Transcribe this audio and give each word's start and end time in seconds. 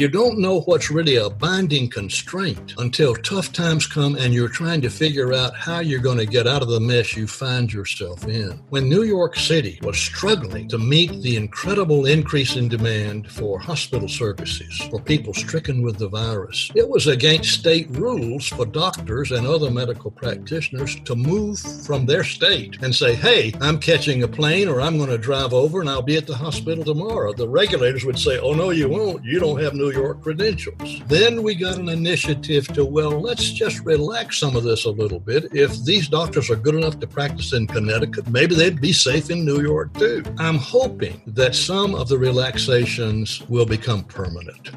You 0.00 0.08
don't 0.08 0.38
know 0.38 0.62
what's 0.62 0.90
really 0.90 1.16
a 1.16 1.28
binding 1.28 1.90
constraint 1.90 2.72
until 2.78 3.14
tough 3.14 3.52
times 3.52 3.86
come 3.86 4.16
and 4.16 4.32
you're 4.32 4.48
trying 4.48 4.80
to 4.80 4.88
figure 4.88 5.34
out 5.34 5.54
how 5.54 5.80
you're 5.80 6.00
going 6.00 6.16
to 6.16 6.24
get 6.24 6.46
out 6.46 6.62
of 6.62 6.68
the 6.68 6.80
mess 6.80 7.14
you 7.14 7.26
find 7.26 7.70
yourself 7.70 8.26
in. 8.26 8.52
When 8.70 8.88
New 8.88 9.02
York 9.02 9.36
City 9.36 9.78
was 9.82 9.98
struggling 9.98 10.68
to 10.68 10.78
meet 10.78 11.20
the 11.20 11.36
incredible 11.36 12.06
increase 12.06 12.56
in 12.56 12.68
demand 12.68 13.30
for 13.30 13.58
hospital 13.58 14.08
services 14.08 14.80
for 14.90 15.02
people 15.02 15.34
stricken 15.34 15.82
with 15.82 15.98
the 15.98 16.08
virus, 16.08 16.70
it 16.74 16.88
was 16.88 17.06
against 17.06 17.60
state 17.60 17.90
rules 17.90 18.48
for 18.48 18.64
doctors 18.64 19.32
and 19.32 19.46
other 19.46 19.70
medical 19.70 20.10
practitioners 20.10 20.98
to 21.02 21.14
move 21.14 21.58
from 21.58 22.06
their 22.06 22.24
state 22.24 22.78
and 22.80 22.94
say, 22.94 23.14
hey, 23.14 23.52
I'm 23.60 23.78
catching 23.78 24.22
a 24.22 24.28
plane 24.28 24.66
or 24.66 24.80
I'm 24.80 24.96
going 24.96 25.10
to 25.10 25.18
drive 25.18 25.52
over 25.52 25.82
and 25.82 25.90
I'll 25.90 26.00
be 26.00 26.16
at 26.16 26.26
the 26.26 26.36
hospital 26.36 26.84
tomorrow. 26.84 27.34
The 27.34 27.46
regulators 27.46 28.06
would 28.06 28.18
say, 28.18 28.38
oh, 28.38 28.54
no, 28.54 28.70
you 28.70 28.88
won't. 28.88 29.22
You 29.26 29.38
don't 29.38 29.60
have 29.60 29.74
New 29.74 29.89
York 29.92 30.22
credentials. 30.22 31.02
Then 31.06 31.42
we 31.42 31.54
got 31.54 31.78
an 31.78 31.88
initiative 31.88 32.66
to, 32.68 32.84
well, 32.84 33.20
let's 33.20 33.50
just 33.50 33.84
relax 33.84 34.38
some 34.38 34.56
of 34.56 34.64
this 34.64 34.84
a 34.84 34.90
little 34.90 35.20
bit. 35.20 35.48
If 35.52 35.84
these 35.84 36.08
doctors 36.08 36.50
are 36.50 36.56
good 36.56 36.74
enough 36.74 36.98
to 37.00 37.06
practice 37.06 37.52
in 37.52 37.66
Connecticut, 37.66 38.28
maybe 38.28 38.54
they'd 38.54 38.80
be 38.80 38.92
safe 38.92 39.30
in 39.30 39.44
New 39.44 39.62
York 39.62 39.92
too. 39.94 40.22
I'm 40.38 40.56
hoping 40.56 41.20
that 41.26 41.54
some 41.54 41.94
of 41.94 42.08
the 42.08 42.18
relaxations 42.18 43.42
will 43.48 43.66
become 43.66 44.04
permanent. 44.04 44.70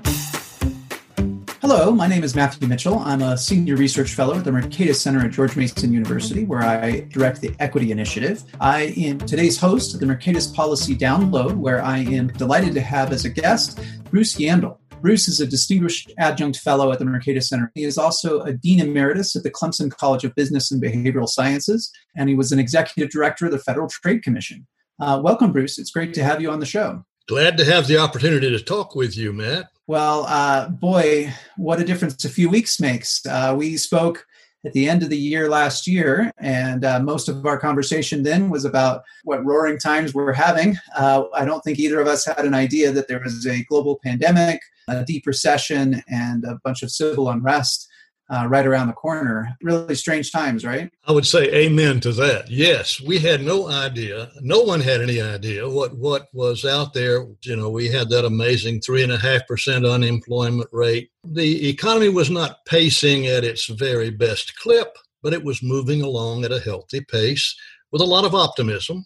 Hello, 1.62 1.92
my 1.92 2.08
name 2.08 2.26
is 2.26 2.36
Matthew 2.36 2.68
Mitchell. 2.68 3.00
I'm 3.00 3.22
a 3.22 3.38
senior 3.38 3.78
research 3.78 4.16
fellow 4.16 4.36
at 4.36 4.44
the 4.44 4.52
Mercatus 4.52 4.96
Center 4.96 5.26
at 5.26 5.32
George 5.32 5.56
Mason 5.56 5.94
University, 5.94 6.44
where 6.44 6.62
I 6.62 7.08
direct 7.10 7.40
the 7.40 7.56
Equity 7.60 7.90
Initiative. 7.90 8.44
I 8.60 8.94
am 8.98 9.18
today's 9.20 9.58
host 9.58 9.94
of 9.94 10.02
the 10.02 10.06
Mercatus 10.06 10.54
Policy 10.54 10.94
Download, 10.94 11.56
where 11.56 11.82
I 11.82 12.00
am 12.00 12.28
delighted 12.28 12.74
to 12.74 12.82
have 12.82 13.14
as 13.14 13.24
a 13.24 13.30
guest 13.30 13.80
Bruce 14.12 14.36
Yandle. 14.36 14.78
Bruce 15.04 15.28
is 15.28 15.42
a 15.42 15.46
distinguished 15.46 16.14
adjunct 16.18 16.58
fellow 16.60 16.94
at 16.94 16.98
the 16.98 17.04
Mercatus 17.04 17.50
Center. 17.50 17.70
He 17.76 17.84
is 17.84 17.98
also 17.98 18.40
a 18.40 18.54
dean 18.54 18.80
emeritus 18.80 19.36
at 19.36 19.44
the 19.44 19.52
Clemson 19.52 19.92
College 19.92 20.24
of 20.24 20.34
Business 20.34 20.72
and 20.72 20.82
Behavioral 20.82 21.28
Sciences, 21.28 21.92
and 22.16 22.30
he 22.30 22.36
was 22.36 22.54
an 22.54 22.60
executive 22.60 23.12
director 23.12 23.46
of 23.46 23.52
the 23.52 23.60
Federal 23.60 23.90
Trade 23.90 24.24
Commission. 24.24 24.66
Uh, 25.02 25.20
welcome, 25.22 25.52
Bruce. 25.52 25.78
It's 25.78 25.92
great 25.92 26.14
to 26.14 26.24
have 26.24 26.42
you 26.42 26.50
on 26.50 26.62
the 26.62 26.66
show. 26.66 27.04
Glad 27.28 27.58
to 27.58 27.66
have 27.66 27.88
the 27.88 27.98
opportunity 27.98 28.50
to 28.50 28.64
talk 28.64 28.96
with 28.96 29.18
you, 29.18 29.34
Matt. 29.34 29.68
Well, 29.88 30.26
uh, 30.30 30.70
boy, 30.70 31.34
what 31.58 31.82
a 31.82 31.84
difference 31.84 32.24
a 32.24 32.30
few 32.30 32.50
weeks 32.50 32.80
makes. 32.80 33.26
Uh, 33.26 33.54
we 33.58 33.76
spoke 33.76 34.26
at 34.66 34.72
the 34.72 34.88
end 34.88 35.04
of 35.04 35.10
the 35.10 35.18
year 35.18 35.50
last 35.50 35.86
year, 35.86 36.32
and 36.38 36.86
uh, 36.86 37.02
most 37.02 37.28
of 37.28 37.46
our 37.46 37.60
conversation 37.60 38.24
then 38.24 38.50
was 38.50 38.64
about 38.64 39.04
what 39.26 39.44
roaring 39.44 39.78
times 39.78 40.14
we're 40.14 40.32
having. 40.32 40.78
Uh, 40.96 41.24
I 41.36 41.44
don't 41.44 41.62
think 41.62 41.78
either 41.78 42.00
of 42.00 42.08
us 42.08 42.26
had 42.26 42.46
an 42.46 42.54
idea 42.54 42.94
that 42.94 43.10
there 43.10 43.20
was 43.20 43.46
a 43.46 43.66
global 43.66 44.00
pandemic, 44.02 44.62
a 44.88 45.04
deep 45.04 45.26
recession, 45.26 46.04
and 46.08 46.44
a 46.46 46.60
bunch 46.64 46.84
of 46.84 46.92
civil 46.92 47.30
unrest 47.30 47.88
uh, 48.30 48.48
right 48.48 48.66
around 48.66 48.88
the 48.88 48.94
corner. 48.94 49.56
Really 49.62 49.96
strange 49.96 50.32
times, 50.32 50.66
right? 50.66 50.92
I 51.06 51.12
would 51.12 51.26
say 51.26 51.54
amen 51.54 52.00
to 52.02 52.12
that. 52.14 52.50
Yes, 52.50 53.02
we 53.02 53.20
had 53.20 53.44
no 53.44 53.70
idea. 53.70 54.32
No 54.42 54.62
one 54.62 54.82
had 54.82 55.02
any 55.02 55.22
idea 55.22 55.70
what 55.70 55.96
what 55.98 56.28
was 56.34 56.66
out 56.66 56.94
there. 56.94 57.26
You 57.44 57.56
know, 57.56 57.70
we 57.70 57.90
had 57.90 58.10
that 58.10 58.26
amazing 58.26 58.82
three 58.82 59.04
and 59.04 59.12
a 59.12 59.18
half 59.18 59.46
percent 59.48 59.86
unemployment 59.86 60.70
rate. 60.72 61.10
The 61.24 61.70
economy 61.70 62.10
was 62.10 62.30
not 62.30 62.66
pacing 62.66 63.28
at 63.28 63.44
its 63.44 63.68
very 63.68 64.10
best 64.10 64.56
clip, 64.58 64.98
but 65.22 65.34
it 65.34 65.44
was 65.44 65.64
moving 65.64 66.02
along 66.02 66.46
at 66.46 66.52
a 66.52 66.60
healthy 66.60 67.02
pace 67.02 67.56
with 67.92 68.02
a 68.02 68.06
lot 68.06 68.26
of 68.26 68.36
optimism. 68.36 69.06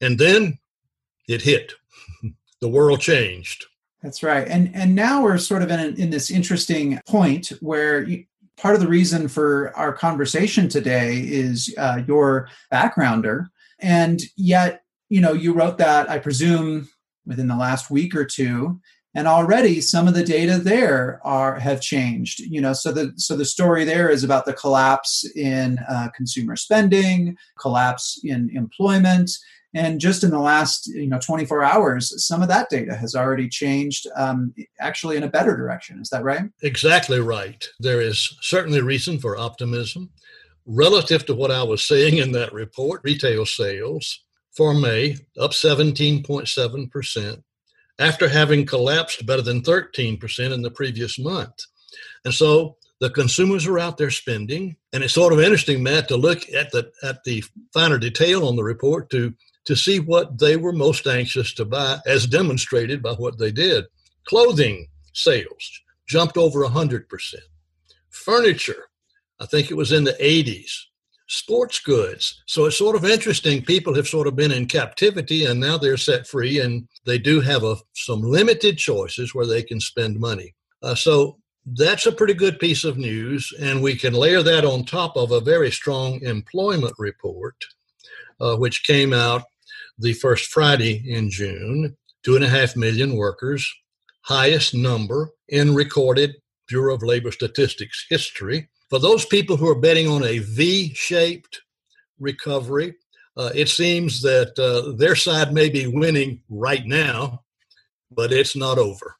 And 0.00 0.18
then 0.18 0.58
it 1.28 1.42
hit. 1.42 1.74
the 2.60 2.68
world 2.68 3.00
changed. 3.00 3.66
That's 4.02 4.22
right. 4.22 4.48
And 4.48 4.74
and 4.74 4.94
now 4.94 5.22
we're 5.22 5.38
sort 5.38 5.62
of 5.62 5.70
in, 5.70 5.94
in 5.96 6.10
this 6.10 6.30
interesting 6.30 7.00
point 7.06 7.52
where 7.60 8.02
you, 8.02 8.24
part 8.60 8.74
of 8.74 8.80
the 8.80 8.88
reason 8.88 9.26
for 9.26 9.74
our 9.76 9.92
conversation 9.92 10.68
today 10.68 11.20
is 11.20 11.74
uh, 11.78 12.02
your 12.06 12.48
backgrounder 12.72 13.48
and 13.78 14.20
yet 14.36 14.82
you 15.08 15.20
know 15.20 15.32
you 15.32 15.52
wrote 15.52 15.78
that 15.78 16.10
i 16.10 16.18
presume 16.18 16.88
within 17.26 17.48
the 17.48 17.56
last 17.56 17.90
week 17.90 18.14
or 18.14 18.24
two 18.24 18.78
and 19.14 19.26
already 19.26 19.80
some 19.80 20.06
of 20.06 20.14
the 20.14 20.22
data 20.22 20.58
there 20.58 21.20
are 21.24 21.58
have 21.58 21.80
changed 21.80 22.40
you 22.40 22.60
know 22.60 22.72
so 22.72 22.92
the 22.92 23.12
so 23.16 23.34
the 23.36 23.44
story 23.44 23.84
there 23.84 24.10
is 24.10 24.24
about 24.24 24.44
the 24.44 24.52
collapse 24.52 25.24
in 25.36 25.78
uh, 25.88 26.08
consumer 26.14 26.54
spending 26.54 27.36
collapse 27.58 28.20
in 28.24 28.50
employment 28.54 29.30
and 29.74 30.00
just 30.00 30.24
in 30.24 30.30
the 30.30 30.38
last 30.38 30.88
you 30.88 31.06
know 31.06 31.18
24 31.18 31.62
hours, 31.62 32.24
some 32.24 32.42
of 32.42 32.48
that 32.48 32.70
data 32.70 32.94
has 32.94 33.14
already 33.14 33.48
changed, 33.48 34.06
um, 34.16 34.54
actually 34.80 35.16
in 35.16 35.22
a 35.22 35.28
better 35.28 35.56
direction. 35.56 36.00
Is 36.00 36.10
that 36.10 36.24
right? 36.24 36.42
Exactly 36.62 37.20
right. 37.20 37.64
There 37.78 38.00
is 38.00 38.36
certainly 38.40 38.80
reason 38.80 39.18
for 39.18 39.38
optimism. 39.38 40.10
Relative 40.66 41.24
to 41.26 41.34
what 41.34 41.50
I 41.50 41.62
was 41.62 41.82
saying 41.82 42.18
in 42.18 42.32
that 42.32 42.52
report, 42.52 43.00
retail 43.02 43.46
sales 43.46 44.20
for 44.52 44.74
May 44.74 45.16
up 45.38 45.52
17.7% 45.52 47.42
after 47.98 48.28
having 48.28 48.66
collapsed 48.66 49.26
better 49.26 49.42
than 49.42 49.62
13% 49.62 50.52
in 50.52 50.62
the 50.62 50.70
previous 50.70 51.18
month. 51.18 51.54
And 52.24 52.34
so 52.34 52.76
the 53.00 53.10
consumers 53.10 53.66
are 53.66 53.78
out 53.78 53.96
there 53.96 54.10
spending 54.10 54.76
and 54.92 55.02
it's 55.02 55.14
sort 55.14 55.32
of 55.32 55.40
interesting 55.40 55.82
matt 55.82 56.08
to 56.08 56.16
look 56.16 56.48
at 56.52 56.70
the 56.70 56.90
at 57.02 57.24
the 57.24 57.42
finer 57.72 57.98
detail 57.98 58.46
on 58.46 58.56
the 58.56 58.64
report 58.64 59.10
to 59.10 59.34
to 59.66 59.76
see 59.76 60.00
what 60.00 60.38
they 60.38 60.56
were 60.56 60.72
most 60.72 61.06
anxious 61.06 61.52
to 61.54 61.64
buy, 61.64 61.98
as 62.06 62.26
demonstrated 62.26 63.02
by 63.02 63.12
what 63.12 63.38
they 63.38 63.52
did. 63.52 63.84
Clothing 64.24 64.86
sales 65.12 65.80
jumped 66.06 66.36
over 66.36 66.60
100%. 66.64 67.34
Furniture, 68.10 68.88
I 69.38 69.46
think 69.46 69.70
it 69.70 69.76
was 69.76 69.92
in 69.92 70.04
the 70.04 70.16
80s. 70.20 70.72
Sports 71.28 71.78
goods. 71.78 72.42
So 72.46 72.64
it's 72.64 72.76
sort 72.76 72.96
of 72.96 73.04
interesting. 73.04 73.62
People 73.62 73.94
have 73.94 74.08
sort 74.08 74.26
of 74.26 74.34
been 74.34 74.50
in 74.50 74.66
captivity 74.66 75.44
and 75.44 75.60
now 75.60 75.78
they're 75.78 75.96
set 75.96 76.26
free 76.26 76.58
and 76.58 76.88
they 77.06 77.18
do 77.18 77.40
have 77.40 77.62
a, 77.62 77.76
some 77.94 78.20
limited 78.20 78.78
choices 78.78 79.32
where 79.32 79.46
they 79.46 79.62
can 79.62 79.78
spend 79.78 80.18
money. 80.18 80.54
Uh, 80.82 80.96
so 80.96 81.38
that's 81.64 82.06
a 82.06 82.12
pretty 82.12 82.34
good 82.34 82.58
piece 82.58 82.82
of 82.82 82.98
news. 82.98 83.52
And 83.60 83.80
we 83.80 83.94
can 83.94 84.12
layer 84.12 84.42
that 84.42 84.64
on 84.64 84.84
top 84.84 85.16
of 85.16 85.30
a 85.30 85.40
very 85.40 85.70
strong 85.70 86.20
employment 86.22 86.94
report 86.98 87.54
uh, 88.40 88.56
which 88.56 88.86
came 88.86 89.12
out 89.12 89.42
the 89.98 90.12
first 90.14 90.46
Friday 90.46 91.04
in 91.06 91.30
June. 91.30 91.96
Two 92.22 92.36
and 92.36 92.44
a 92.44 92.48
half 92.48 92.76
million 92.76 93.16
workers, 93.16 93.66
highest 94.22 94.74
number 94.74 95.30
in 95.48 95.74
recorded 95.74 96.34
Bureau 96.68 96.94
of 96.94 97.02
Labor 97.02 97.32
Statistics 97.32 98.06
history. 98.10 98.68
For 98.90 98.98
those 98.98 99.24
people 99.24 99.56
who 99.56 99.68
are 99.68 99.80
betting 99.80 100.06
on 100.06 100.22
a 100.24 100.38
V 100.38 100.92
shaped 100.94 101.62
recovery, 102.18 102.94
uh, 103.36 103.50
it 103.54 103.68
seems 103.68 104.20
that 104.20 104.58
uh, 104.58 104.96
their 104.96 105.16
side 105.16 105.54
may 105.54 105.70
be 105.70 105.86
winning 105.86 106.42
right 106.50 106.84
now, 106.84 107.42
but 108.10 108.32
it's 108.32 108.54
not 108.54 108.76
over. 108.76 109.16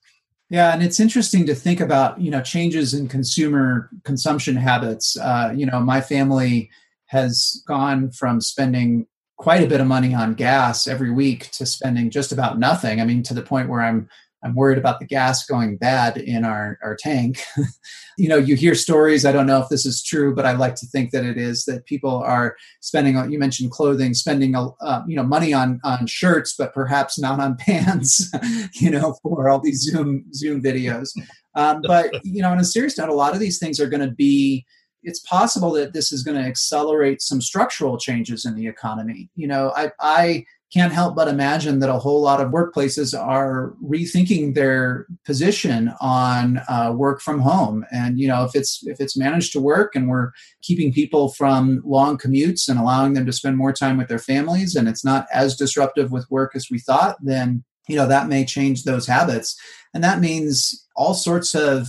Yeah, 0.50 0.75
and 0.75 0.82
it's 0.82 0.98
interesting 0.98 1.47
to 1.47 1.54
think 1.54 1.80
about 1.80 2.20
you 2.20 2.30
know 2.30 2.42
changes 2.42 2.92
in 2.92 3.09
consumer 3.09 3.88
consumption 4.04 4.56
habits. 4.56 5.16
Uh, 5.16 5.54
you 5.56 5.64
know, 5.64 5.80
my 5.80 6.00
family 6.00 6.70
has 7.10 7.62
gone 7.66 8.10
from 8.12 8.41
spending 8.41 9.06
quite 9.37 9.65
a 9.65 9.66
bit 9.66 9.81
of 9.81 9.87
money 9.87 10.15
on 10.15 10.34
gas 10.34 10.87
every 10.87 11.10
week 11.10 11.50
to 11.50 11.66
spending 11.66 12.09
just 12.10 12.31
about 12.31 12.59
nothing. 12.59 13.00
I 13.00 13.04
mean, 13.04 13.22
to 13.25 13.34
the 13.34 13.43
point 13.43 13.69
where 13.69 13.81
I'm 13.81 14.09
I'm 14.43 14.54
worried 14.54 14.78
about 14.78 15.00
the 15.00 15.06
gas 15.06 15.44
going 15.44 15.76
bad 15.76 16.16
in 16.16 16.44
our, 16.44 16.78
our 16.82 16.97
tank. 16.97 17.43
you 18.19 18.26
know, 18.26 18.38
you 18.38 18.56
hear 18.56 18.75
stories. 18.75 19.26
I 19.26 19.32
don't 19.32 19.47
know 19.47 19.60
if 19.60 19.69
this 19.69 19.84
is 19.84 20.03
true, 20.03 20.34
but 20.34 20.47
I 20.47 20.53
like 20.53 20.76
to 20.76 20.87
think 20.87 21.10
that 21.10 21.26
it 21.26 21.37
is 21.37 21.65
that 21.66 21.84
people 21.84 22.22
are 22.22 22.56
spending. 22.81 23.16
You 23.31 23.38
mentioned 23.38 23.71
clothing, 23.71 24.15
spending 24.15 24.54
uh, 24.56 25.03
you 25.06 25.16
know 25.16 25.25
money 25.25 25.53
on 25.53 25.81
on 25.84 26.06
shirts, 26.06 26.54
but 26.56 26.72
perhaps 26.72 27.19
not 27.19 27.41
on 27.41 27.56
pants. 27.59 28.31
you 28.75 28.91
know, 28.91 29.16
for 29.22 29.50
all 29.50 29.60
these 29.60 29.82
Zoom 29.82 30.25
Zoom 30.32 30.62
videos. 30.62 31.10
Um, 31.54 31.83
but 31.83 32.24
you 32.24 32.41
know, 32.41 32.51
on 32.51 32.60
a 32.60 32.65
serious 32.65 32.97
note, 32.97 33.10
a 33.10 33.15
lot 33.15 33.34
of 33.34 33.41
these 33.41 33.59
things 33.59 33.80
are 33.80 33.89
going 33.89 34.06
to 34.06 34.15
be 34.15 34.65
it's 35.02 35.20
possible 35.20 35.72
that 35.72 35.92
this 35.92 36.12
is 36.12 36.22
going 36.22 36.41
to 36.41 36.48
accelerate 36.48 37.22
some 37.22 37.41
structural 37.41 37.98
changes 37.98 38.44
in 38.44 38.54
the 38.54 38.66
economy. 38.66 39.30
You 39.34 39.48
know, 39.48 39.72
I, 39.74 39.92
I 40.00 40.44
can't 40.72 40.92
help 40.92 41.16
but 41.16 41.26
imagine 41.26 41.80
that 41.80 41.91
a 41.91 41.98
whole 41.98 42.20
lot 42.20 42.41
of 42.41 42.52
workplaces 42.52 43.18
are 43.18 43.74
rethinking 43.84 44.54
their 44.54 45.06
position 45.24 45.92
on 46.00 46.60
uh, 46.68 46.92
work 46.94 47.20
from 47.20 47.41
home. 47.41 47.84
And 47.91 48.20
you 48.20 48.28
know, 48.28 48.44
if 48.44 48.54
it's 48.54 48.86
if 48.86 49.00
it's 49.00 49.16
managed 49.16 49.52
to 49.52 49.60
work 49.60 49.97
and 49.97 50.08
we're 50.08 50.30
keeping 50.62 50.92
people 50.92 51.30
from 51.30 51.82
long 51.84 52.18
commutes 52.18 52.68
and 52.68 52.78
allowing 52.78 53.14
them 53.14 53.26
to 53.26 53.32
spend 53.32 53.56
more 53.56 53.72
time 53.72 53.96
with 53.96 54.08
their 54.08 54.18
families, 54.18 54.76
and 54.76 54.88
it's 54.88 55.04
not 55.04 55.26
as 55.32 55.56
disruptive 55.56 56.12
with 56.12 56.30
work 56.30 56.53
as 56.54 56.68
we 56.70 56.78
thought, 56.78 57.16
then 57.20 57.64
you 57.88 57.96
know 57.96 58.06
that 58.06 58.28
may 58.28 58.44
change 58.44 58.84
those 58.84 59.06
habits. 59.06 59.58
And 59.92 60.04
that 60.04 60.20
means 60.20 60.86
all 60.94 61.14
sorts 61.14 61.54
of 61.56 61.88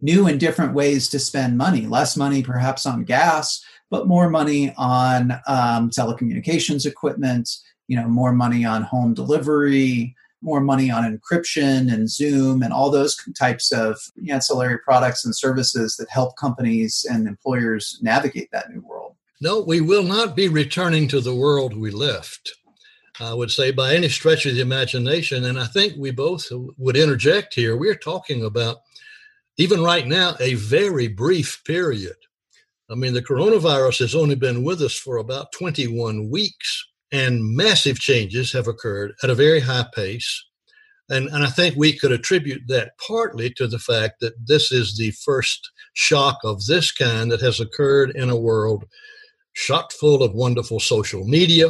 new 0.00 0.26
and 0.26 0.38
different 0.38 0.74
ways 0.74 1.08
to 1.08 1.18
spend 1.18 1.56
money 1.56 1.82
less 1.82 2.16
money 2.16 2.42
perhaps 2.42 2.86
on 2.86 3.04
gas 3.04 3.64
but 3.90 4.06
more 4.06 4.28
money 4.28 4.74
on 4.76 5.32
um, 5.46 5.90
telecommunications 5.90 6.86
equipment 6.86 7.48
you 7.88 7.96
know 7.96 8.08
more 8.08 8.32
money 8.32 8.64
on 8.64 8.82
home 8.82 9.14
delivery 9.14 10.14
more 10.42 10.60
money 10.60 10.90
on 10.90 11.02
encryption 11.04 11.92
and 11.92 12.08
Zoom 12.08 12.62
and 12.62 12.72
all 12.72 12.90
those 12.90 13.16
types 13.36 13.72
of 13.72 13.98
ancillary 14.30 14.78
products 14.78 15.24
and 15.24 15.34
services 15.34 15.96
that 15.96 16.08
help 16.08 16.36
companies 16.36 17.04
and 17.10 17.26
employers 17.26 17.98
navigate 18.00 18.50
that 18.52 18.70
new 18.70 18.80
world. 18.80 19.14
No, 19.40 19.60
we 19.60 19.80
will 19.80 20.04
not 20.04 20.36
be 20.36 20.48
returning 20.48 21.08
to 21.08 21.20
the 21.20 21.34
world 21.34 21.76
we 21.76 21.90
left. 21.90 22.52
I 23.20 23.34
would 23.34 23.50
say 23.50 23.70
by 23.70 23.94
any 23.94 24.08
stretch 24.08 24.46
of 24.46 24.54
the 24.54 24.60
imagination. 24.60 25.44
And 25.44 25.58
I 25.58 25.66
think 25.66 25.94
we 25.96 26.10
both 26.10 26.46
would 26.78 26.96
interject 26.96 27.54
here. 27.54 27.76
We're 27.76 27.94
talking 27.94 28.44
about, 28.44 28.78
even 29.58 29.82
right 29.82 30.06
now, 30.06 30.34
a 30.40 30.54
very 30.54 31.08
brief 31.08 31.62
period. 31.64 32.16
I 32.90 32.94
mean, 32.94 33.14
the 33.14 33.22
coronavirus 33.22 34.00
has 34.00 34.14
only 34.14 34.34
been 34.34 34.62
with 34.62 34.80
us 34.82 34.94
for 34.94 35.16
about 35.16 35.52
21 35.52 36.30
weeks, 36.30 36.86
and 37.10 37.56
massive 37.56 37.98
changes 37.98 38.52
have 38.52 38.68
occurred 38.68 39.14
at 39.22 39.30
a 39.30 39.34
very 39.34 39.60
high 39.60 39.86
pace. 39.94 40.44
And, 41.08 41.28
and 41.28 41.44
I 41.44 41.48
think 41.48 41.76
we 41.76 41.96
could 41.96 42.12
attribute 42.12 42.62
that 42.68 42.92
partly 43.04 43.50
to 43.54 43.66
the 43.66 43.78
fact 43.78 44.20
that 44.20 44.34
this 44.46 44.72
is 44.72 44.96
the 44.96 45.12
first 45.12 45.70
shock 45.94 46.38
of 46.44 46.64
this 46.66 46.92
kind 46.92 47.30
that 47.30 47.40
has 47.40 47.60
occurred 47.60 48.10
in 48.10 48.28
a 48.28 48.36
world 48.36 48.84
shot 49.54 49.92
full 49.92 50.22
of 50.22 50.34
wonderful 50.34 50.78
social 50.78 51.24
media, 51.24 51.68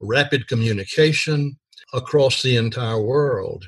rapid 0.00 0.46
communication 0.46 1.58
across 1.92 2.42
the 2.42 2.56
entire 2.56 3.02
world. 3.02 3.64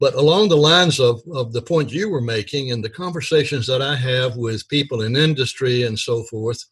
But 0.00 0.14
along 0.14 0.48
the 0.48 0.56
lines 0.56 0.98
of, 0.98 1.22
of 1.32 1.52
the 1.52 1.62
point 1.62 1.92
you 1.92 2.08
were 2.08 2.20
making 2.20 2.72
and 2.72 2.82
the 2.82 2.90
conversations 2.90 3.66
that 3.66 3.82
I 3.82 3.94
have 3.96 4.36
with 4.36 4.68
people 4.68 5.02
in 5.02 5.16
industry 5.16 5.84
and 5.84 5.98
so 5.98 6.24
forth, 6.24 6.64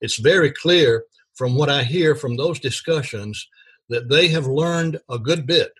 it's 0.00 0.18
very 0.18 0.50
clear 0.50 1.04
from 1.34 1.54
what 1.54 1.70
I 1.70 1.82
hear 1.82 2.14
from 2.14 2.36
those 2.36 2.58
discussions 2.58 3.46
that 3.88 4.08
they 4.08 4.28
have 4.28 4.46
learned 4.46 5.00
a 5.08 5.18
good 5.18 5.46
bit 5.46 5.72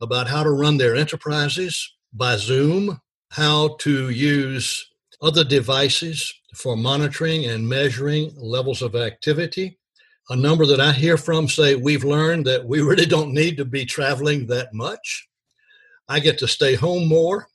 about 0.00 0.28
how 0.28 0.42
to 0.42 0.50
run 0.50 0.76
their 0.76 0.94
enterprises 0.94 1.94
by 2.12 2.36
Zoom, 2.36 3.00
how 3.30 3.76
to 3.80 4.10
use 4.10 4.90
other 5.22 5.44
devices 5.44 6.32
for 6.54 6.76
monitoring 6.76 7.46
and 7.46 7.68
measuring 7.68 8.32
levels 8.36 8.82
of 8.82 8.94
activity. 8.94 9.78
A 10.30 10.36
number 10.36 10.66
that 10.66 10.80
I 10.80 10.92
hear 10.92 11.16
from 11.16 11.48
say 11.48 11.76
we've 11.76 12.04
learned 12.04 12.46
that 12.46 12.66
we 12.66 12.80
really 12.80 13.06
don't 13.06 13.32
need 13.32 13.56
to 13.58 13.64
be 13.64 13.84
traveling 13.84 14.46
that 14.48 14.74
much. 14.74 15.28
I 16.08 16.20
get 16.20 16.38
to 16.38 16.48
stay 16.48 16.74
home 16.74 17.08
more. 17.08 17.48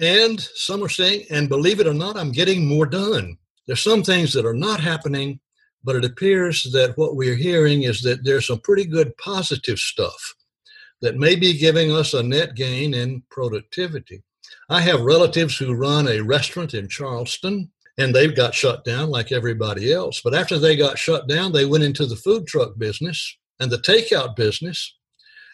And 0.00 0.40
some 0.40 0.82
are 0.82 0.88
saying, 0.88 1.26
and 1.30 1.48
believe 1.48 1.80
it 1.80 1.86
or 1.86 1.94
not, 1.94 2.16
I'm 2.16 2.32
getting 2.32 2.66
more 2.66 2.86
done. 2.86 3.38
There's 3.66 3.82
some 3.82 4.02
things 4.02 4.32
that 4.32 4.44
are 4.44 4.54
not 4.54 4.80
happening, 4.80 5.40
but 5.84 5.96
it 5.96 6.04
appears 6.04 6.64
that 6.72 6.98
what 6.98 7.16
we're 7.16 7.36
hearing 7.36 7.84
is 7.84 8.02
that 8.02 8.24
there's 8.24 8.48
some 8.48 8.60
pretty 8.60 8.84
good 8.84 9.16
positive 9.18 9.78
stuff 9.78 10.34
that 11.00 11.16
may 11.16 11.36
be 11.36 11.56
giving 11.56 11.92
us 11.92 12.14
a 12.14 12.22
net 12.22 12.54
gain 12.54 12.94
in 12.94 13.22
productivity. 13.30 14.22
I 14.68 14.80
have 14.80 15.02
relatives 15.02 15.56
who 15.56 15.74
run 15.74 16.08
a 16.08 16.20
restaurant 16.20 16.74
in 16.74 16.88
Charleston 16.88 17.70
and 17.98 18.14
they've 18.14 18.34
got 18.34 18.54
shut 18.54 18.84
down 18.84 19.10
like 19.10 19.30
everybody 19.30 19.92
else. 19.92 20.20
But 20.22 20.34
after 20.34 20.58
they 20.58 20.76
got 20.76 20.98
shut 20.98 21.28
down, 21.28 21.52
they 21.52 21.64
went 21.64 21.84
into 21.84 22.06
the 22.06 22.16
food 22.16 22.46
truck 22.46 22.76
business 22.76 23.36
and 23.60 23.70
the 23.70 23.78
takeout 23.78 24.34
business. 24.34 24.96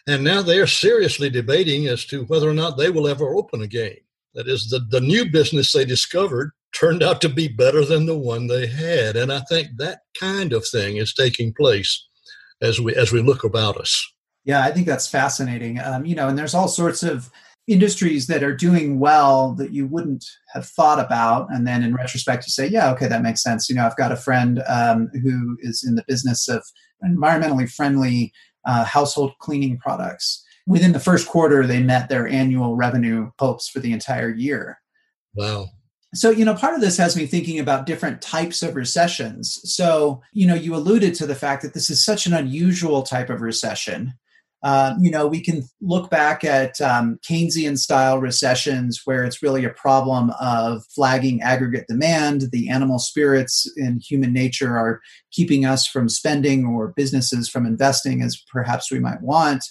And 0.07 0.23
now 0.23 0.41
they 0.41 0.59
are 0.59 0.67
seriously 0.67 1.29
debating 1.29 1.87
as 1.87 2.05
to 2.05 2.23
whether 2.25 2.49
or 2.49 2.53
not 2.53 2.77
they 2.77 2.89
will 2.89 3.07
ever 3.07 3.35
open 3.35 3.61
again. 3.61 3.97
That 4.33 4.47
is, 4.47 4.69
the, 4.69 4.79
the 4.89 5.01
new 5.01 5.29
business 5.29 5.71
they 5.71 5.85
discovered 5.85 6.51
turned 6.73 7.03
out 7.03 7.21
to 7.21 7.29
be 7.29 7.47
better 7.47 7.83
than 7.83 8.05
the 8.05 8.17
one 8.17 8.47
they 8.47 8.67
had. 8.67 9.15
And 9.15 9.31
I 9.31 9.41
think 9.49 9.69
that 9.77 10.01
kind 10.19 10.53
of 10.53 10.65
thing 10.67 10.97
is 10.97 11.13
taking 11.13 11.53
place 11.53 12.07
as 12.61 12.79
we 12.79 12.95
as 12.95 13.11
we 13.11 13.21
look 13.21 13.43
about 13.43 13.77
us. 13.77 14.13
Yeah, 14.45 14.63
I 14.63 14.71
think 14.71 14.87
that's 14.87 15.07
fascinating. 15.07 15.79
Um, 15.79 16.05
you 16.05 16.15
know, 16.15 16.27
and 16.27 16.37
there's 16.37 16.55
all 16.55 16.67
sorts 16.67 17.03
of 17.03 17.29
industries 17.67 18.27
that 18.27 18.43
are 18.43 18.55
doing 18.55 18.99
well 18.99 19.53
that 19.53 19.71
you 19.71 19.85
wouldn't 19.85 20.25
have 20.53 20.65
thought 20.65 20.99
about 20.99 21.47
and 21.53 21.65
then 21.67 21.83
in 21.83 21.93
retrospect 21.93 22.45
you 22.45 22.49
say 22.49 22.67
yeah 22.67 22.91
okay 22.91 23.07
that 23.07 23.21
makes 23.21 23.43
sense 23.43 23.69
you 23.69 23.75
know 23.75 23.85
i've 23.85 23.95
got 23.95 24.11
a 24.11 24.15
friend 24.15 24.63
um, 24.67 25.09
who 25.21 25.55
is 25.61 25.83
in 25.87 25.93
the 25.93 26.03
business 26.07 26.49
of 26.49 26.63
environmentally 27.05 27.71
friendly 27.71 28.33
uh, 28.65 28.83
household 28.83 29.33
cleaning 29.39 29.77
products. 29.77 30.43
Within 30.67 30.91
the 30.91 30.99
first 30.99 31.27
quarter, 31.27 31.65
they 31.65 31.81
met 31.81 32.09
their 32.09 32.27
annual 32.27 32.75
revenue 32.75 33.31
hopes 33.39 33.67
for 33.67 33.79
the 33.79 33.91
entire 33.91 34.29
year. 34.29 34.79
Wow. 35.35 35.67
So, 36.13 36.29
you 36.29 36.43
know, 36.43 36.53
part 36.53 36.75
of 36.75 36.81
this 36.81 36.97
has 36.97 37.15
me 37.15 37.25
thinking 37.25 37.59
about 37.59 37.85
different 37.85 38.21
types 38.21 38.61
of 38.61 38.75
recessions. 38.75 39.61
So, 39.63 40.21
you 40.33 40.45
know, 40.45 40.55
you 40.55 40.75
alluded 40.75 41.15
to 41.15 41.25
the 41.25 41.35
fact 41.35 41.61
that 41.63 41.73
this 41.73 41.89
is 41.89 42.03
such 42.03 42.25
an 42.25 42.33
unusual 42.33 43.01
type 43.03 43.29
of 43.29 43.41
recession. 43.41 44.13
Uh, 44.63 44.93
you 44.99 45.09
know, 45.09 45.25
we 45.25 45.41
can 45.41 45.63
look 45.81 46.09
back 46.09 46.43
at 46.43 46.79
um, 46.81 47.19
Keynesian 47.27 47.77
style 47.77 48.19
recessions 48.19 49.01
where 49.05 49.23
it's 49.23 49.41
really 49.41 49.65
a 49.65 49.71
problem 49.71 50.31
of 50.39 50.83
flagging 50.93 51.41
aggregate 51.41 51.85
demand. 51.87 52.49
The 52.51 52.69
animal 52.69 52.99
spirits 52.99 53.71
in 53.75 53.99
human 53.99 54.33
nature 54.33 54.77
are 54.77 55.01
keeping 55.31 55.65
us 55.65 55.87
from 55.87 56.09
spending 56.09 56.65
or 56.65 56.93
businesses 56.95 57.49
from 57.49 57.65
investing 57.65 58.21
as 58.21 58.41
perhaps 58.51 58.91
we 58.91 58.99
might 58.99 59.21
want. 59.21 59.63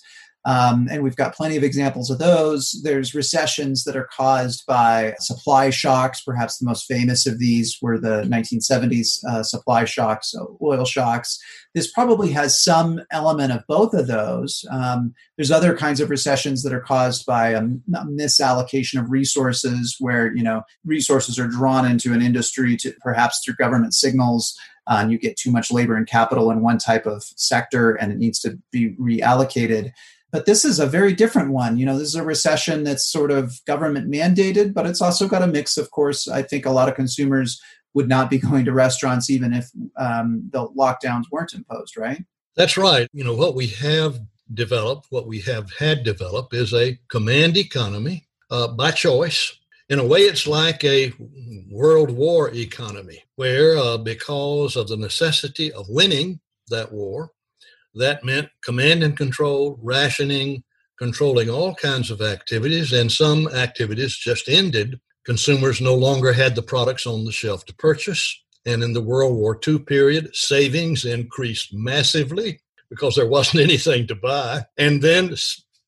Um, 0.47 0.89
and 0.91 1.03
we've 1.03 1.17
got 1.17 1.35
plenty 1.35 1.57
of 1.57 1.63
examples 1.63 2.11
of 2.11 2.19
those. 2.19 2.81
There's 2.83 3.15
recessions 3.15 3.85
that 3.85 3.97
are 3.97 4.09
caused 4.17 4.65
by 4.67 5.15
supply 5.19 5.69
shocks. 5.71 6.23
Perhaps 6.23 6.59
the 6.59 6.67
most 6.67 6.87
famous 6.87 7.27
of 7.27 7.39
these 7.39 7.77
were 7.83 7.99
the 7.99 8.23
1970s 8.23 9.23
uh, 9.29 9.43
supply 9.43 9.85
shocks, 9.85 10.35
oil 10.63 10.85
shocks. 10.87 11.39
This 11.75 11.93
probably 11.93 12.33
has 12.33 12.63
some 12.63 13.03
element 13.11 13.53
of 13.53 13.65
both 13.69 13.93
of 13.93 14.07
those. 14.07 14.65
Um, 14.71 15.15
there's 15.37 15.51
other 15.51 15.77
kinds 15.77 16.01
of 16.01 16.09
recessions 16.09 16.63
that 16.63 16.73
are 16.73 16.81
caused 16.81 17.27
by 17.27 17.51
a 17.51 17.63
misallocation 17.63 18.99
of 18.99 19.11
resources, 19.11 19.97
where 20.01 20.35
you 20.35 20.43
know 20.43 20.63
resources 20.85 21.39
are 21.39 21.47
drawn 21.47 21.85
into 21.87 22.13
an 22.13 22.23
industry 22.23 22.77
to 22.79 22.93
perhaps 23.03 23.43
through 23.45 23.55
government 23.57 23.95
signals 23.95 24.59
uh, 24.87 24.99
and 25.01 25.13
you 25.13 25.19
get 25.19 25.37
too 25.37 25.51
much 25.51 25.71
labor 25.71 25.95
and 25.95 26.07
capital 26.07 26.51
in 26.51 26.63
one 26.63 26.79
type 26.79 27.07
of 27.07 27.23
sector 27.37 27.93
and 27.93 28.11
it 28.11 28.19
needs 28.19 28.41
to 28.41 28.59
be 28.73 28.95
reallocated. 28.97 29.93
But 30.33 30.47
this 30.47 30.65
is 30.65 30.79
a 30.79 30.87
very 30.87 31.13
different 31.13 31.51
one. 31.51 31.77
You 31.77 31.87
know, 31.87 31.99
this 31.99 32.09
is 32.09 32.15
a 32.15 32.25
recession 32.25 32.85
that's 32.85 33.11
sort 33.11 33.31
of 33.31 33.61
government 33.67 34.11
mandated, 34.11 34.75
but 34.75 34.87
it's 34.87 35.01
also 35.01 35.27
got 35.27 35.43
a 35.43 35.47
mix, 35.47 35.77
of 35.77 35.91
course. 35.91 36.29
I 36.29 36.43
think 36.43 36.67
a 36.67 36.71
lot 36.71 36.89
of 36.89 36.95
consumers 36.95 37.61
would 37.95 38.09
not 38.09 38.31
be 38.31 38.39
going 38.51 38.65
to 38.65 38.73
restaurants 38.73 39.31
even 39.31 39.53
if 39.53 39.69
um, 39.97 40.49
the 40.53 40.69
lockdowns 40.69 41.25
weren't 41.31 41.55
imposed, 41.55 41.97
right? 41.97 42.25
That's 42.57 42.77
right. 42.77 43.09
You 43.13 43.25
know, 43.25 43.35
what 43.35 43.55
we 43.55 43.69
have 43.69 44.21
developed, 44.53 45.07
what 45.11 45.27
we 45.27 45.41
have 45.41 45.73
had 45.79 46.05
developed 46.05 46.55
is 46.55 46.75
a 46.75 46.99
command 47.09 47.57
economy 47.57 48.27
uh, 48.51 48.69
by 48.69 48.91
choice. 48.91 49.57
In 49.89 49.99
a 49.99 50.07
way, 50.07 50.21
it's 50.21 50.47
like 50.47 50.85
a 50.85 51.13
World 51.69 52.11
War 52.11 52.55
economy, 52.55 53.25
where 53.35 53.77
uh, 53.77 53.99
because 53.99 54.77
of 54.77 54.87
the 54.87 54.97
necessity 54.97 55.73
of 55.73 55.89
winning 55.89 56.41
that 56.69 56.93
war, 56.93 57.33
that 57.95 58.25
meant 58.25 58.49
command 58.65 59.03
and 59.03 59.17
control, 59.17 59.79
rationing, 59.83 60.63
controlling 60.99 61.49
all 61.49 61.75
kinds 61.75 62.11
of 62.11 62.21
activities, 62.21 62.93
and 62.93 63.11
some 63.11 63.49
activities 63.49 64.17
just 64.17 64.49
ended. 64.49 65.01
Consumers 65.25 65.81
no 65.81 65.95
longer 65.95 66.33
had 66.33 66.55
the 66.55 66.63
products 66.63 67.07
on 67.07 67.25
the 67.25 67.33
shelf 67.33 67.65
to 67.67 67.75
purchase. 67.75 68.39
And 68.67 68.83
in 68.83 68.93
the 68.93 69.03
World 69.03 69.37
War 69.37 69.59
II 69.67 69.79
period, 69.81 70.35
savings 70.35 71.05
increased 71.05 71.73
massively 71.73 72.61
because 72.91 73.15
there 73.15 73.29
wasn't 73.29 73.63
anything 73.69 74.07
to 74.09 74.15
buy. 74.15 74.65
And 74.77 75.03
then 75.03 75.35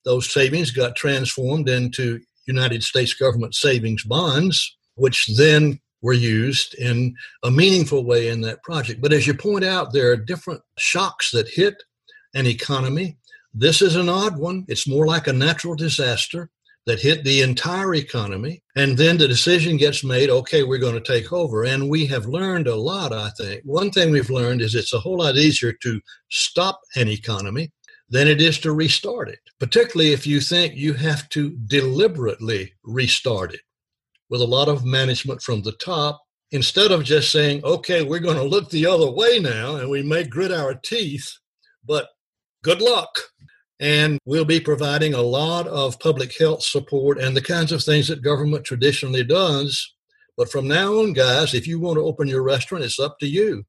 those 0.05 0.33
savings 0.33 0.71
got 0.71 0.97
transformed 0.97 1.69
into 1.69 2.21
United 2.47 2.83
States 2.83 3.15
government 3.15 3.55
savings 3.55 4.05
bonds, 4.05 4.77
which 4.95 5.27
then 5.37 5.81
were 6.01 6.13
used 6.13 6.75
in 6.75 7.15
a 7.45 7.51
meaningful 7.51 8.05
way 8.05 8.29
in 8.29 8.41
that 8.41 8.63
project. 8.63 9.01
But 9.01 9.13
as 9.13 9.27
you 9.27 9.35
point 9.35 9.65
out, 9.65 9.93
there 9.93 10.11
are 10.11 10.17
different 10.17 10.63
shocks 10.77 11.31
that 11.31 11.49
hit 11.49 11.83
an 12.35 12.47
economy. 12.47 13.17
This 13.55 13.83
is 13.83 13.97
an 13.97 14.09
odd 14.09 14.39
one. 14.39 14.65
It's 14.69 14.89
more 14.89 15.07
like 15.07 15.27
a 15.27 15.33
natural 15.33 15.75
disaster 15.75 16.51
that 16.87 17.01
hit 17.01 17.23
the 17.25 17.43
entire 17.43 17.95
economy. 17.95 18.63
And 18.75 18.99
then 18.99 19.19
the 19.19 19.29
decision 19.29 19.77
gets 19.77 20.03
made 20.03 20.31
okay, 20.31 20.63
we're 20.63 20.79
going 20.79 21.01
to 21.01 21.01
take 21.01 21.33
over. 21.33 21.65
And 21.65 21.89
we 21.89 22.07
have 22.07 22.27
learned 22.27 22.67
a 22.67 22.77
lot, 22.77 23.13
I 23.13 23.31
think. 23.31 23.63
One 23.65 23.91
thing 23.91 24.11
we've 24.11 24.31
learned 24.31 24.63
is 24.63 24.75
it's 24.75 24.93
a 24.93 24.99
whole 24.99 25.19
lot 25.19 25.37
easier 25.37 25.73
to 25.83 26.01
stop 26.31 26.81
an 26.97 27.09
economy 27.09 27.71
than 28.09 28.29
it 28.29 28.43
is 28.43 28.59
to 28.61 28.73
restart 28.73 29.29
it, 29.29 29.39
particularly 29.59 30.13
if 30.13 30.27
you 30.27 30.41
think 30.41 30.75
you 30.75 30.93
have 30.93 31.29
to 31.31 31.57
deliberately 31.67 32.75
restart 32.85 33.55
it 33.55 33.63
with 34.29 34.41
a 34.41 34.47
lot 34.47 34.69
of 34.69 34.85
management 34.85 35.41
from 35.41 35.63
the 35.63 35.73
top. 35.73 36.21
Instead 36.51 36.91
of 36.91 37.03
just 37.03 37.33
saying, 37.33 37.65
okay, 37.65 38.03
we're 38.03 38.19
going 38.19 38.37
to 38.37 38.43
look 38.43 38.69
the 38.69 38.85
other 38.85 39.11
way 39.11 39.39
now 39.39 39.77
and 39.77 39.89
we 39.89 40.03
may 40.03 40.23
grit 40.23 40.53
our 40.53 40.75
teeth, 40.75 41.33
but 41.87 42.09
good 42.63 42.81
luck. 42.81 43.19
And 43.81 44.19
we'll 44.25 44.45
be 44.45 44.61
providing 44.61 45.13
a 45.13 45.23
lot 45.23 45.67
of 45.67 45.99
public 45.99 46.37
health 46.39 46.63
support 46.63 47.19
and 47.19 47.37
the 47.37 47.43
kinds 47.43 47.73
of 47.73 47.83
things 47.83 48.09
that 48.09 48.23
government 48.23 48.65
traditionally 48.65 49.25
does. 49.25 49.95
But 50.37 50.51
from 50.51 50.69
now 50.69 51.01
on, 51.01 51.13
guys, 51.13 51.53
if 51.53 51.67
you 51.67 51.81
want 51.81 51.97
to 51.97 52.05
open 52.05 52.29
your 52.29 52.43
restaurant, 52.43 52.85
it's 52.85 53.01
up 53.01 53.19
to 53.19 53.27
you. 53.27 53.65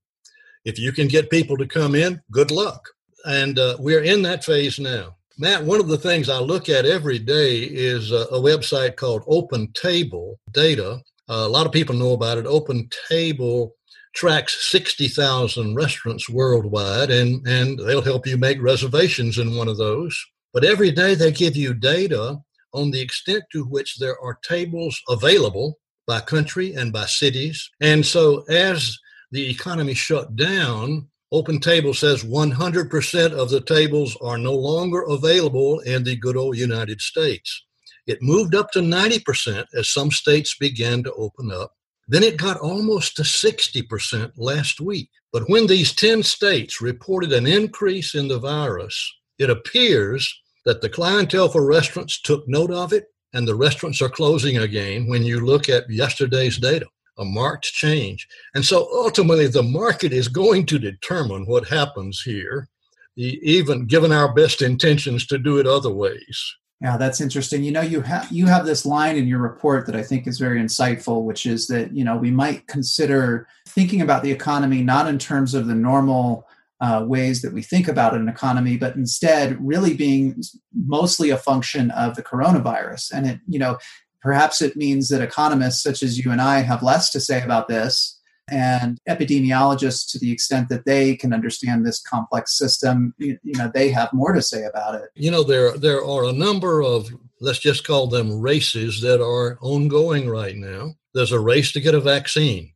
If 0.65 0.79
you 0.79 0.91
can 0.91 1.07
get 1.07 1.29
people 1.29 1.57
to 1.57 1.67
come 1.67 1.95
in, 1.95 2.21
good 2.31 2.51
luck. 2.51 2.87
And 3.25 3.57
uh, 3.57 3.77
we're 3.79 4.03
in 4.03 4.21
that 4.23 4.43
phase 4.43 4.79
now. 4.79 5.15
Matt, 5.39 5.63
one 5.63 5.79
of 5.79 5.87
the 5.87 5.97
things 5.97 6.29
I 6.29 6.37
look 6.37 6.69
at 6.69 6.85
every 6.85 7.17
day 7.17 7.61
is 7.63 8.11
a, 8.11 8.27
a 8.31 8.39
website 8.39 8.97
called 8.97 9.23
Open 9.27 9.71
Table 9.73 10.39
Data. 10.51 11.01
Uh, 11.27 11.45
a 11.45 11.49
lot 11.49 11.65
of 11.65 11.71
people 11.71 11.95
know 11.95 12.13
about 12.13 12.37
it. 12.37 12.45
Open 12.45 12.87
Table 13.09 13.73
tracks 14.13 14.69
60,000 14.71 15.75
restaurants 15.75 16.29
worldwide, 16.29 17.09
and, 17.09 17.45
and 17.47 17.79
they'll 17.79 18.01
help 18.01 18.27
you 18.27 18.37
make 18.37 18.61
reservations 18.61 19.37
in 19.37 19.55
one 19.55 19.67
of 19.67 19.77
those. 19.77 20.17
But 20.53 20.63
every 20.63 20.91
day 20.91 21.15
they 21.15 21.31
give 21.31 21.55
you 21.55 21.73
data 21.73 22.37
on 22.73 22.91
the 22.91 23.01
extent 23.01 23.43
to 23.51 23.63
which 23.65 23.97
there 23.97 24.19
are 24.19 24.39
tables 24.43 25.01
available 25.09 25.79
by 26.05 26.19
country 26.19 26.73
and 26.73 26.91
by 26.91 27.05
cities. 27.05 27.69
And 27.81 28.05
so 28.05 28.43
as 28.43 28.97
the 29.31 29.49
economy 29.49 29.93
shut 29.93 30.35
down, 30.35 31.07
Open 31.31 31.59
Table 31.59 31.95
says 31.95 32.23
100% 32.23 33.31
of 33.31 33.49
the 33.49 33.61
tables 33.61 34.15
are 34.21 34.37
no 34.37 34.53
longer 34.53 35.01
available 35.01 35.79
in 35.79 36.03
the 36.03 36.15
good 36.15 36.37
old 36.37 36.57
United 36.57 37.01
States. 37.01 37.65
It 38.05 38.21
moved 38.21 38.53
up 38.53 38.71
to 38.71 38.79
90% 38.79 39.65
as 39.73 39.89
some 39.89 40.11
states 40.11 40.55
began 40.59 41.03
to 41.03 41.13
open 41.13 41.51
up. 41.51 41.71
Then 42.07 42.23
it 42.23 42.37
got 42.37 42.59
almost 42.59 43.15
to 43.17 43.23
60% 43.23 44.31
last 44.37 44.81
week. 44.81 45.09
But 45.31 45.49
when 45.49 45.67
these 45.67 45.93
10 45.93 46.23
states 46.23 46.81
reported 46.81 47.31
an 47.31 47.47
increase 47.47 48.13
in 48.13 48.27
the 48.27 48.39
virus, 48.39 49.11
it 49.39 49.49
appears 49.49 50.41
that 50.65 50.81
the 50.81 50.89
clientele 50.89 51.49
for 51.49 51.65
restaurants 51.65 52.21
took 52.21 52.47
note 52.47 52.71
of 52.71 52.93
it 52.93 53.05
and 53.33 53.47
the 53.47 53.55
restaurants 53.55 54.01
are 54.01 54.09
closing 54.09 54.57
again 54.57 55.07
when 55.07 55.23
you 55.23 55.45
look 55.45 55.69
at 55.69 55.89
yesterday's 55.89 56.57
data 56.57 56.85
a 57.19 57.25
marked 57.25 57.65
change 57.65 58.27
and 58.55 58.65
so 58.65 58.87
ultimately 58.91 59.47
the 59.47 59.61
market 59.61 60.11
is 60.11 60.27
going 60.27 60.65
to 60.65 60.79
determine 60.79 61.45
what 61.45 61.67
happens 61.67 62.21
here 62.21 62.67
even 63.15 63.85
given 63.85 64.11
our 64.11 64.33
best 64.33 64.63
intentions 64.63 65.27
to 65.27 65.37
do 65.37 65.59
it 65.59 65.67
other 65.67 65.91
ways 65.91 66.55
yeah 66.83 66.97
that's 66.97 67.21
interesting 67.21 67.63
you 67.63 67.71
know 67.71 67.81
you 67.81 68.01
have 68.01 68.31
you 68.31 68.45
have 68.45 68.65
this 68.65 68.85
line 68.85 69.15
in 69.15 69.27
your 69.27 69.39
report 69.39 69.87
that 69.87 69.95
i 69.95 70.03
think 70.03 70.27
is 70.27 70.37
very 70.37 70.59
insightful 70.59 71.23
which 71.23 71.45
is 71.45 71.67
that 71.67 71.91
you 71.95 72.03
know 72.03 72.15
we 72.15 72.29
might 72.29 72.67
consider 72.67 73.47
thinking 73.67 74.01
about 74.01 74.21
the 74.21 74.31
economy 74.31 74.83
not 74.83 75.07
in 75.07 75.17
terms 75.17 75.55
of 75.55 75.67
the 75.67 75.75
normal 75.75 76.45
uh, 76.83 77.01
ways 77.07 77.41
that 77.41 77.53
we 77.53 77.61
think 77.61 77.87
about 77.87 78.13
an 78.13 78.27
economy, 78.27 78.75
but 78.75 78.93
instead 78.95 79.57
really 79.65 79.93
being 79.93 80.43
mostly 80.85 81.29
a 81.29 81.37
function 81.37 81.89
of 81.91 82.15
the 82.15 82.23
coronavirus. 82.23 83.09
And 83.13 83.25
it, 83.25 83.39
you 83.47 83.57
know, 83.57 83.77
perhaps 84.21 84.61
it 84.61 84.75
means 84.75 85.07
that 85.07 85.21
economists 85.21 85.81
such 85.81 86.03
as 86.03 86.17
you 86.17 86.29
and 86.29 86.41
I 86.41 86.59
have 86.59 86.83
less 86.83 87.09
to 87.11 87.21
say 87.21 87.41
about 87.41 87.69
this, 87.69 88.19
and 88.49 88.99
epidemiologists, 89.07 90.11
to 90.11 90.19
the 90.19 90.31
extent 90.31 90.69
that 90.69 90.85
they 90.85 91.15
can 91.15 91.33
understand 91.33 91.85
this 91.85 92.01
complex 92.01 92.57
system, 92.57 93.13
you, 93.17 93.37
you 93.43 93.57
know, 93.57 93.71
they 93.73 93.89
have 93.89 94.11
more 94.13 94.33
to 94.33 94.41
say 94.41 94.63
about 94.65 94.95
it. 94.95 95.09
You 95.15 95.31
know, 95.31 95.43
there 95.43 95.77
there 95.77 96.03
are 96.03 96.25
a 96.25 96.33
number 96.33 96.81
of 96.81 97.09
let's 97.39 97.59
just 97.59 97.85
call 97.85 98.07
them 98.07 98.41
races 98.41 99.01
that 99.01 99.21
are 99.21 99.57
ongoing 99.61 100.29
right 100.29 100.55
now. 100.55 100.93
There's 101.13 101.31
a 101.31 101.39
race 101.39 101.71
to 101.73 101.81
get 101.81 101.95
a 101.95 101.99
vaccine. 101.99 102.73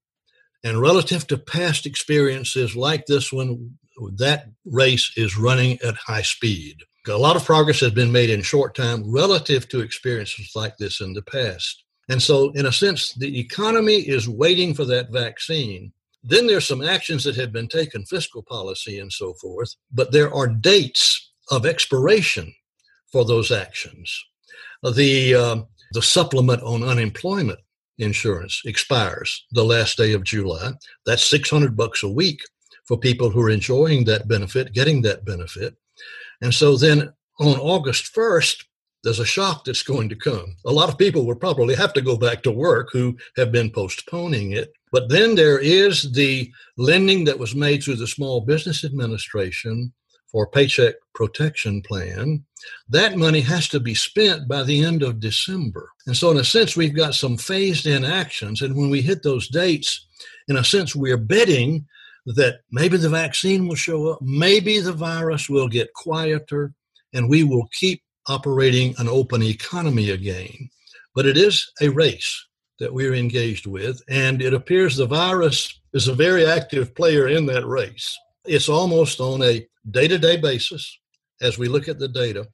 And 0.64 0.82
relative 0.82 1.28
to 1.28 1.38
past 1.38 1.86
experiences 1.86 2.76
like 2.76 3.06
this 3.06 3.32
one, 3.32 3.78
that 4.16 4.50
race 4.66 5.12
is 5.16 5.38
running 5.38 5.80
at 5.84 5.96
high 5.96 6.22
speed. 6.22 6.78
A 7.08 7.18
lot 7.18 7.38
of 7.38 7.46
progress 7.46 7.80
has 7.80 7.92
been 7.92 8.12
made 8.12 8.30
in 8.30 8.42
short 8.42 8.76
time 8.76 9.10
relative 9.10 9.70
to 9.70 9.80
experiences 9.80 10.52
like 10.56 10.76
this 10.78 11.00
in 11.00 11.14
the 11.14 11.22
past. 11.22 11.84
And 12.10 12.22
so, 12.22 12.52
in 12.52 12.66
a 12.66 12.72
sense, 12.72 13.14
the 13.14 13.40
economy 13.40 13.96
is 13.96 14.30
waiting 14.30 14.74
for 14.74 14.86
that 14.86 15.12
vaccine. 15.12 15.92
Then 16.24 16.48
there's 16.48 16.68
some 16.68 16.82
actions 16.82 17.24
that 17.24 17.36
have 17.36 17.52
been 17.52 17.68
taken, 17.68 18.06
fiscal 18.06 18.44
policy 18.44 19.00
and 19.00 19.12
so 19.12 19.34
forth, 19.36 19.76
but 19.92 20.12
there 20.12 20.34
are 20.34 20.48
dates 20.48 21.32
of 21.52 21.66
expiration 21.66 22.54
for 23.12 23.26
those 23.26 23.52
actions. 23.52 24.26
The, 24.84 25.36
uh, 25.36 25.58
the 25.94 26.02
supplement 26.02 26.62
on 26.64 26.84
unemployment 26.84 27.60
insurance 27.98 28.62
expires 28.66 29.46
the 29.52 29.64
last 29.64 29.98
day 29.98 30.14
of 30.14 30.24
July. 30.24 30.72
That's 31.06 31.30
600 31.30 31.76
bucks 31.76 32.04
a 32.04 32.10
week 32.10 32.42
for 32.86 32.98
people 32.98 33.30
who 33.30 33.42
are 33.42 33.50
enjoying 33.50 34.06
that 34.06 34.28
benefit, 34.28 34.74
getting 34.74 35.02
that 35.02 35.26
benefit. 35.26 35.76
And 36.42 36.54
so 36.54 36.78
then 36.78 37.14
on 37.40 37.58
August 37.60 38.14
1st, 38.16 38.64
there's 39.04 39.20
a 39.20 39.25
shock 39.25 39.63
that's 39.63 39.84
going 39.84 40.10
to 40.10 40.16
come. 40.16 40.56
A 40.66 40.72
lot 40.72 40.89
of 40.89 40.98
people 40.98 41.25
will 41.25 41.36
probably 41.36 41.75
have 41.75 41.94
to 41.94 42.01
go 42.01 42.18
back 42.18 42.44
to 42.44 42.51
work 42.51 42.89
who 42.92 43.18
have 43.36 43.51
been 43.51 43.70
postponing 43.70 44.51
it. 44.51 44.74
But 44.92 45.10
then 45.10 45.36
there 45.36 45.60
is 45.60 46.12
the 46.13 46.51
lending 46.77 47.25
that 47.25 47.39
was 47.39 47.56
made 47.56 47.84
through 47.84 47.98
the 47.98 48.08
Small 48.08 48.42
Business 48.42 48.84
Administration 48.84 49.94
for 50.32 50.48
Paycheck 50.48 50.96
Protection 51.13 51.82
Plan. 51.82 52.44
That 52.89 53.18
money 53.18 53.42
has 53.42 53.68
to 53.70 53.80
be 53.80 53.96
spent 53.96 54.48
by 54.48 54.63
the 54.63 54.84
end 54.84 55.04
of 55.04 55.20
December. 55.20 55.92
And 56.06 56.16
so, 56.16 56.32
in 56.32 56.38
a 56.38 56.44
sense, 56.44 56.75
we've 56.75 56.96
got 56.96 57.16
some 57.16 57.38
phased 57.38 57.86
in 57.86 58.04
actions. 58.04 58.62
And 58.62 58.75
when 58.75 58.89
we 58.89 59.01
hit 59.01 59.24
those 59.24 59.48
dates, 59.48 60.06
in 60.48 60.58
a 60.58 60.63
sense, 60.63 60.96
we're 60.96 61.18
betting 61.18 61.86
that 62.25 62.60
maybe 62.72 62.98
the 62.98 63.10
vaccine 63.10 63.68
will 63.68 63.75
show 63.75 64.10
up, 64.10 64.20
maybe 64.22 64.80
the 64.80 64.94
virus 64.94 65.50
will 65.50 65.70
get 65.70 65.94
quieter, 65.94 66.74
and 67.13 67.30
we 67.30 67.44
will 67.44 67.68
keep 67.72 68.01
operating 68.28 68.96
an 68.98 69.08
open 69.08 69.44
economy 69.44 70.10
again. 70.12 70.70
But 71.16 71.26
it 71.26 71.38
is 71.38 71.72
a 71.82 71.90
race 71.90 72.46
that 72.80 72.94
we're 72.94 73.16
engaged 73.16 73.66
with, 73.66 74.02
and 74.08 74.42
it 74.42 74.54
appears 74.54 74.96
the 74.96 75.08
virus 75.08 75.80
is 75.94 76.08
a 76.08 76.14
very 76.14 76.46
active 76.46 76.94
player 76.94 77.28
in 77.28 77.46
that 77.48 77.66
race. 77.66 78.18
It's 78.46 78.70
almost 78.70 79.20
on 79.20 79.42
a 79.42 79.68
day 79.90 80.08
to 80.08 80.18
day 80.18 80.38
basis 80.38 81.00
as 81.42 81.58
we 81.58 81.68
look 81.68 81.88
at 81.88 82.00
the 82.00 82.08
data. 82.08 82.48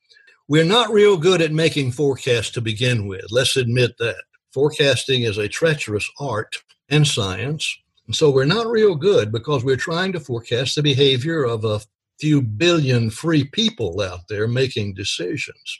We're 0.47 0.65
not 0.65 0.91
real 0.91 1.17
good 1.17 1.41
at 1.41 1.51
making 1.51 1.91
forecasts 1.91 2.51
to 2.51 2.61
begin 2.61 3.07
with. 3.07 3.25
Let's 3.31 3.55
admit 3.55 3.97
that. 3.99 4.23
Forecasting 4.53 5.23
is 5.23 5.37
a 5.37 5.47
treacherous 5.47 6.07
art 6.19 6.61
and 6.89 7.07
science. 7.07 7.77
And 8.05 8.15
so 8.15 8.29
we're 8.29 8.45
not 8.45 8.67
real 8.67 8.95
good 8.95 9.31
because 9.31 9.63
we're 9.63 9.77
trying 9.77 10.11
to 10.13 10.19
forecast 10.19 10.75
the 10.75 10.83
behavior 10.83 11.43
of 11.43 11.65
a 11.65 11.81
few 12.19 12.41
billion 12.41 13.09
free 13.09 13.43
people 13.45 14.01
out 14.01 14.27
there 14.29 14.47
making 14.47 14.93
decisions. 14.93 15.79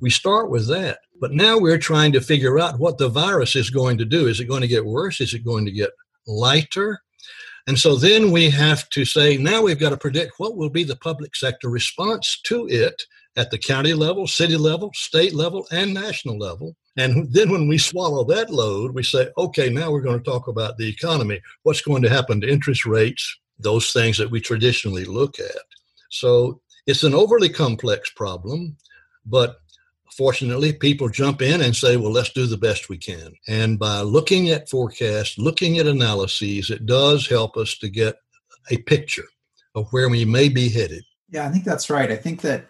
We 0.00 0.10
start 0.10 0.50
with 0.50 0.68
that. 0.68 0.98
But 1.20 1.32
now 1.32 1.58
we're 1.58 1.78
trying 1.78 2.12
to 2.12 2.20
figure 2.20 2.58
out 2.58 2.78
what 2.78 2.98
the 2.98 3.08
virus 3.08 3.56
is 3.56 3.70
going 3.70 3.98
to 3.98 4.04
do. 4.04 4.26
Is 4.26 4.40
it 4.40 4.46
going 4.46 4.62
to 4.62 4.68
get 4.68 4.84
worse? 4.84 5.20
Is 5.20 5.34
it 5.34 5.44
going 5.44 5.64
to 5.64 5.70
get 5.70 5.90
lighter? 6.26 7.00
And 7.66 7.78
so 7.78 7.96
then 7.96 8.30
we 8.30 8.50
have 8.50 8.88
to 8.90 9.04
say, 9.04 9.36
now 9.36 9.62
we've 9.62 9.78
got 9.78 9.90
to 9.90 9.96
predict 9.96 10.34
what 10.38 10.56
will 10.56 10.68
be 10.68 10.84
the 10.84 10.96
public 10.96 11.34
sector 11.34 11.70
response 11.70 12.40
to 12.42 12.66
it 12.68 13.02
at 13.36 13.50
the 13.50 13.58
county 13.58 13.94
level, 13.94 14.26
city 14.26 14.56
level, 14.56 14.90
state 14.94 15.34
level, 15.34 15.66
and 15.72 15.94
national 15.94 16.38
level. 16.38 16.76
And 16.96 17.32
then 17.32 17.50
when 17.50 17.66
we 17.66 17.78
swallow 17.78 18.22
that 18.24 18.50
load, 18.50 18.94
we 18.94 19.02
say, 19.02 19.28
okay, 19.38 19.70
now 19.70 19.90
we're 19.90 20.02
going 20.02 20.22
to 20.22 20.30
talk 20.30 20.46
about 20.46 20.76
the 20.76 20.88
economy. 20.88 21.40
What's 21.62 21.80
going 21.80 22.02
to 22.02 22.10
happen 22.10 22.40
to 22.42 22.48
interest 22.48 22.84
rates? 22.86 23.38
Those 23.58 23.92
things 23.92 24.18
that 24.18 24.30
we 24.30 24.40
traditionally 24.40 25.04
look 25.04 25.38
at. 25.38 25.62
So 26.14 26.60
it's 26.86 27.02
an 27.02 27.14
overly 27.14 27.48
complex 27.48 28.10
problem, 28.10 28.76
but 29.26 29.56
fortunately, 30.16 30.72
people 30.72 31.08
jump 31.08 31.42
in 31.42 31.60
and 31.60 31.74
say, 31.74 31.96
well, 31.96 32.12
let's 32.12 32.32
do 32.32 32.46
the 32.46 32.56
best 32.56 32.88
we 32.88 32.98
can. 32.98 33.34
And 33.48 33.78
by 33.78 34.00
looking 34.00 34.50
at 34.50 34.68
forecasts, 34.68 35.38
looking 35.38 35.78
at 35.78 35.86
analyses, 35.86 36.70
it 36.70 36.86
does 36.86 37.26
help 37.26 37.56
us 37.56 37.76
to 37.78 37.88
get 37.88 38.16
a 38.70 38.76
picture 38.78 39.26
of 39.74 39.88
where 39.90 40.08
we 40.08 40.24
may 40.24 40.48
be 40.48 40.68
headed. 40.68 41.02
Yeah, 41.30 41.46
I 41.46 41.50
think 41.50 41.64
that's 41.64 41.90
right. 41.90 42.12
I 42.12 42.16
think 42.16 42.42
that 42.42 42.66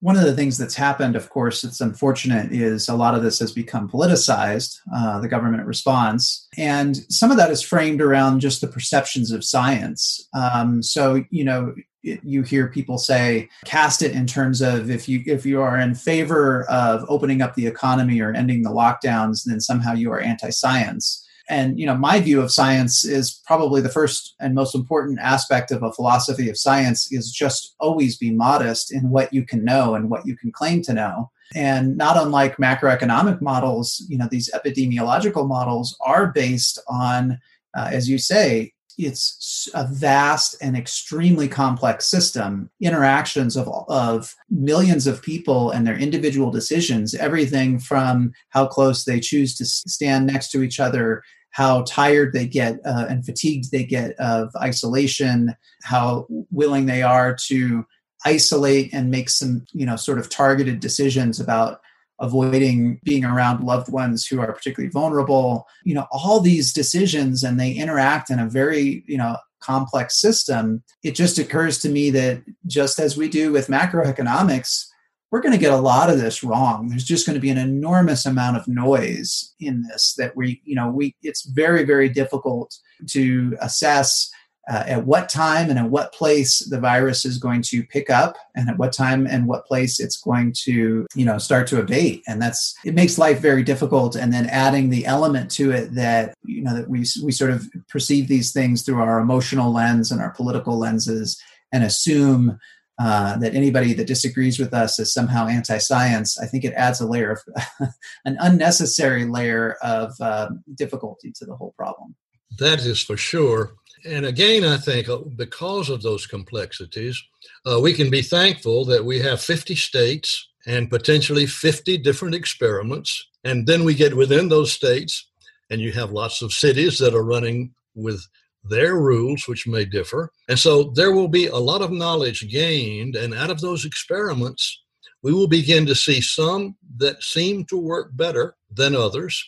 one 0.00 0.16
of 0.16 0.24
the 0.24 0.34
things 0.34 0.58
that's 0.58 0.74
happened, 0.74 1.16
of 1.16 1.30
course, 1.30 1.64
it's 1.64 1.80
unfortunate, 1.80 2.52
is 2.52 2.88
a 2.88 2.94
lot 2.94 3.14
of 3.14 3.22
this 3.22 3.38
has 3.38 3.52
become 3.52 3.88
politicized, 3.88 4.78
uh, 4.94 5.20
the 5.20 5.28
government 5.28 5.66
response. 5.66 6.46
And 6.58 6.96
some 7.10 7.30
of 7.30 7.38
that 7.38 7.50
is 7.50 7.62
framed 7.62 8.02
around 8.02 8.40
just 8.40 8.60
the 8.60 8.68
perceptions 8.68 9.30
of 9.30 9.44
science. 9.44 10.28
Um, 10.34 10.82
so, 10.82 11.24
you 11.30 11.44
know, 11.44 11.74
it, 12.02 12.20
you 12.22 12.42
hear 12.42 12.68
people 12.68 12.98
say, 12.98 13.48
cast 13.64 14.02
it 14.02 14.12
in 14.12 14.26
terms 14.26 14.60
of 14.60 14.90
if 14.90 15.08
you 15.08 15.22
if 15.26 15.44
you 15.44 15.60
are 15.60 15.78
in 15.78 15.94
favor 15.94 16.64
of 16.70 17.04
opening 17.08 17.42
up 17.42 17.54
the 17.54 17.66
economy 17.66 18.20
or 18.20 18.32
ending 18.32 18.62
the 18.62 18.70
lockdowns, 18.70 19.44
then 19.44 19.60
somehow 19.60 19.92
you 19.92 20.12
are 20.12 20.20
anti-science 20.20 21.25
and 21.48 21.78
you 21.78 21.86
know 21.86 21.96
my 21.96 22.20
view 22.20 22.40
of 22.40 22.52
science 22.52 23.04
is 23.04 23.40
probably 23.46 23.80
the 23.80 23.88
first 23.88 24.34
and 24.40 24.54
most 24.54 24.74
important 24.74 25.18
aspect 25.20 25.70
of 25.70 25.82
a 25.82 25.92
philosophy 25.92 26.48
of 26.48 26.58
science 26.58 27.10
is 27.12 27.30
just 27.30 27.74
always 27.78 28.16
be 28.16 28.30
modest 28.30 28.92
in 28.92 29.10
what 29.10 29.32
you 29.32 29.44
can 29.44 29.64
know 29.64 29.94
and 29.94 30.10
what 30.10 30.26
you 30.26 30.36
can 30.36 30.50
claim 30.50 30.82
to 30.82 30.92
know. 30.92 31.30
And 31.54 31.96
not 31.96 32.16
unlike 32.16 32.56
macroeconomic 32.56 33.40
models 33.40 34.04
you 34.08 34.18
know 34.18 34.28
these 34.30 34.50
epidemiological 34.52 35.46
models 35.46 35.96
are 36.00 36.32
based 36.32 36.80
on 36.88 37.38
uh, 37.76 37.88
as 37.92 38.08
you 38.08 38.18
say 38.18 38.72
it's 38.98 39.68
a 39.74 39.86
vast 39.86 40.56
and 40.62 40.76
extremely 40.76 41.48
complex 41.48 42.10
system 42.10 42.70
interactions 42.80 43.54
of, 43.54 43.68
of 43.88 44.34
millions 44.48 45.06
of 45.06 45.22
people 45.22 45.70
and 45.70 45.86
their 45.86 45.98
individual 45.98 46.50
decisions 46.50 47.14
everything 47.14 47.78
from 47.78 48.32
how 48.48 48.66
close 48.66 49.04
they 49.04 49.20
choose 49.20 49.54
to 49.54 49.64
stand 49.64 50.26
next 50.26 50.50
to 50.50 50.62
each 50.62 50.80
other 50.80 51.22
how 51.56 51.80
tired 51.84 52.34
they 52.34 52.46
get 52.46 52.78
uh, 52.84 53.06
and 53.08 53.24
fatigued 53.24 53.70
they 53.70 53.82
get 53.82 54.10
of 54.16 54.54
isolation, 54.60 55.56
how 55.84 56.26
willing 56.50 56.84
they 56.84 57.02
are 57.02 57.34
to 57.34 57.82
isolate 58.26 58.92
and 58.92 59.10
make 59.10 59.30
some, 59.30 59.64
you 59.72 59.86
know, 59.86 59.96
sort 59.96 60.18
of 60.18 60.28
targeted 60.28 60.80
decisions 60.80 61.40
about 61.40 61.80
avoiding 62.20 63.00
being 63.04 63.24
around 63.24 63.64
loved 63.64 63.90
ones 63.90 64.26
who 64.26 64.38
are 64.38 64.52
particularly 64.52 64.90
vulnerable. 64.90 65.66
You 65.84 65.94
know 65.94 66.06
all 66.10 66.40
these 66.40 66.74
decisions 66.74 67.42
and 67.42 67.58
they 67.58 67.72
interact 67.72 68.28
in 68.28 68.38
a 68.38 68.48
very 68.48 69.02
you 69.06 69.16
know 69.16 69.38
complex 69.60 70.20
system. 70.20 70.82
It 71.02 71.12
just 71.12 71.38
occurs 71.38 71.78
to 71.78 71.88
me 71.88 72.10
that 72.10 72.42
just 72.66 72.98
as 72.98 73.16
we 73.16 73.30
do 73.30 73.50
with 73.50 73.68
macroeconomics 73.68 74.84
we're 75.30 75.40
going 75.40 75.52
to 75.52 75.58
get 75.58 75.72
a 75.72 75.76
lot 75.76 76.10
of 76.10 76.18
this 76.18 76.44
wrong. 76.44 76.88
There's 76.88 77.04
just 77.04 77.26
going 77.26 77.34
to 77.34 77.40
be 77.40 77.50
an 77.50 77.58
enormous 77.58 78.26
amount 78.26 78.56
of 78.56 78.68
noise 78.68 79.54
in 79.60 79.82
this 79.82 80.14
that 80.18 80.36
we 80.36 80.62
you 80.64 80.74
know 80.74 80.88
we 80.88 81.14
it's 81.22 81.44
very 81.46 81.84
very 81.84 82.08
difficult 82.08 82.76
to 83.08 83.56
assess 83.60 84.30
uh, 84.68 84.82
at 84.86 85.06
what 85.06 85.28
time 85.28 85.70
and 85.70 85.78
at 85.78 85.90
what 85.90 86.12
place 86.12 86.58
the 86.70 86.80
virus 86.80 87.24
is 87.24 87.38
going 87.38 87.62
to 87.62 87.84
pick 87.84 88.10
up 88.10 88.36
and 88.56 88.68
at 88.68 88.78
what 88.78 88.92
time 88.92 89.24
and 89.26 89.46
what 89.46 89.64
place 89.66 90.00
it's 90.00 90.16
going 90.16 90.52
to 90.52 91.06
you 91.14 91.24
know 91.24 91.38
start 91.38 91.66
to 91.68 91.80
abate. 91.80 92.22
And 92.26 92.40
that's 92.40 92.74
it 92.84 92.94
makes 92.94 93.18
life 93.18 93.40
very 93.40 93.62
difficult. 93.62 94.16
And 94.16 94.32
then 94.32 94.46
adding 94.46 94.90
the 94.90 95.06
element 95.06 95.50
to 95.52 95.70
it 95.72 95.94
that 95.94 96.34
you 96.44 96.62
know 96.62 96.74
that 96.74 96.88
we 96.88 97.00
we 97.22 97.32
sort 97.32 97.50
of 97.50 97.68
perceive 97.88 98.28
these 98.28 98.52
things 98.52 98.82
through 98.82 99.00
our 99.00 99.18
emotional 99.18 99.72
lens 99.72 100.10
and 100.10 100.20
our 100.20 100.30
political 100.30 100.78
lenses 100.78 101.40
and 101.72 101.84
assume 101.84 102.58
uh, 102.98 103.36
that 103.38 103.54
anybody 103.54 103.92
that 103.92 104.06
disagrees 104.06 104.58
with 104.58 104.72
us 104.72 104.98
is 104.98 105.12
somehow 105.12 105.46
anti-science, 105.46 106.38
I 106.40 106.46
think 106.46 106.64
it 106.64 106.72
adds 106.74 107.00
a 107.00 107.06
layer 107.06 107.32
of 107.32 107.88
an 108.24 108.36
unnecessary 108.40 109.26
layer 109.26 109.76
of 109.82 110.12
uh, 110.20 110.50
difficulty 110.74 111.32
to 111.36 111.44
the 111.44 111.56
whole 111.56 111.74
problem. 111.76 112.14
That 112.58 112.80
is 112.80 113.02
for 113.02 113.16
sure. 113.16 113.74
And 114.04 114.24
again, 114.24 114.64
I 114.64 114.76
think 114.76 115.08
uh, 115.08 115.18
because 115.18 115.90
of 115.90 116.02
those 116.02 116.26
complexities, 116.26 117.22
uh, 117.70 117.80
we 117.80 117.92
can 117.92 118.08
be 118.08 118.22
thankful 118.22 118.84
that 118.86 119.04
we 119.04 119.18
have 119.20 119.40
50 119.40 119.74
states 119.74 120.48
and 120.66 120.90
potentially 120.90 121.46
50 121.46 121.98
different 121.98 122.34
experiments. 122.34 123.26
And 123.44 123.66
then 123.66 123.84
we 123.84 123.94
get 123.94 124.16
within 124.16 124.48
those 124.48 124.72
states, 124.72 125.28
and 125.70 125.80
you 125.80 125.92
have 125.92 126.12
lots 126.12 126.42
of 126.42 126.52
cities 126.52 126.98
that 126.98 127.14
are 127.14 127.24
running 127.24 127.74
with 127.94 128.26
their 128.68 128.96
rules, 128.96 129.44
which 129.46 129.66
may 129.66 129.84
differ. 129.84 130.30
And 130.48 130.58
so 130.58 130.92
there 130.94 131.12
will 131.12 131.28
be 131.28 131.46
a 131.46 131.56
lot 131.56 131.82
of 131.82 131.92
knowledge 131.92 132.48
gained. 132.50 133.16
And 133.16 133.34
out 133.34 133.50
of 133.50 133.60
those 133.60 133.84
experiments, 133.84 134.82
we 135.22 135.32
will 135.32 135.48
begin 135.48 135.86
to 135.86 135.94
see 135.94 136.20
some 136.20 136.76
that 136.98 137.22
seem 137.22 137.64
to 137.66 137.76
work 137.76 138.16
better 138.16 138.56
than 138.70 138.94
others 138.94 139.42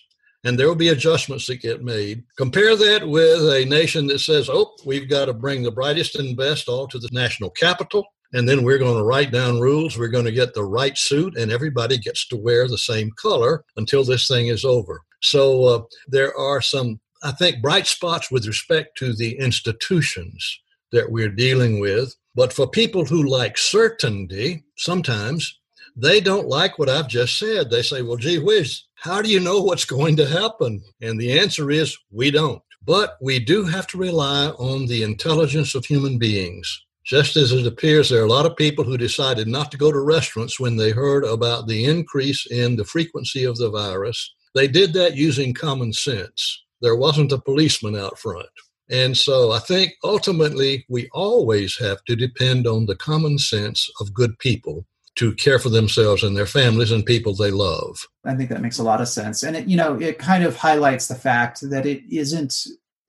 and 0.45 0.59
there 0.59 0.69
will 0.69 0.75
be 0.75 0.89
adjustments 0.89 1.47
that 1.47 1.61
get 1.61 1.83
made. 1.83 2.23
Compare 2.37 2.77
that 2.77 3.09
with 3.09 3.41
a 3.41 3.65
nation 3.65 4.07
that 4.07 4.21
says, 4.21 4.49
oh, 4.49 4.75
we've 4.85 5.09
got 5.09 5.27
to 5.27 5.33
bring 5.33 5.63
the 5.63 5.71
brightest 5.71 6.17
and 6.17 6.37
best 6.37 6.69
all 6.69 6.87
to 6.89 6.99
the 6.99 7.09
national 7.13 7.51
capital. 7.51 8.05
And 8.33 8.49
then 8.49 8.63
we're 8.63 8.79
going 8.79 8.97
to 8.97 9.05
write 9.05 9.33
down 9.33 9.61
rules. 9.61 9.99
We're 9.99 10.09
going 10.09 10.27
to 10.27 10.33
get 10.33 10.55
the 10.55 10.65
right 10.65 10.97
suit, 10.97 11.37
and 11.37 11.51
everybody 11.51 11.97
gets 11.99 12.27
to 12.29 12.37
wear 12.37 12.69
the 12.69 12.79
same 12.79 13.11
color 13.21 13.65
until 13.77 14.05
this 14.05 14.29
thing 14.29 14.49
is 14.49 14.65
over. 14.65 15.01
So 15.23 15.65
uh, 15.65 15.83
there 16.07 16.37
are 16.37 16.61
some, 16.61 17.01
I 17.23 17.33
think, 17.33 17.63
bright 17.63 17.87
spots 17.87 18.31
with 18.31 18.47
respect 18.47 18.97
to 18.99 19.15
the 19.15 19.39
institutions 19.39 20.61
that 20.93 21.11
we're 21.11 21.31
dealing 21.31 21.81
with. 21.81 22.15
But 22.35 22.53
for 22.53 22.69
people 22.69 23.05
who 23.05 23.29
like 23.29 23.59
certainty, 23.59 24.65
sometimes 24.77 25.59
they 25.97 26.21
don't 26.21 26.47
like 26.47 26.79
what 26.79 26.89
I've 26.89 27.09
just 27.09 27.39
said. 27.39 27.71
They 27.71 27.83
say, 27.83 28.03
well, 28.03 28.17
gee 28.17 28.39
whiz, 28.39 28.85
how 28.95 29.21
do 29.21 29.29
you 29.29 29.41
know 29.41 29.61
what's 29.61 29.85
going 29.85 30.17
to 30.17 30.27
happen? 30.27 30.83
And 31.03 31.19
the 31.21 31.39
answer 31.39 31.71
is 31.71 31.99
we 32.13 32.31
don't. 32.31 32.63
But 32.85 33.17
we 33.21 33.41
do 33.41 33.65
have 33.65 33.87
to 33.89 33.99
rely 33.99 34.49
on 34.51 34.87
the 34.87 35.03
intelligence 35.03 35.75
of 35.75 35.85
human 35.85 36.19
beings. 36.19 36.85
Just 37.05 37.37
as 37.37 37.53
it 37.53 37.67
appears 37.67 38.11
there 38.11 38.21
are 38.23 38.27
a 38.27 38.31
lot 38.31 38.47
of 38.47 38.57
people 38.57 38.85
who 38.85 38.99
decided 38.99 39.49
not 39.49 39.71
to 39.73 39.79
go 39.79 39.91
to 39.91 40.01
restaurants 40.01 40.61
when 40.61 40.77
they 40.77 40.91
heard 40.91 41.25
about 41.25 41.67
the 41.67 41.85
increase 41.85 42.47
in 42.47 42.77
the 42.77 42.85
frequency 42.85 43.45
of 43.45 43.57
the 43.57 43.71
virus, 43.71 44.35
they 44.55 44.69
did 44.69 44.93
that 44.93 45.17
using 45.17 45.55
common 45.55 45.93
sense. 45.93 46.65
There 46.81 46.97
wasn't 46.97 47.33
a 47.33 47.39
policeman 47.39 47.97
out 47.97 48.19
front. 48.19 48.49
And 48.91 49.17
so 49.17 49.53
I 49.53 49.59
think 49.59 49.93
ultimately 50.03 50.87
we 50.89 51.09
always 51.13 51.77
have 51.79 52.03
to 52.05 52.17
depend 52.17 52.67
on 52.67 52.87
the 52.87 52.97
common 52.97 53.39
sense 53.39 53.89
of 54.01 54.15
good 54.15 54.39
people 54.39 54.87
to 55.17 55.35
care 55.35 55.59
for 55.59 55.69
themselves 55.69 56.23
and 56.23 56.37
their 56.37 56.47
families 56.47 56.93
and 56.93 57.05
people 57.05 57.35
they 57.35 57.51
love. 57.51 58.07
I 58.25 58.35
think 58.35 58.51
that 58.51 58.63
makes 58.63 58.79
a 58.79 58.85
lot 58.85 59.01
of 59.01 59.09
sense. 59.09 59.43
And 59.43 59.57
it, 59.57 59.67
you 59.67 59.77
know, 59.77 60.01
it 60.01 60.19
kind 60.19 60.45
of 60.45 60.57
highlights 60.57 61.09
the 61.09 61.17
fact 61.17 61.69
that 61.69 61.87
it 61.87 62.03
isn't 62.11 62.55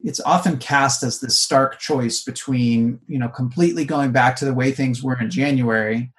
it's 0.01 0.21
often 0.21 0.57
cast 0.57 1.03
as 1.03 1.19
this 1.19 1.39
stark 1.39 1.77
choice 1.77 2.23
between, 2.23 2.99
you 3.07 3.19
know, 3.19 3.27
completely 3.27 3.83
going 3.83 4.11
back 4.11 4.37
to 4.37 4.45
the 4.45 4.53
way 4.53 4.71
things 4.71 5.03
were 5.03 5.19
in 5.19 5.29
January 5.29 6.11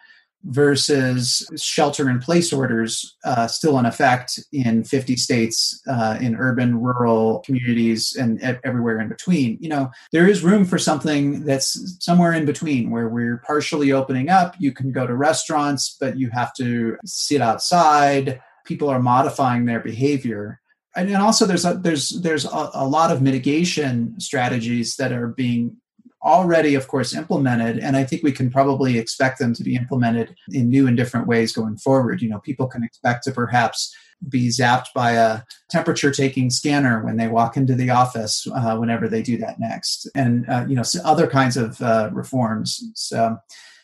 versus 0.45 1.47
shelter 1.57 2.09
in 2.09 2.19
place 2.19 2.53
orders 2.53 3.17
uh, 3.25 3.47
still 3.47 3.79
in 3.79 3.87
effect 3.87 4.39
in 4.53 4.83
50 4.83 5.17
states 5.17 5.83
uh, 5.87 6.17
in 6.21 6.35
urban 6.35 6.81
rural 6.81 7.41
communities 7.41 8.17
and 8.17 8.41
everywhere 8.65 9.01
in 9.01 9.09
between. 9.09 9.59
You 9.61 9.69
know 9.69 9.91
there 10.13 10.29
is 10.29 10.43
room 10.43 10.65
for 10.65 10.79
something 10.79 11.45
that's 11.45 11.97
somewhere 12.05 12.33
in 12.33 12.47
between 12.47 12.91
where 12.91 13.09
we're 13.09 13.43
partially 13.47 13.93
opening 13.93 14.29
up. 14.29 14.55
You 14.59 14.73
can 14.73 14.93
go 14.93 15.07
to 15.07 15.15
restaurants 15.15 15.97
but 16.01 16.19
you 16.19 16.31
have 16.31 16.55
to 16.55 16.97
sit 17.05 17.41
outside. 17.41 18.41
People 18.65 18.89
are 18.89 19.01
modifying 19.01 19.65
their 19.67 19.81
behavior. 19.81 20.61
And 20.97 21.15
also 21.17 21.47
there's 21.47 21.65
a, 21.65 21.75
there's 21.75 22.21
there's 22.23 22.45
a, 22.45 22.71
a 22.75 22.87
lot 22.87 23.13
of 23.13 23.23
mitigation 23.23 24.19
strategies 24.19 24.97
that 24.97 25.13
are 25.13 25.29
being 25.29 25.77
already, 26.23 26.75
of 26.75 26.89
course, 26.89 27.15
implemented, 27.15 27.79
and 27.79 27.97
I 27.97 28.05
think 28.05 28.23
we 28.23 28.33
can 28.33 28.51
probably 28.51 28.99
expect 28.99 29.39
them 29.39 29.55
to 29.55 29.65
be 29.65 29.77
implemented 29.77 30.37
in 30.51 30.69
new 30.69 30.87
and 30.87 30.97
different 30.97 31.27
ways 31.27 31.53
going 31.53 31.77
forward. 31.77 32.21
You 32.21 32.29
know, 32.29 32.41
people 32.41 32.67
can 32.67 32.85
expect 32.85 33.25
to 33.25 33.33
perhaps 33.33 33.95
be 34.29 34.49
zapped 34.49 34.89
by 34.95 35.13
a 35.13 35.43
temperature 35.71 36.11
taking 36.11 36.51
scanner 36.51 37.03
when 37.05 37.17
they 37.17 37.29
walk 37.29 37.57
into 37.57 37.75
the 37.75 37.91
office 37.91 38.47
uh, 38.55 38.77
whenever 38.77 39.09
they 39.09 39.23
do 39.23 39.39
that 39.39 39.59
next 39.59 40.09
and 40.15 40.49
uh, 40.49 40.65
you 40.69 40.77
know 40.77 40.83
other 41.05 41.27
kinds 41.27 41.57
of 41.57 41.81
uh, 41.81 42.11
reforms 42.13 42.83
so 42.95 43.37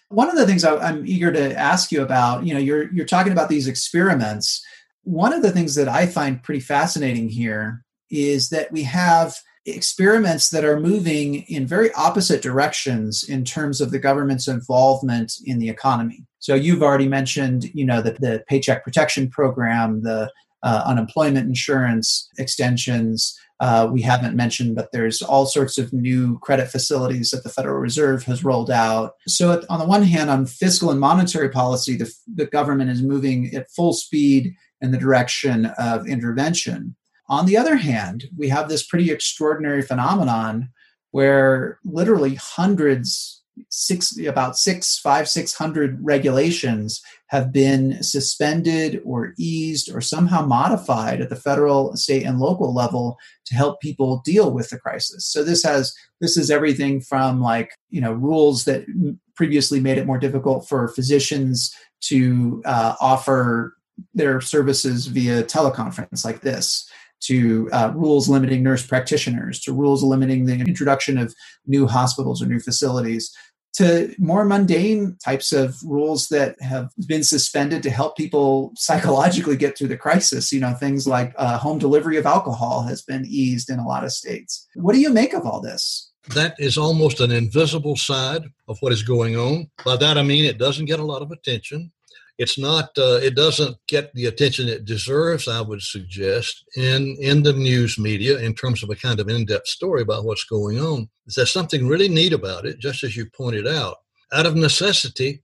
one 0.08 0.28
of 0.28 0.36
the 0.36 0.46
things 0.46 0.62
I, 0.62 0.76
i'm 0.76 1.06
eager 1.06 1.32
to 1.32 1.56
ask 1.56 1.90
you 1.90 2.02
about 2.02 2.44
you 2.44 2.52
know 2.52 2.60
you're 2.60 2.92
you're 2.92 3.06
talking 3.06 3.32
about 3.32 3.48
these 3.48 3.66
experiments 3.66 4.62
one 5.04 5.32
of 5.32 5.40
the 5.40 5.50
things 5.50 5.74
that 5.76 5.88
i 5.88 6.04
find 6.04 6.42
pretty 6.42 6.60
fascinating 6.60 7.30
here 7.30 7.82
is 8.10 8.50
that 8.50 8.70
we 8.70 8.82
have 8.82 9.34
experiments 9.66 10.50
that 10.50 10.64
are 10.64 10.78
moving 10.78 11.42
in 11.48 11.66
very 11.66 11.92
opposite 11.94 12.40
directions 12.40 13.28
in 13.28 13.44
terms 13.44 13.80
of 13.80 13.90
the 13.90 13.98
government's 13.98 14.48
involvement 14.48 15.32
in 15.44 15.58
the 15.58 15.68
economy. 15.68 16.24
So 16.38 16.54
you've 16.54 16.82
already 16.82 17.08
mentioned, 17.08 17.64
you 17.74 17.84
know, 17.84 18.00
the, 18.00 18.12
the 18.12 18.44
Paycheck 18.48 18.84
Protection 18.84 19.28
Program, 19.28 20.02
the 20.02 20.30
uh, 20.62 20.82
unemployment 20.86 21.48
insurance 21.48 22.28
extensions. 22.38 23.36
Uh, 23.58 23.88
we 23.90 24.02
haven't 24.02 24.36
mentioned, 24.36 24.76
but 24.76 24.90
there's 24.92 25.22
all 25.22 25.46
sorts 25.46 25.78
of 25.78 25.92
new 25.92 26.38
credit 26.40 26.68
facilities 26.68 27.30
that 27.30 27.42
the 27.42 27.48
Federal 27.48 27.78
Reserve 27.78 28.22
has 28.24 28.44
rolled 28.44 28.70
out. 28.70 29.12
So, 29.26 29.62
on 29.70 29.78
the 29.78 29.86
one 29.86 30.02
hand, 30.02 30.28
on 30.28 30.44
fiscal 30.46 30.90
and 30.90 31.00
monetary 31.00 31.48
policy, 31.48 31.96
the, 31.96 32.12
the 32.32 32.46
government 32.46 32.90
is 32.90 33.02
moving 33.02 33.54
at 33.54 33.70
full 33.70 33.92
speed 33.92 34.54
in 34.80 34.90
the 34.90 34.98
direction 34.98 35.66
of 35.78 36.06
intervention. 36.06 36.94
On 37.28 37.46
the 37.46 37.56
other 37.56 37.76
hand, 37.76 38.24
we 38.36 38.48
have 38.48 38.68
this 38.68 38.86
pretty 38.86 39.10
extraordinary 39.10 39.82
phenomenon 39.82 40.70
where 41.10 41.78
literally 41.84 42.34
hundreds, 42.34 43.42
six 43.68 44.16
about 44.26 44.56
six, 44.56 44.98
five, 44.98 45.28
six 45.28 45.54
hundred 45.54 45.98
regulations 46.02 47.00
have 47.28 47.52
been 47.52 48.02
suspended 48.02 49.00
or 49.04 49.34
eased 49.38 49.92
or 49.92 50.00
somehow 50.00 50.44
modified 50.44 51.20
at 51.20 51.30
the 51.30 51.36
federal, 51.36 51.96
state, 51.96 52.22
and 52.22 52.38
local 52.38 52.72
level 52.72 53.18
to 53.46 53.54
help 53.54 53.80
people 53.80 54.22
deal 54.24 54.52
with 54.52 54.70
the 54.70 54.78
crisis. 54.78 55.26
So 55.26 55.42
this 55.42 55.64
has 55.64 55.94
this 56.20 56.36
is 56.36 56.50
everything 56.50 57.00
from 57.00 57.40
like 57.40 57.72
you 57.90 58.00
know 58.00 58.12
rules 58.12 58.64
that 58.66 58.84
previously 59.34 59.80
made 59.80 59.98
it 59.98 60.06
more 60.06 60.18
difficult 60.18 60.68
for 60.68 60.88
physicians 60.88 61.74
to 62.02 62.62
uh, 62.64 62.94
offer 63.00 63.74
their 64.14 64.40
services 64.40 65.06
via 65.06 65.42
teleconference 65.42 66.24
like 66.24 66.42
this 66.42 66.88
to 67.22 67.68
uh, 67.72 67.92
rules 67.94 68.28
limiting 68.28 68.62
nurse 68.62 68.86
practitioners, 68.86 69.60
to 69.60 69.72
rules 69.72 70.02
limiting 70.02 70.46
the 70.46 70.54
introduction 70.54 71.18
of 71.18 71.34
new 71.66 71.86
hospitals 71.86 72.42
or 72.42 72.46
new 72.46 72.60
facilities, 72.60 73.34
to 73.76 74.14
more 74.18 74.44
mundane 74.44 75.16
types 75.22 75.52
of 75.52 75.76
rules 75.84 76.28
that 76.28 76.60
have 76.62 76.90
been 77.06 77.22
suspended 77.22 77.82
to 77.82 77.90
help 77.90 78.16
people 78.16 78.72
psychologically 78.74 79.56
get 79.56 79.76
through 79.76 79.88
the 79.88 79.98
crisis. 79.98 80.50
You 80.50 80.60
know, 80.60 80.72
things 80.72 81.06
like 81.06 81.34
uh, 81.36 81.58
home 81.58 81.78
delivery 81.78 82.16
of 82.16 82.24
alcohol 82.24 82.82
has 82.82 83.02
been 83.02 83.26
eased 83.26 83.68
in 83.68 83.78
a 83.78 83.86
lot 83.86 84.04
of 84.04 84.12
states. 84.12 84.66
What 84.74 84.94
do 84.94 85.00
you 85.00 85.10
make 85.10 85.34
of 85.34 85.44
all 85.44 85.60
this? 85.60 86.10
That 86.34 86.56
is 86.58 86.78
almost 86.78 87.20
an 87.20 87.30
invisible 87.30 87.96
side 87.96 88.44
of 88.66 88.78
what 88.80 88.92
is 88.92 89.02
going 89.02 89.36
on. 89.36 89.70
By 89.84 89.96
that 89.96 90.16
I 90.18 90.22
mean 90.22 90.44
it 90.44 90.58
doesn't 90.58 90.86
get 90.86 90.98
a 90.98 91.04
lot 91.04 91.22
of 91.22 91.30
attention 91.30 91.92
it's 92.38 92.58
not 92.58 92.90
uh, 92.98 93.18
it 93.22 93.34
doesn't 93.34 93.76
get 93.86 94.12
the 94.14 94.26
attention 94.26 94.68
it 94.68 94.84
deserves 94.84 95.48
i 95.48 95.60
would 95.60 95.82
suggest 95.82 96.64
in 96.76 97.16
in 97.20 97.42
the 97.42 97.52
news 97.52 97.98
media 97.98 98.38
in 98.38 98.54
terms 98.54 98.82
of 98.82 98.90
a 98.90 98.96
kind 98.96 99.20
of 99.20 99.28
in-depth 99.28 99.66
story 99.66 100.02
about 100.02 100.24
what's 100.24 100.44
going 100.44 100.78
on 100.78 101.08
there's 101.34 101.50
something 101.50 101.88
really 101.88 102.08
neat 102.08 102.32
about 102.32 102.66
it 102.66 102.78
just 102.78 103.02
as 103.04 103.16
you 103.16 103.26
pointed 103.36 103.66
out 103.66 103.96
out 104.32 104.46
of 104.46 104.56
necessity 104.56 105.42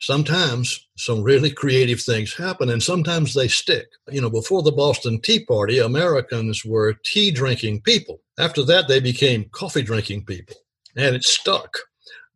sometimes 0.00 0.86
some 0.96 1.22
really 1.22 1.50
creative 1.50 2.00
things 2.00 2.34
happen 2.34 2.68
and 2.70 2.82
sometimes 2.82 3.34
they 3.34 3.48
stick. 3.48 3.86
You 4.10 4.20
know, 4.20 4.30
before 4.30 4.62
the 4.62 4.72
Boston 4.72 5.20
Tea 5.20 5.44
Party, 5.44 5.78
Americans 5.78 6.64
were 6.64 6.94
tea 7.04 7.30
drinking 7.30 7.82
people. 7.82 8.20
After 8.38 8.62
that, 8.64 8.88
they 8.88 9.00
became 9.00 9.48
coffee 9.50 9.82
drinking 9.82 10.24
people 10.26 10.56
and 10.96 11.14
it 11.14 11.24
stuck. 11.24 11.78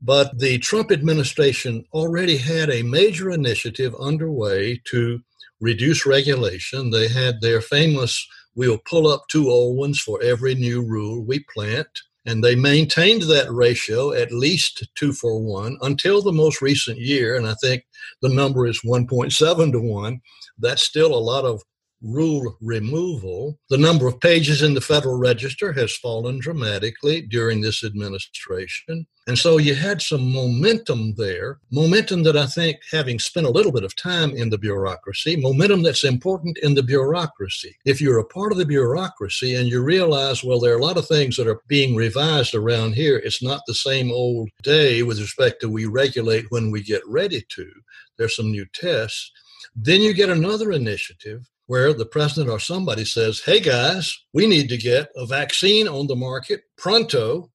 But 0.01 0.39
the 0.39 0.59
Trump 0.59 0.93
administration 0.93 1.85
already 1.93 2.37
had 2.37 2.71
a 2.71 2.83
major 2.83 3.31
initiative 3.31 3.95
underway 3.99 4.81
to 4.87 5.21
reduce 5.61 6.07
regulation. 6.07 6.91
They 6.91 7.09
had 7.09 7.41
their 7.41 7.61
famous 7.61 8.27
we'll 8.59 8.79
pull 8.79 9.07
up 9.07 9.23
two 9.29 9.49
old 9.49 9.79
ones 9.79 10.01
for 10.01 10.21
every 10.21 10.55
new 10.57 10.83
rule 10.83 11.25
we 11.25 11.45
plant. 11.55 11.87
And 12.27 12.43
they 12.43 12.57
maintained 12.57 13.23
that 13.23 13.51
ratio 13.51 14.13
at 14.13 14.33
least 14.33 14.87
two 14.97 15.13
for 15.13 15.41
one 15.41 15.79
until 15.81 16.21
the 16.21 16.33
most 16.33 16.61
recent 16.61 16.99
year. 16.99 17.37
And 17.37 17.47
I 17.47 17.55
think 17.63 17.87
the 18.21 18.29
number 18.29 18.67
is 18.67 18.83
1.7 18.85 19.73
to 19.73 19.81
one. 19.81 20.21
That's 20.59 20.83
still 20.83 21.15
a 21.15 21.27
lot 21.33 21.45
of 21.45 21.63
rule 22.03 22.57
removal. 22.61 23.59
The 23.71 23.79
number 23.79 24.07
of 24.07 24.21
pages 24.21 24.63
in 24.63 24.75
the 24.75 24.81
Federal 24.81 25.19
Register 25.19 25.73
has 25.73 25.97
fallen 25.97 26.39
dramatically 26.39 27.23
during 27.23 27.61
this 27.61 27.83
administration. 27.85 29.07
And 29.27 29.39
so 29.39 29.59
you 29.59 29.75
had 29.75 30.01
some 30.01 30.33
momentum 30.33 31.15
there, 31.17 31.59
momentum 31.71 32.23
that 32.23 32.37
I 32.37 32.47
think, 32.47 32.79
having 32.91 33.19
spent 33.19 33.47
a 33.47 33.51
little 33.51 33.73
bit 33.73 33.85
of 33.85 33.95
time 33.95 34.31
in 34.31 34.49
the 34.49 34.57
bureaucracy, 34.57 35.37
momentum 35.37 35.83
that's 35.83 36.05
important 36.05 36.57
in 36.59 36.75
the 36.75 36.83
bureaucracy. 36.83 37.77
If 37.85 38.01
you're 38.01 38.21
a 38.21 38.25
part 38.25 38.53
of 38.53 38.59
the 38.59 38.65
bureaucracy 38.65 39.55
and 39.55 39.69
you 39.69 39.83
realize, 39.83 40.43
well, 40.43 40.61
there 40.61 40.73
are 40.73 40.79
a 40.79 40.83
lot 40.83 40.97
of 40.97 41.07
things 41.07 41.37
that 41.37 41.47
are 41.47 41.61
being 41.69 41.95
revised 41.95 42.55
around 42.55 42.95
here, 42.95 43.19
it's 43.19 43.43
not 43.43 43.61
the 43.67 43.75
same 43.75 44.11
old 44.11 44.49
day 44.63 45.03
with 45.03 45.21
respect 45.21 45.61
to 45.61 45.69
we 45.69 45.85
regulate 45.85 46.47
when 46.49 46.71
we 46.71 46.83
get 46.83 47.03
ready 47.07 47.45
to. 47.51 47.71
There's 48.17 48.37
some 48.37 48.51
new 48.51 48.65
tests. 48.73 49.31
Then 49.77 50.01
you 50.01 50.15
get 50.15 50.31
another 50.31 50.73
initiative 50.73 51.47
where 51.69 51.93
the 51.93 52.07
president 52.07 52.51
or 52.51 52.59
somebody 52.59 53.05
says, 53.05 53.41
hey 53.41 53.61
guys, 53.61 54.25
we 54.33 54.47
need 54.47 54.71
to 54.71 54.77
get 54.79 55.11
a 55.17 55.27
vaccine 55.27 55.87
on 55.87 56.07
the 56.07 56.17
market 56.17 56.63
pronto. 56.79 57.51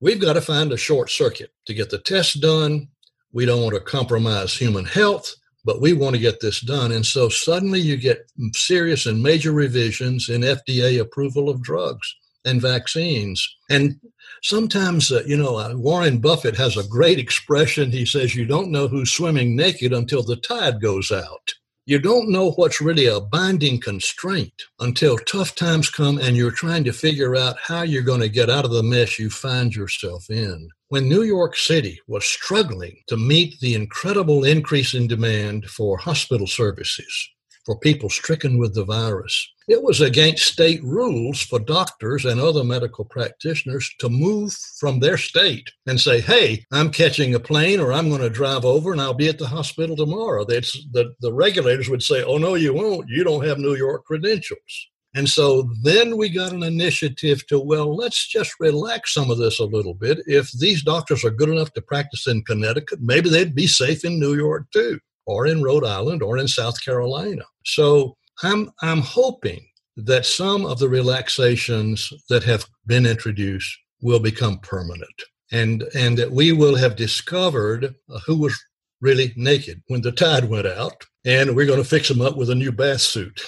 We've 0.00 0.20
got 0.20 0.32
to 0.32 0.40
find 0.40 0.72
a 0.72 0.76
short 0.78 1.10
circuit 1.10 1.50
to 1.66 1.74
get 1.74 1.90
the 1.90 1.98
test 1.98 2.40
done. 2.40 2.88
We 3.30 3.44
don't 3.44 3.62
want 3.62 3.74
to 3.74 3.80
compromise 3.80 4.54
human 4.54 4.86
health, 4.86 5.34
but 5.66 5.82
we 5.82 5.92
want 5.92 6.14
to 6.16 6.20
get 6.20 6.40
this 6.40 6.62
done. 6.62 6.92
And 6.92 7.04
so 7.04 7.28
suddenly 7.28 7.78
you 7.78 7.98
get 7.98 8.32
serious 8.54 9.04
and 9.04 9.22
major 9.22 9.52
revisions 9.52 10.30
in 10.30 10.40
FDA 10.40 10.98
approval 10.98 11.50
of 11.50 11.62
drugs 11.62 12.16
and 12.46 12.62
vaccines. 12.62 13.46
And 13.68 14.00
sometimes, 14.42 15.12
uh, 15.12 15.24
you 15.26 15.36
know, 15.36 15.56
uh, 15.56 15.74
Warren 15.74 16.20
Buffett 16.20 16.56
has 16.56 16.78
a 16.78 16.88
great 16.88 17.18
expression. 17.18 17.92
He 17.92 18.06
says, 18.06 18.34
You 18.34 18.46
don't 18.46 18.70
know 18.70 18.88
who's 18.88 19.12
swimming 19.12 19.56
naked 19.56 19.92
until 19.92 20.22
the 20.22 20.36
tide 20.36 20.80
goes 20.80 21.12
out. 21.12 21.52
You 21.88 21.98
don't 21.98 22.28
know 22.28 22.50
what's 22.50 22.82
really 22.82 23.06
a 23.06 23.18
binding 23.18 23.80
constraint 23.80 24.52
until 24.78 25.16
tough 25.16 25.54
times 25.54 25.88
come 25.88 26.18
and 26.18 26.36
you're 26.36 26.50
trying 26.50 26.84
to 26.84 26.92
figure 26.92 27.34
out 27.34 27.56
how 27.62 27.80
you're 27.80 28.02
going 28.02 28.20
to 28.20 28.28
get 28.28 28.50
out 28.50 28.66
of 28.66 28.72
the 28.72 28.82
mess 28.82 29.18
you 29.18 29.30
find 29.30 29.74
yourself 29.74 30.28
in. 30.28 30.68
When 30.88 31.08
New 31.08 31.22
York 31.22 31.56
City 31.56 31.98
was 32.06 32.26
struggling 32.26 32.98
to 33.06 33.16
meet 33.16 33.58
the 33.60 33.74
incredible 33.74 34.44
increase 34.44 34.92
in 34.92 35.06
demand 35.06 35.64
for 35.64 35.96
hospital 35.96 36.46
services, 36.46 37.30
for 37.64 37.78
people 37.78 38.10
stricken 38.10 38.58
with 38.58 38.74
the 38.74 38.84
virus, 38.84 39.50
it 39.68 39.82
was 39.82 40.00
against 40.00 40.46
state 40.46 40.82
rules 40.82 41.42
for 41.42 41.58
doctors 41.58 42.24
and 42.24 42.40
other 42.40 42.64
medical 42.64 43.04
practitioners 43.04 43.94
to 43.98 44.08
move 44.08 44.56
from 44.80 44.98
their 44.98 45.18
state 45.18 45.70
and 45.86 46.00
say, 46.00 46.20
hey, 46.20 46.64
I'm 46.72 46.90
catching 46.90 47.34
a 47.34 47.40
plane 47.40 47.78
or 47.78 47.92
I'm 47.92 48.08
going 48.08 48.22
to 48.22 48.30
drive 48.30 48.64
over 48.64 48.92
and 48.92 49.00
I'll 49.00 49.12
be 49.12 49.28
at 49.28 49.38
the 49.38 49.46
hospital 49.46 49.94
tomorrow. 49.94 50.44
That's, 50.44 50.72
the, 50.92 51.14
the 51.20 51.32
regulators 51.32 51.90
would 51.90 52.02
say, 52.02 52.24
oh, 52.24 52.38
no, 52.38 52.54
you 52.54 52.72
won't. 52.72 53.10
You 53.10 53.24
don't 53.24 53.46
have 53.46 53.58
New 53.58 53.74
York 53.74 54.06
credentials. 54.06 54.88
And 55.14 55.28
so 55.28 55.70
then 55.82 56.16
we 56.16 56.30
got 56.30 56.52
an 56.52 56.62
initiative 56.62 57.46
to, 57.48 57.58
well, 57.58 57.94
let's 57.94 58.26
just 58.26 58.54
relax 58.60 59.12
some 59.12 59.30
of 59.30 59.38
this 59.38 59.58
a 59.58 59.64
little 59.64 59.94
bit. 59.94 60.18
If 60.26 60.50
these 60.52 60.82
doctors 60.82 61.24
are 61.24 61.30
good 61.30 61.48
enough 61.50 61.72
to 61.74 61.82
practice 61.82 62.26
in 62.26 62.42
Connecticut, 62.44 63.00
maybe 63.02 63.28
they'd 63.28 63.54
be 63.54 63.66
safe 63.66 64.04
in 64.04 64.18
New 64.18 64.34
York 64.34 64.66
too, 64.72 64.98
or 65.26 65.46
in 65.46 65.62
Rhode 65.62 65.84
Island, 65.84 66.22
or 66.22 66.38
in 66.38 66.48
South 66.48 66.82
Carolina. 66.82 67.42
So 67.64 68.16
I'm, 68.42 68.70
I'm 68.82 69.00
hoping 69.00 69.66
that 69.96 70.26
some 70.26 70.64
of 70.64 70.78
the 70.78 70.88
relaxations 70.88 72.12
that 72.28 72.44
have 72.44 72.66
been 72.86 73.04
introduced 73.04 73.76
will 74.00 74.20
become 74.20 74.58
permanent 74.60 75.22
and, 75.50 75.84
and 75.94 76.16
that 76.18 76.30
we 76.30 76.52
will 76.52 76.76
have 76.76 76.94
discovered 76.94 77.94
uh, 78.08 78.18
who 78.26 78.38
was 78.38 78.58
really 79.00 79.32
naked 79.36 79.82
when 79.88 80.02
the 80.02 80.12
tide 80.12 80.44
went 80.44 80.66
out 80.66 81.04
and 81.24 81.54
we're 81.54 81.66
going 81.66 81.82
to 81.82 81.88
fix 81.88 82.08
them 82.08 82.20
up 82.20 82.36
with 82.36 82.50
a 82.50 82.54
new 82.54 82.72
bath 82.72 83.00
suit. 83.00 83.40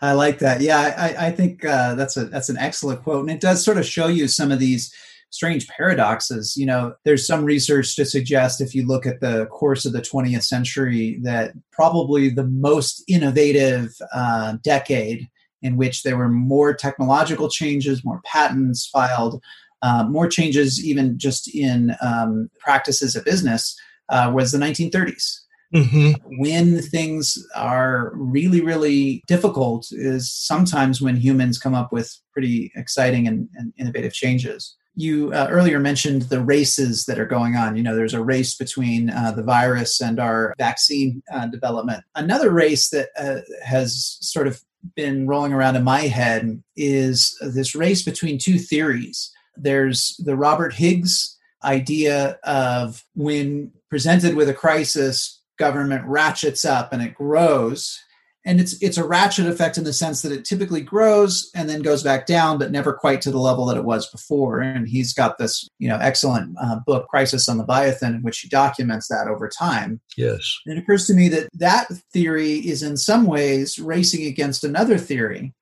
I 0.01 0.13
like 0.13 0.39
that. 0.39 0.61
Yeah, 0.61 0.93
I, 0.97 1.27
I 1.27 1.31
think 1.31 1.65
uh, 1.65 1.95
that's 1.95 2.17
a 2.17 2.25
that's 2.25 2.49
an 2.49 2.57
excellent 2.57 3.01
quote, 3.03 3.21
and 3.21 3.31
it 3.31 3.41
does 3.41 3.63
sort 3.63 3.77
of 3.77 3.85
show 3.85 4.07
you 4.07 4.27
some 4.27 4.51
of 4.51 4.59
these 4.59 4.93
strange 5.29 5.67
paradoxes. 5.67 6.55
You 6.55 6.65
know, 6.65 6.93
there's 7.03 7.27
some 7.27 7.43
research 7.43 7.95
to 7.95 8.05
suggest 8.05 8.61
if 8.61 8.73
you 8.73 8.85
look 8.85 9.05
at 9.05 9.19
the 9.19 9.45
course 9.47 9.85
of 9.85 9.93
the 9.93 10.01
20th 10.01 10.43
century, 10.43 11.19
that 11.23 11.53
probably 11.71 12.29
the 12.29 12.45
most 12.45 13.03
innovative 13.07 13.93
uh, 14.13 14.57
decade 14.63 15.27
in 15.61 15.75
which 15.75 16.03
there 16.03 16.17
were 16.17 16.29
more 16.29 16.73
technological 16.73 17.49
changes, 17.49 18.05
more 18.05 18.21
patents 18.25 18.87
filed, 18.87 19.41
uh, 19.81 20.03
more 20.03 20.27
changes 20.27 20.83
even 20.83 21.17
just 21.17 21.53
in 21.53 21.95
um, 22.01 22.49
practices 22.59 23.15
of 23.15 23.25
business 23.25 23.75
uh, 24.09 24.31
was 24.33 24.51
the 24.51 24.57
1930s. 24.57 25.41
Mm-hmm. 25.75 26.11
When 26.39 26.81
things 26.81 27.37
are 27.55 28.11
really, 28.15 28.61
really 28.61 29.23
difficult, 29.27 29.87
is 29.91 30.31
sometimes 30.31 31.01
when 31.01 31.17
humans 31.17 31.59
come 31.59 31.75
up 31.75 31.91
with 31.91 32.17
pretty 32.31 32.71
exciting 32.75 33.27
and, 33.27 33.49
and 33.55 33.73
innovative 33.77 34.13
changes 34.13 34.77
you 34.97 35.31
uh, 35.31 35.47
earlier 35.49 35.79
mentioned 35.79 36.23
the 36.23 36.41
races 36.41 37.05
that 37.05 37.19
are 37.19 37.25
going 37.25 37.55
on. 37.55 37.77
You 37.77 37.83
know, 37.83 37.95
there's 37.95 38.15
a 38.15 38.23
race 38.23 38.55
between 38.55 39.11
uh, 39.11 39.31
the 39.31 39.43
virus 39.43 40.01
and 40.01 40.19
our 40.19 40.55
vaccine 40.57 41.21
uh, 41.31 41.45
development. 41.45 42.03
Another 42.15 42.49
race 42.49 42.89
that 42.89 43.09
uh, 43.17 43.41
has 43.63 44.17
sort 44.21 44.47
of 44.47 44.59
been 44.95 45.27
rolling 45.27 45.53
around 45.53 45.75
in 45.75 45.83
my 45.83 46.01
head 46.01 46.63
is 46.75 47.37
this 47.41 47.75
race 47.75 48.03
between 48.03 48.39
two 48.39 48.57
theories. 48.57 49.31
There's 49.55 50.19
the 50.25 50.35
Robert 50.35 50.73
Higgs 50.73 51.37
idea 51.63 52.39
of 52.43 53.05
when 53.15 53.71
presented 53.89 54.35
with 54.35 54.49
a 54.49 54.53
crisis, 54.53 55.41
government 55.59 56.05
ratchets 56.05 56.65
up 56.65 56.91
and 56.91 57.01
it 57.01 57.13
grows 57.13 57.99
and 58.47 58.61
it's 58.61 58.81
it's 58.81 58.97
a 58.97 59.05
ratchet 59.05 59.45
effect 59.45 59.77
in 59.77 59.83
the 59.83 59.91
sense 59.91 60.21
that 60.21 60.31
it 60.31 60.45
typically 60.45 60.79
grows 60.79 61.51
and 61.53 61.69
then 61.69 61.81
goes 61.81 62.01
back 62.01 62.25
down 62.25 62.57
but 62.57 62.71
never 62.71 62.93
quite 62.93 63.21
to 63.21 63.29
the 63.29 63.37
level 63.37 63.65
that 63.65 63.75
it 63.77 63.83
was 63.83 64.09
before. 64.09 64.61
And 64.61 64.87
he's 64.87 65.13
got 65.13 65.37
this 65.37 65.67
you 65.77 65.89
know 65.89 65.99
excellent 66.01 66.55
uh, 66.59 66.79
book 66.85 67.07
crisis 67.09 67.47
and 67.47 67.59
Leviathan 67.59 68.15
in 68.15 68.21
which 68.21 68.39
he 68.39 68.47
documents 68.47 69.09
that 69.09 69.27
over 69.27 69.49
time. 69.49 69.99
Yes. 70.15 70.59
And 70.65 70.77
it 70.77 70.81
occurs 70.81 71.05
to 71.07 71.13
me 71.13 71.27
that 71.29 71.49
that 71.55 71.87
theory 72.13 72.53
is 72.53 72.81
in 72.81 72.95
some 72.95 73.25
ways 73.25 73.77
racing 73.77 74.25
against 74.25 74.63
another 74.63 74.97
theory 74.97 75.53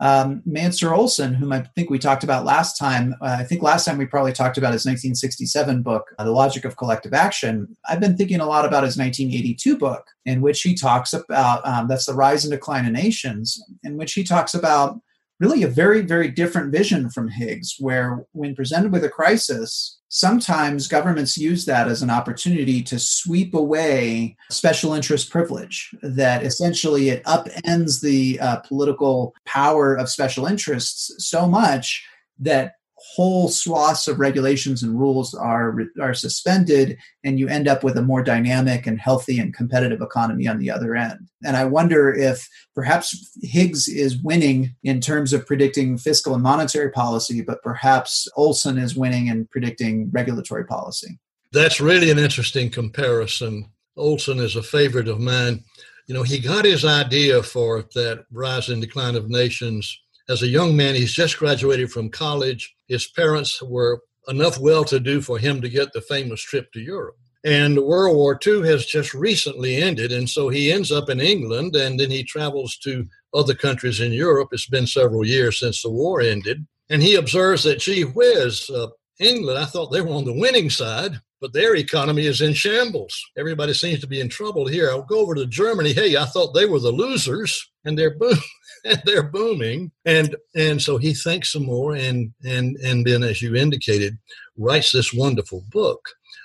um, 0.00 0.42
Mancur 0.46 0.96
Olson, 0.96 1.34
whom 1.34 1.52
I 1.52 1.60
think 1.76 1.88
we 1.88 1.98
talked 1.98 2.24
about 2.24 2.44
last 2.44 2.76
time, 2.76 3.14
uh, 3.22 3.36
I 3.38 3.44
think 3.44 3.62
last 3.62 3.84
time 3.84 3.96
we 3.96 4.06
probably 4.06 4.32
talked 4.32 4.58
about 4.58 4.72
his 4.72 4.84
1967 4.84 5.82
book, 5.82 6.06
The 6.18 6.30
Logic 6.30 6.64
of 6.64 6.76
Collective 6.76 7.14
Action. 7.14 7.76
I've 7.88 8.00
been 8.00 8.16
thinking 8.16 8.40
a 8.40 8.46
lot 8.46 8.64
about 8.64 8.84
his 8.84 8.98
1982 8.98 9.78
book, 9.78 10.06
in 10.24 10.40
which 10.40 10.62
he 10.62 10.74
talks 10.74 11.12
about 11.12 11.64
um, 11.66 11.86
that's 11.86 12.06
The 12.06 12.14
Rise 12.14 12.44
and 12.44 12.52
Decline 12.52 12.86
of 12.86 12.92
Nations, 12.92 13.62
in 13.84 13.96
which 13.96 14.14
he 14.14 14.24
talks 14.24 14.52
about 14.52 15.00
really 15.40 15.62
a 15.62 15.68
very, 15.68 16.00
very 16.00 16.28
different 16.28 16.72
vision 16.72 17.10
from 17.10 17.28
Higgs, 17.28 17.76
where 17.78 18.26
when 18.32 18.54
presented 18.54 18.92
with 18.92 19.04
a 19.04 19.08
crisis, 19.08 19.98
sometimes 20.14 20.86
governments 20.86 21.36
use 21.36 21.64
that 21.64 21.88
as 21.88 22.00
an 22.00 22.08
opportunity 22.08 22.80
to 22.80 23.00
sweep 23.00 23.52
away 23.52 24.36
special 24.48 24.94
interest 24.94 25.28
privilege, 25.28 25.92
that 26.02 26.44
essentially 26.44 27.08
it 27.08 27.24
upends 27.24 28.00
the 28.00 28.38
uh, 28.38 28.56
political 28.60 29.34
power 29.44 29.96
of 29.96 30.08
special 30.08 30.46
interests 30.46 31.12
so 31.18 31.48
much 31.48 32.06
that 32.38 32.74
whole 33.14 33.48
swaths 33.48 34.08
of 34.08 34.18
regulations 34.18 34.82
and 34.82 34.98
rules 34.98 35.34
are 35.34 35.76
are 36.00 36.14
suspended 36.14 36.98
and 37.22 37.38
you 37.38 37.46
end 37.46 37.68
up 37.68 37.84
with 37.84 37.96
a 37.96 38.02
more 38.02 38.22
dynamic 38.22 38.88
and 38.88 38.98
healthy 38.98 39.38
and 39.38 39.54
competitive 39.54 40.00
economy 40.00 40.48
on 40.48 40.58
the 40.58 40.70
other 40.70 40.96
end. 40.96 41.28
And 41.44 41.56
i 41.56 41.64
wonder 41.64 42.12
if 42.12 42.48
perhaps 42.74 43.30
higgs 43.42 43.86
is 43.88 44.20
winning 44.22 44.74
in 44.82 45.00
terms 45.00 45.32
of 45.32 45.46
predicting 45.46 45.96
fiscal 45.96 46.34
and 46.34 46.42
monetary 46.42 46.90
policy 46.90 47.40
but 47.40 47.62
perhaps 47.62 48.26
olson 48.36 48.78
is 48.78 48.96
winning 48.96 49.28
in 49.28 49.46
predicting 49.46 50.10
regulatory 50.10 50.64
policy. 50.64 51.18
That's 51.52 51.80
really 51.80 52.10
an 52.10 52.18
interesting 52.18 52.68
comparison. 52.68 53.70
Olson 53.96 54.40
is 54.40 54.56
a 54.56 54.62
favorite 54.62 55.06
of 55.06 55.20
mine. 55.20 55.62
You 56.08 56.14
know 56.14 56.24
he 56.24 56.38
got 56.40 56.64
his 56.64 56.84
idea 56.84 57.42
for 57.42 57.84
that 57.94 58.24
rise 58.32 58.70
and 58.70 58.80
decline 58.80 59.14
of 59.14 59.30
nations 59.30 60.00
as 60.28 60.42
a 60.42 60.48
young 60.48 60.76
man, 60.76 60.94
he's 60.94 61.12
just 61.12 61.38
graduated 61.38 61.90
from 61.90 62.10
college. 62.10 62.74
His 62.88 63.06
parents 63.06 63.62
were 63.62 64.00
enough 64.28 64.58
well 64.58 64.84
to 64.84 64.98
do 64.98 65.20
for 65.20 65.38
him 65.38 65.60
to 65.60 65.68
get 65.68 65.92
the 65.92 66.00
famous 66.00 66.40
trip 66.40 66.72
to 66.72 66.80
Europe. 66.80 67.16
And 67.44 67.78
World 67.78 68.16
War 68.16 68.38
II 68.44 68.66
has 68.66 68.86
just 68.86 69.12
recently 69.12 69.76
ended. 69.76 70.12
And 70.12 70.28
so 70.28 70.48
he 70.48 70.72
ends 70.72 70.90
up 70.90 71.10
in 71.10 71.20
England 71.20 71.76
and 71.76 72.00
then 72.00 72.10
he 72.10 72.24
travels 72.24 72.78
to 72.78 73.06
other 73.34 73.54
countries 73.54 74.00
in 74.00 74.12
Europe. 74.12 74.48
It's 74.52 74.68
been 74.68 74.86
several 74.86 75.26
years 75.26 75.60
since 75.60 75.82
the 75.82 75.90
war 75.90 76.22
ended. 76.22 76.66
And 76.88 77.02
he 77.02 77.16
observes 77.16 77.64
that, 77.64 77.80
gee 77.80 78.02
whiz, 78.02 78.70
uh, 78.70 78.88
England, 79.20 79.58
I 79.58 79.66
thought 79.66 79.92
they 79.92 80.00
were 80.00 80.14
on 80.14 80.24
the 80.24 80.32
winning 80.38 80.70
side, 80.70 81.20
but 81.40 81.52
their 81.52 81.76
economy 81.76 82.26
is 82.26 82.40
in 82.40 82.52
shambles. 82.52 83.14
Everybody 83.36 83.74
seems 83.74 84.00
to 84.00 84.06
be 84.06 84.20
in 84.20 84.28
trouble 84.28 84.66
here. 84.66 84.90
I'll 84.90 85.02
go 85.02 85.20
over 85.20 85.34
to 85.34 85.46
Germany. 85.46 85.92
Hey, 85.92 86.16
I 86.16 86.24
thought 86.24 86.52
they 86.52 86.66
were 86.66 86.80
the 86.80 86.90
losers, 86.90 87.70
and 87.84 87.96
they're 87.96 88.14
boom, 88.18 88.38
and 88.84 89.02
they're 89.04 89.22
booming. 89.22 89.90
And 90.04 90.36
and 90.54 90.80
so 90.80 90.98
he 90.98 91.14
thinks 91.14 91.52
some 91.52 91.66
more, 91.66 91.94
and 91.94 92.32
and 92.44 92.76
and 92.76 93.06
then, 93.06 93.22
as 93.22 93.42
you 93.42 93.54
indicated, 93.54 94.18
writes 94.56 94.92
this 94.92 95.12
wonderful 95.12 95.64
book 95.70 96.00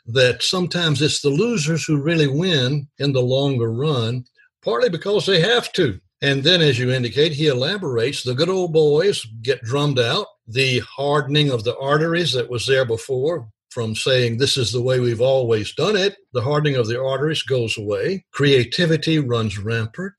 that 0.05 0.41
sometimes 0.41 1.01
it's 1.01 1.21
the 1.21 1.29
losers 1.29 1.85
who 1.85 2.01
really 2.01 2.27
win 2.27 2.87
in 2.97 3.13
the 3.13 3.21
longer 3.21 3.71
run, 3.71 4.25
partly 4.63 4.89
because 4.89 5.25
they 5.25 5.39
have 5.41 5.71
to. 5.73 5.99
And 6.21 6.43
then, 6.43 6.61
as 6.61 6.77
you 6.77 6.91
indicate, 6.91 7.31
he 7.31 7.47
elaborates 7.47 8.23
the 8.23 8.33
good 8.33 8.49
old 8.49 8.73
boys 8.73 9.25
get 9.41 9.61
drummed 9.61 9.99
out, 9.99 10.27
the 10.47 10.79
hardening 10.79 11.49
of 11.49 11.63
the 11.63 11.77
arteries 11.77 12.33
that 12.33 12.49
was 12.49 12.65
there 12.65 12.85
before 12.85 13.47
from 13.69 13.95
saying 13.95 14.37
this 14.37 14.57
is 14.57 14.71
the 14.71 14.81
way 14.81 14.99
we've 14.99 15.21
always 15.21 15.73
done 15.75 15.95
it, 15.95 16.17
the 16.33 16.41
hardening 16.41 16.75
of 16.75 16.87
the 16.87 17.01
arteries 17.01 17.43
goes 17.43 17.77
away, 17.77 18.25
creativity 18.31 19.19
runs 19.19 19.57
rampant. 19.57 20.13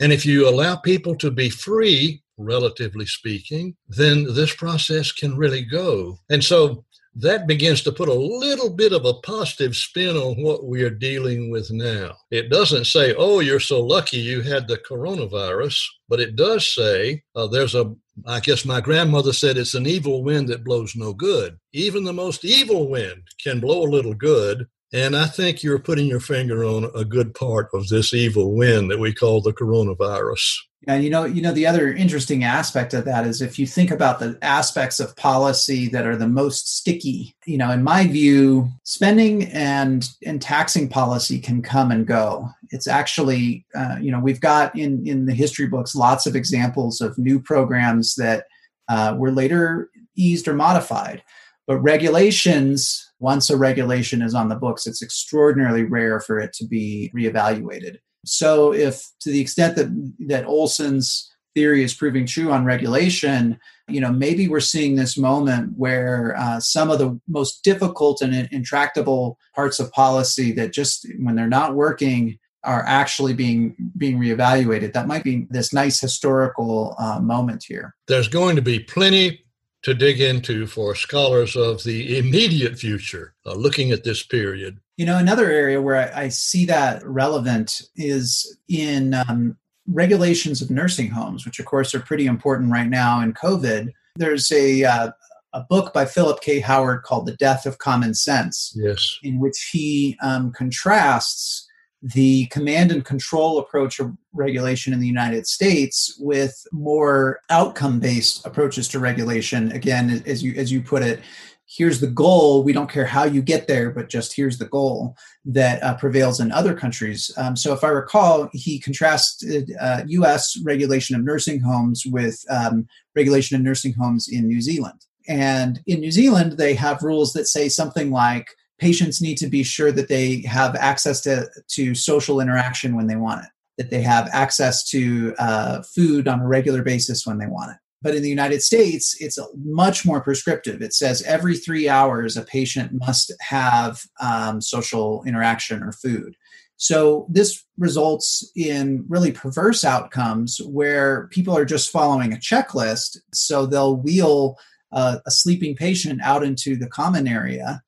And 0.00 0.12
if 0.12 0.26
you 0.26 0.48
allow 0.48 0.76
people 0.76 1.14
to 1.16 1.30
be 1.30 1.48
free, 1.48 2.22
relatively 2.36 3.06
speaking, 3.06 3.76
then 3.88 4.26
this 4.34 4.54
process 4.54 5.12
can 5.12 5.36
really 5.36 5.62
go. 5.62 6.18
And 6.30 6.42
so 6.42 6.84
that 7.16 7.46
begins 7.46 7.82
to 7.82 7.92
put 7.92 8.08
a 8.08 8.14
little 8.14 8.70
bit 8.70 8.92
of 8.92 9.04
a 9.04 9.14
positive 9.14 9.76
spin 9.76 10.16
on 10.16 10.42
what 10.42 10.64
we 10.64 10.82
are 10.82 10.90
dealing 10.90 11.50
with 11.50 11.70
now. 11.70 12.16
It 12.30 12.50
doesn't 12.50 12.86
say, 12.86 13.14
oh, 13.16 13.38
you're 13.38 13.60
so 13.60 13.80
lucky 13.80 14.16
you 14.16 14.42
had 14.42 14.66
the 14.66 14.78
coronavirus, 14.78 15.80
but 16.08 16.18
it 16.20 16.34
does 16.34 16.74
say 16.74 17.22
uh, 17.36 17.46
there's 17.46 17.76
a, 17.76 17.94
I 18.26 18.40
guess 18.40 18.64
my 18.64 18.80
grandmother 18.80 19.32
said 19.32 19.56
it's 19.56 19.74
an 19.74 19.86
evil 19.86 20.24
wind 20.24 20.48
that 20.48 20.64
blows 20.64 20.96
no 20.96 21.12
good. 21.12 21.56
Even 21.72 22.02
the 22.02 22.12
most 22.12 22.44
evil 22.44 22.88
wind 22.88 23.22
can 23.42 23.60
blow 23.60 23.82
a 23.82 23.92
little 23.94 24.14
good. 24.14 24.66
And 24.94 25.16
I 25.16 25.26
think 25.26 25.64
you're 25.64 25.80
putting 25.80 26.06
your 26.06 26.20
finger 26.20 26.64
on 26.64 26.88
a 26.94 27.04
good 27.04 27.34
part 27.34 27.68
of 27.74 27.88
this 27.88 28.14
evil 28.14 28.54
wind 28.54 28.92
that 28.92 29.00
we 29.00 29.12
call 29.12 29.40
the 29.40 29.52
coronavirus. 29.52 30.56
And 30.86 31.02
you 31.02 31.10
know, 31.10 31.24
you 31.24 31.42
know, 31.42 31.50
the 31.50 31.66
other 31.66 31.92
interesting 31.92 32.44
aspect 32.44 32.94
of 32.94 33.04
that 33.06 33.26
is 33.26 33.42
if 33.42 33.58
you 33.58 33.66
think 33.66 33.90
about 33.90 34.20
the 34.20 34.38
aspects 34.40 35.00
of 35.00 35.16
policy 35.16 35.88
that 35.88 36.06
are 36.06 36.14
the 36.14 36.28
most 36.28 36.76
sticky, 36.76 37.34
you 37.44 37.58
know, 37.58 37.72
in 37.72 37.82
my 37.82 38.06
view, 38.06 38.68
spending 38.84 39.46
and 39.46 40.08
and 40.24 40.40
taxing 40.40 40.88
policy 40.88 41.40
can 41.40 41.60
come 41.60 41.90
and 41.90 42.06
go. 42.06 42.48
It's 42.70 42.86
actually, 42.86 43.66
uh, 43.74 43.96
you 44.00 44.12
know, 44.12 44.20
we've 44.20 44.40
got 44.40 44.78
in 44.78 45.04
in 45.04 45.26
the 45.26 45.34
history 45.34 45.66
books 45.66 45.96
lots 45.96 46.24
of 46.24 46.36
examples 46.36 47.00
of 47.00 47.18
new 47.18 47.40
programs 47.40 48.14
that 48.14 48.44
uh, 48.88 49.16
were 49.18 49.32
later 49.32 49.90
eased 50.14 50.46
or 50.46 50.54
modified. 50.54 51.20
But 51.66 51.78
regulations, 51.78 53.03
once 53.20 53.50
a 53.50 53.56
regulation 53.56 54.22
is 54.22 54.34
on 54.34 54.48
the 54.48 54.56
books, 54.56 54.86
it's 54.86 55.02
extraordinarily 55.02 55.84
rare 55.84 56.20
for 56.20 56.38
it 56.38 56.52
to 56.54 56.66
be 56.66 57.10
reevaluated. 57.14 57.96
So, 58.26 58.72
if 58.72 59.06
to 59.20 59.30
the 59.30 59.40
extent 59.40 59.76
that 59.76 59.88
that 60.28 60.46
Olson's 60.46 61.30
theory 61.54 61.84
is 61.84 61.94
proving 61.94 62.26
true 62.26 62.50
on 62.50 62.64
regulation, 62.64 63.58
you 63.88 64.00
know, 64.00 64.10
maybe 64.10 64.48
we're 64.48 64.60
seeing 64.60 64.96
this 64.96 65.16
moment 65.16 65.72
where 65.76 66.34
uh, 66.36 66.58
some 66.58 66.90
of 66.90 66.98
the 66.98 67.20
most 67.28 67.62
difficult 67.62 68.20
and 68.20 68.48
intractable 68.50 69.38
parts 69.54 69.78
of 69.78 69.92
policy 69.92 70.52
that 70.52 70.72
just 70.72 71.06
when 71.20 71.36
they're 71.36 71.46
not 71.46 71.74
working 71.74 72.38
are 72.64 72.82
actually 72.86 73.34
being 73.34 73.76
being 73.96 74.18
reevaluated. 74.18 74.92
That 74.92 75.06
might 75.06 75.22
be 75.22 75.46
this 75.50 75.72
nice 75.72 76.00
historical 76.00 76.94
uh, 76.98 77.20
moment 77.20 77.64
here. 77.66 77.94
There's 78.08 78.28
going 78.28 78.56
to 78.56 78.62
be 78.62 78.80
plenty 78.80 79.43
to 79.84 79.94
dig 79.94 80.20
into 80.20 80.66
for 80.66 80.94
scholars 80.94 81.56
of 81.56 81.84
the 81.84 82.18
immediate 82.18 82.78
future, 82.78 83.34
uh, 83.46 83.52
looking 83.52 83.92
at 83.92 84.02
this 84.02 84.22
period. 84.22 84.80
You 84.96 85.04
know, 85.04 85.18
another 85.18 85.50
area 85.50 85.80
where 85.80 85.96
I, 85.96 86.24
I 86.24 86.28
see 86.30 86.64
that 86.66 87.06
relevant 87.06 87.82
is 87.94 88.58
in 88.68 89.14
um, 89.14 89.58
regulations 89.86 90.62
of 90.62 90.70
nursing 90.70 91.10
homes, 91.10 91.44
which 91.44 91.58
of 91.58 91.66
course 91.66 91.94
are 91.94 92.00
pretty 92.00 92.26
important 92.26 92.72
right 92.72 92.88
now 92.88 93.20
in 93.20 93.34
COVID. 93.34 93.92
There's 94.16 94.50
a 94.50 94.84
uh, 94.84 95.10
a 95.52 95.60
book 95.60 95.92
by 95.92 96.04
Philip 96.04 96.40
K. 96.40 96.60
Howard 96.60 97.02
called 97.02 97.26
The 97.26 97.36
Death 97.36 97.66
of 97.66 97.78
Common 97.78 98.14
Sense, 98.14 98.72
yes, 98.76 99.18
in 99.22 99.38
which 99.38 99.68
he 99.70 100.16
um, 100.22 100.50
contrasts 100.52 101.68
the 102.04 102.44
command 102.46 102.92
and 102.92 103.02
control 103.02 103.58
approach 103.58 103.98
of 103.98 104.12
regulation 104.34 104.92
in 104.92 105.00
the 105.00 105.06
United 105.06 105.46
States 105.46 106.14
with 106.20 106.66
more 106.70 107.40
outcome 107.48 107.98
based 107.98 108.44
approaches 108.46 108.86
to 108.88 108.98
regulation. 108.98 109.72
Again, 109.72 110.22
as 110.26 110.42
you 110.42 110.54
as 110.54 110.70
you 110.70 110.82
put 110.82 111.02
it, 111.02 111.20
here's 111.66 112.00
the 112.00 112.06
goal. 112.06 112.62
We 112.62 112.74
don't 112.74 112.90
care 112.90 113.06
how 113.06 113.24
you 113.24 113.40
get 113.40 113.68
there, 113.68 113.90
but 113.90 114.10
just 114.10 114.36
here's 114.36 114.58
the 114.58 114.66
goal 114.66 115.16
that 115.46 115.82
uh, 115.82 115.96
prevails 115.96 116.40
in 116.40 116.52
other 116.52 116.74
countries. 116.74 117.30
Um, 117.38 117.56
so, 117.56 117.72
if 117.72 117.82
I 117.82 117.88
recall, 117.88 118.50
he 118.52 118.78
contrasted 118.78 119.72
uh, 119.80 120.02
U.S. 120.06 120.58
regulation 120.62 121.16
of 121.16 121.24
nursing 121.24 121.60
homes 121.60 122.04
with 122.04 122.44
um, 122.50 122.86
regulation 123.16 123.56
of 123.56 123.62
nursing 123.62 123.94
homes 123.94 124.28
in 124.28 124.46
New 124.46 124.60
Zealand. 124.60 125.06
And 125.26 125.80
in 125.86 126.00
New 126.00 126.10
Zealand, 126.10 126.58
they 126.58 126.74
have 126.74 127.02
rules 127.02 127.32
that 127.32 127.46
say 127.46 127.70
something 127.70 128.10
like 128.10 128.48
patients 128.78 129.20
need 129.20 129.36
to 129.38 129.46
be 129.46 129.62
sure 129.62 129.92
that 129.92 130.08
they 130.08 130.42
have 130.42 130.74
access 130.76 131.20
to, 131.22 131.48
to 131.68 131.94
social 131.94 132.40
interaction 132.40 132.96
when 132.96 133.06
they 133.06 133.16
want 133.16 133.44
it, 133.44 133.50
that 133.78 133.90
they 133.90 134.02
have 134.02 134.28
access 134.32 134.84
to 134.90 135.34
uh, 135.38 135.82
food 135.82 136.28
on 136.28 136.40
a 136.40 136.46
regular 136.46 136.82
basis 136.82 137.26
when 137.26 137.38
they 137.38 137.46
want 137.46 137.70
it. 137.70 137.76
But 138.02 138.14
in 138.14 138.22
the 138.22 138.28
United 138.28 138.62
States, 138.62 139.16
it's 139.18 139.38
much 139.64 140.04
more 140.04 140.20
prescriptive. 140.20 140.82
It 140.82 140.92
says 140.92 141.22
every 141.22 141.56
three 141.56 141.88
hours, 141.88 142.36
a 142.36 142.42
patient 142.42 142.92
must 142.92 143.32
have 143.40 144.02
um, 144.20 144.60
social 144.60 145.24
interaction 145.24 145.82
or 145.82 145.92
food. 145.92 146.36
So 146.76 147.26
this 147.30 147.64
results 147.78 148.50
in 148.56 149.06
really 149.08 149.32
perverse 149.32 149.84
outcomes 149.84 150.60
where 150.66 151.28
people 151.28 151.56
are 151.56 151.64
just 151.64 151.90
following 151.90 152.32
a 152.32 152.36
checklist. 152.36 153.16
So 153.32 153.64
they'll 153.64 153.96
wheel 153.96 154.58
uh, 154.92 155.18
a 155.24 155.30
sleeping 155.30 155.74
patient 155.74 156.20
out 156.22 156.44
into 156.44 156.76
the 156.76 156.88
common 156.88 157.26
area 157.26 157.82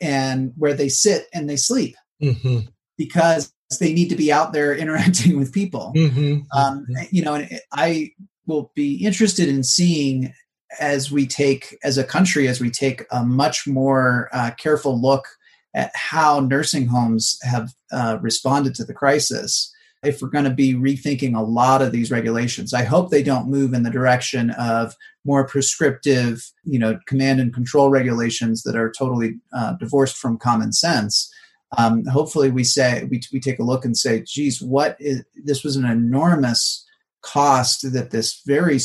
and 0.00 0.52
where 0.56 0.74
they 0.74 0.88
sit 0.88 1.26
and 1.32 1.48
they 1.48 1.56
sleep 1.56 1.96
mm-hmm. 2.22 2.60
because 2.96 3.52
they 3.78 3.92
need 3.92 4.08
to 4.08 4.16
be 4.16 4.32
out 4.32 4.52
there 4.52 4.74
interacting 4.76 5.38
with 5.38 5.52
people. 5.52 5.92
Mm-hmm. 5.96 6.40
Um, 6.56 6.86
mm-hmm. 6.90 7.02
you 7.10 7.22
know, 7.22 7.34
and 7.34 7.60
I 7.72 8.10
will 8.46 8.72
be 8.74 9.04
interested 9.04 9.48
in 9.48 9.62
seeing 9.62 10.32
as 10.78 11.10
we 11.10 11.26
take, 11.26 11.76
as 11.82 11.98
a 11.98 12.04
country, 12.04 12.46
as 12.48 12.60
we 12.60 12.70
take 12.70 13.04
a 13.10 13.24
much 13.24 13.66
more 13.66 14.28
uh, 14.32 14.52
careful 14.52 15.00
look 15.00 15.26
at 15.74 15.90
how 15.94 16.40
nursing 16.40 16.86
homes 16.86 17.38
have 17.42 17.72
uh, 17.92 18.18
responded 18.20 18.74
to 18.74 18.84
the 18.84 18.94
crisis 18.94 19.72
if 20.02 20.22
we're 20.22 20.28
going 20.28 20.44
to 20.44 20.50
be 20.50 20.74
rethinking 20.74 21.36
a 21.36 21.42
lot 21.42 21.82
of 21.82 21.92
these 21.92 22.10
regulations. 22.10 22.72
I 22.72 22.84
hope 22.84 23.10
they 23.10 23.22
don't 23.22 23.48
move 23.48 23.74
in 23.74 23.82
the 23.82 23.90
direction 23.90 24.50
of 24.50 24.94
more 25.24 25.46
prescriptive, 25.46 26.42
you 26.64 26.78
know, 26.78 26.98
command 27.06 27.40
and 27.40 27.52
control 27.52 27.90
regulations 27.90 28.62
that 28.62 28.76
are 28.76 28.90
totally 28.90 29.38
uh, 29.52 29.74
divorced 29.74 30.16
from 30.16 30.38
common 30.38 30.72
sense. 30.72 31.32
Um, 31.76 32.04
hopefully, 32.06 32.50
we 32.50 32.64
say 32.64 33.04
we, 33.10 33.20
we 33.32 33.40
take 33.40 33.58
a 33.58 33.64
look 33.64 33.84
and 33.84 33.96
say, 33.96 34.22
"Geez, 34.22 34.60
what 34.60 34.96
is 34.98 35.22
this? 35.44 35.62
Was 35.62 35.76
an 35.76 35.84
enormous 35.84 36.84
cost 37.22 37.92
that 37.92 38.10
this 38.10 38.42
very, 38.46 38.78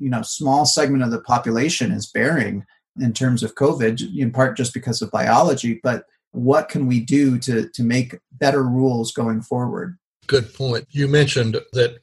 you 0.00 0.10
know, 0.10 0.22
small 0.22 0.64
segment 0.64 1.04
of 1.04 1.10
the 1.10 1.20
population 1.20 1.92
is 1.92 2.10
bearing 2.10 2.64
in 2.98 3.12
terms 3.12 3.42
of 3.42 3.54
COVID, 3.54 4.00
in 4.16 4.32
part 4.32 4.56
just 4.56 4.74
because 4.74 5.02
of 5.02 5.10
biology, 5.10 5.80
but." 5.82 6.04
What 6.32 6.68
can 6.68 6.86
we 6.86 7.00
do 7.00 7.38
to, 7.38 7.66
to 7.70 7.82
make 7.82 8.18
better 8.32 8.62
rules 8.62 9.10
going 9.10 9.40
forward? 9.40 9.96
Good 10.26 10.52
point. 10.52 10.86
You 10.90 11.08
mentioned 11.08 11.58
that 11.72 12.00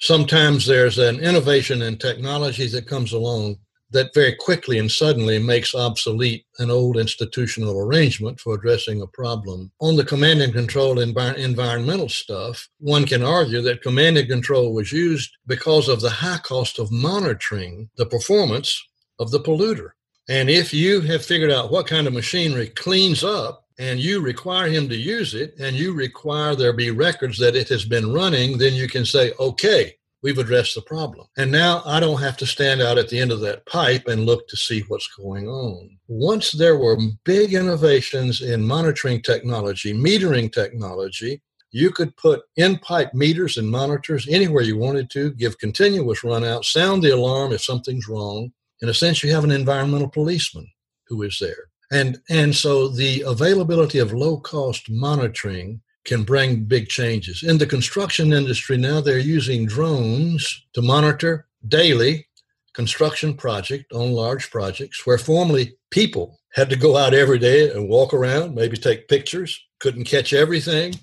sometimes 0.00 0.66
there's 0.66 0.98
an 0.98 1.20
innovation 1.20 1.82
in 1.82 1.98
technology 1.98 2.66
that 2.68 2.86
comes 2.86 3.12
along 3.12 3.56
that 3.92 4.14
very 4.14 4.34
quickly 4.34 4.78
and 4.78 4.90
suddenly 4.90 5.38
makes 5.38 5.74
obsolete 5.74 6.46
an 6.58 6.70
old 6.70 6.96
institutional 6.96 7.78
arrangement 7.80 8.38
for 8.38 8.54
addressing 8.54 9.02
a 9.02 9.06
problem. 9.08 9.70
On 9.80 9.96
the 9.96 10.04
command 10.04 10.40
and 10.42 10.52
control 10.52 10.96
envi- 10.96 11.36
environmental 11.36 12.08
stuff, 12.08 12.68
one 12.78 13.04
can 13.04 13.24
argue 13.24 13.60
that 13.62 13.82
command 13.82 14.16
and 14.16 14.28
control 14.28 14.72
was 14.72 14.92
used 14.92 15.36
because 15.46 15.88
of 15.88 16.00
the 16.00 16.10
high 16.10 16.38
cost 16.38 16.78
of 16.78 16.92
monitoring 16.92 17.90
the 17.96 18.06
performance 18.06 18.80
of 19.18 19.32
the 19.32 19.40
polluter. 19.40 19.90
And 20.28 20.48
if 20.48 20.72
you 20.72 21.00
have 21.02 21.24
figured 21.24 21.50
out 21.50 21.72
what 21.72 21.88
kind 21.88 22.06
of 22.06 22.12
machinery 22.12 22.68
cleans 22.68 23.24
up 23.24 23.59
and 23.80 23.98
you 23.98 24.20
require 24.20 24.68
him 24.68 24.90
to 24.90 24.94
use 24.94 25.32
it 25.32 25.54
and 25.58 25.74
you 25.74 25.94
require 25.94 26.54
there 26.54 26.74
be 26.74 26.90
records 26.90 27.38
that 27.38 27.56
it 27.56 27.66
has 27.70 27.86
been 27.86 28.12
running, 28.12 28.58
then 28.58 28.74
you 28.74 28.86
can 28.86 29.06
say, 29.06 29.32
okay, 29.40 29.96
we've 30.22 30.36
addressed 30.36 30.74
the 30.74 30.82
problem. 30.82 31.26
And 31.38 31.50
now 31.50 31.82
I 31.86 31.98
don't 31.98 32.20
have 32.20 32.36
to 32.36 32.46
stand 32.46 32.82
out 32.82 32.98
at 32.98 33.08
the 33.08 33.18
end 33.18 33.32
of 33.32 33.40
that 33.40 33.64
pipe 33.64 34.06
and 34.06 34.26
look 34.26 34.46
to 34.48 34.56
see 34.56 34.84
what's 34.88 35.08
going 35.08 35.48
on. 35.48 35.96
Once 36.08 36.50
there 36.50 36.76
were 36.76 36.98
big 37.24 37.54
innovations 37.54 38.42
in 38.42 38.62
monitoring 38.62 39.22
technology, 39.22 39.94
metering 39.94 40.52
technology, 40.52 41.40
you 41.72 41.90
could 41.90 42.14
put 42.18 42.42
in 42.56 42.76
pipe 42.80 43.14
meters 43.14 43.56
and 43.56 43.66
monitors 43.66 44.28
anywhere 44.28 44.62
you 44.62 44.76
wanted 44.76 45.08
to, 45.12 45.30
give 45.32 45.58
continuous 45.58 46.22
run 46.22 46.44
out, 46.44 46.66
sound 46.66 47.02
the 47.02 47.14
alarm 47.14 47.52
if 47.52 47.64
something's 47.64 48.08
wrong. 48.08 48.52
In 48.82 48.90
a 48.90 48.94
sense, 48.94 49.22
you 49.22 49.32
have 49.32 49.44
an 49.44 49.50
environmental 49.50 50.08
policeman 50.10 50.70
who 51.06 51.22
is 51.22 51.38
there. 51.40 51.69
And, 51.90 52.18
and 52.28 52.54
so 52.54 52.88
the 52.88 53.22
availability 53.22 53.98
of 53.98 54.12
low 54.12 54.38
cost 54.38 54.88
monitoring 54.88 55.80
can 56.04 56.22
bring 56.22 56.64
big 56.64 56.88
changes. 56.88 57.42
In 57.42 57.58
the 57.58 57.66
construction 57.66 58.32
industry 58.32 58.76
now, 58.76 59.00
they're 59.00 59.18
using 59.18 59.66
drones 59.66 60.66
to 60.74 60.82
monitor 60.82 61.46
daily 61.68 62.26
construction 62.72 63.34
project 63.34 63.92
on 63.92 64.12
large 64.12 64.50
projects 64.50 65.04
where 65.04 65.18
formerly 65.18 65.76
people 65.90 66.38
had 66.52 66.70
to 66.70 66.76
go 66.76 66.96
out 66.96 67.14
every 67.14 67.38
day 67.38 67.70
and 67.70 67.88
walk 67.88 68.14
around, 68.14 68.54
maybe 68.54 68.76
take 68.76 69.08
pictures, 69.08 69.60
couldn't 69.80 70.04
catch 70.04 70.32
everything. 70.32 70.94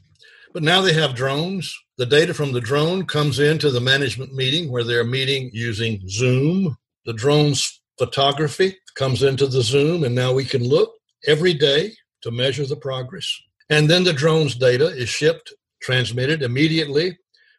But 0.54 0.64
now 0.64 0.82
they 0.82 0.94
have 0.94 1.16
drones. 1.16 1.76
The 1.98 2.06
data 2.06 2.34
from 2.34 2.52
the 2.52 2.62
drone 2.62 3.06
comes 3.06 3.40
into 3.40 3.70
the 3.70 3.82
management 3.82 4.34
meeting 4.34 4.72
where 4.72 4.84
they're 4.84 5.04
meeting 5.04 5.50
using 5.54 6.02
Zoom. 6.08 6.78
The 7.06 7.14
drone's 7.14 7.77
photography 7.98 8.78
comes 8.96 9.24
into 9.24 9.48
the 9.48 9.62
Zoom, 9.62 10.04
and 10.04 10.16
now 10.16 10.34
we 10.34 10.46
can 10.46 10.64
look 10.64 10.94
every 11.26 11.54
day 11.54 11.94
to 12.22 12.32
measure 12.32 12.66
the 12.66 12.76
progress. 12.76 13.30
And 13.70 13.90
then 13.90 14.04
the 14.04 14.14
drone's 14.14 14.56
data 14.56 14.88
is 14.88 15.10
shipped, 15.10 15.54
transmitted 15.82 16.42
immediately 16.42 17.18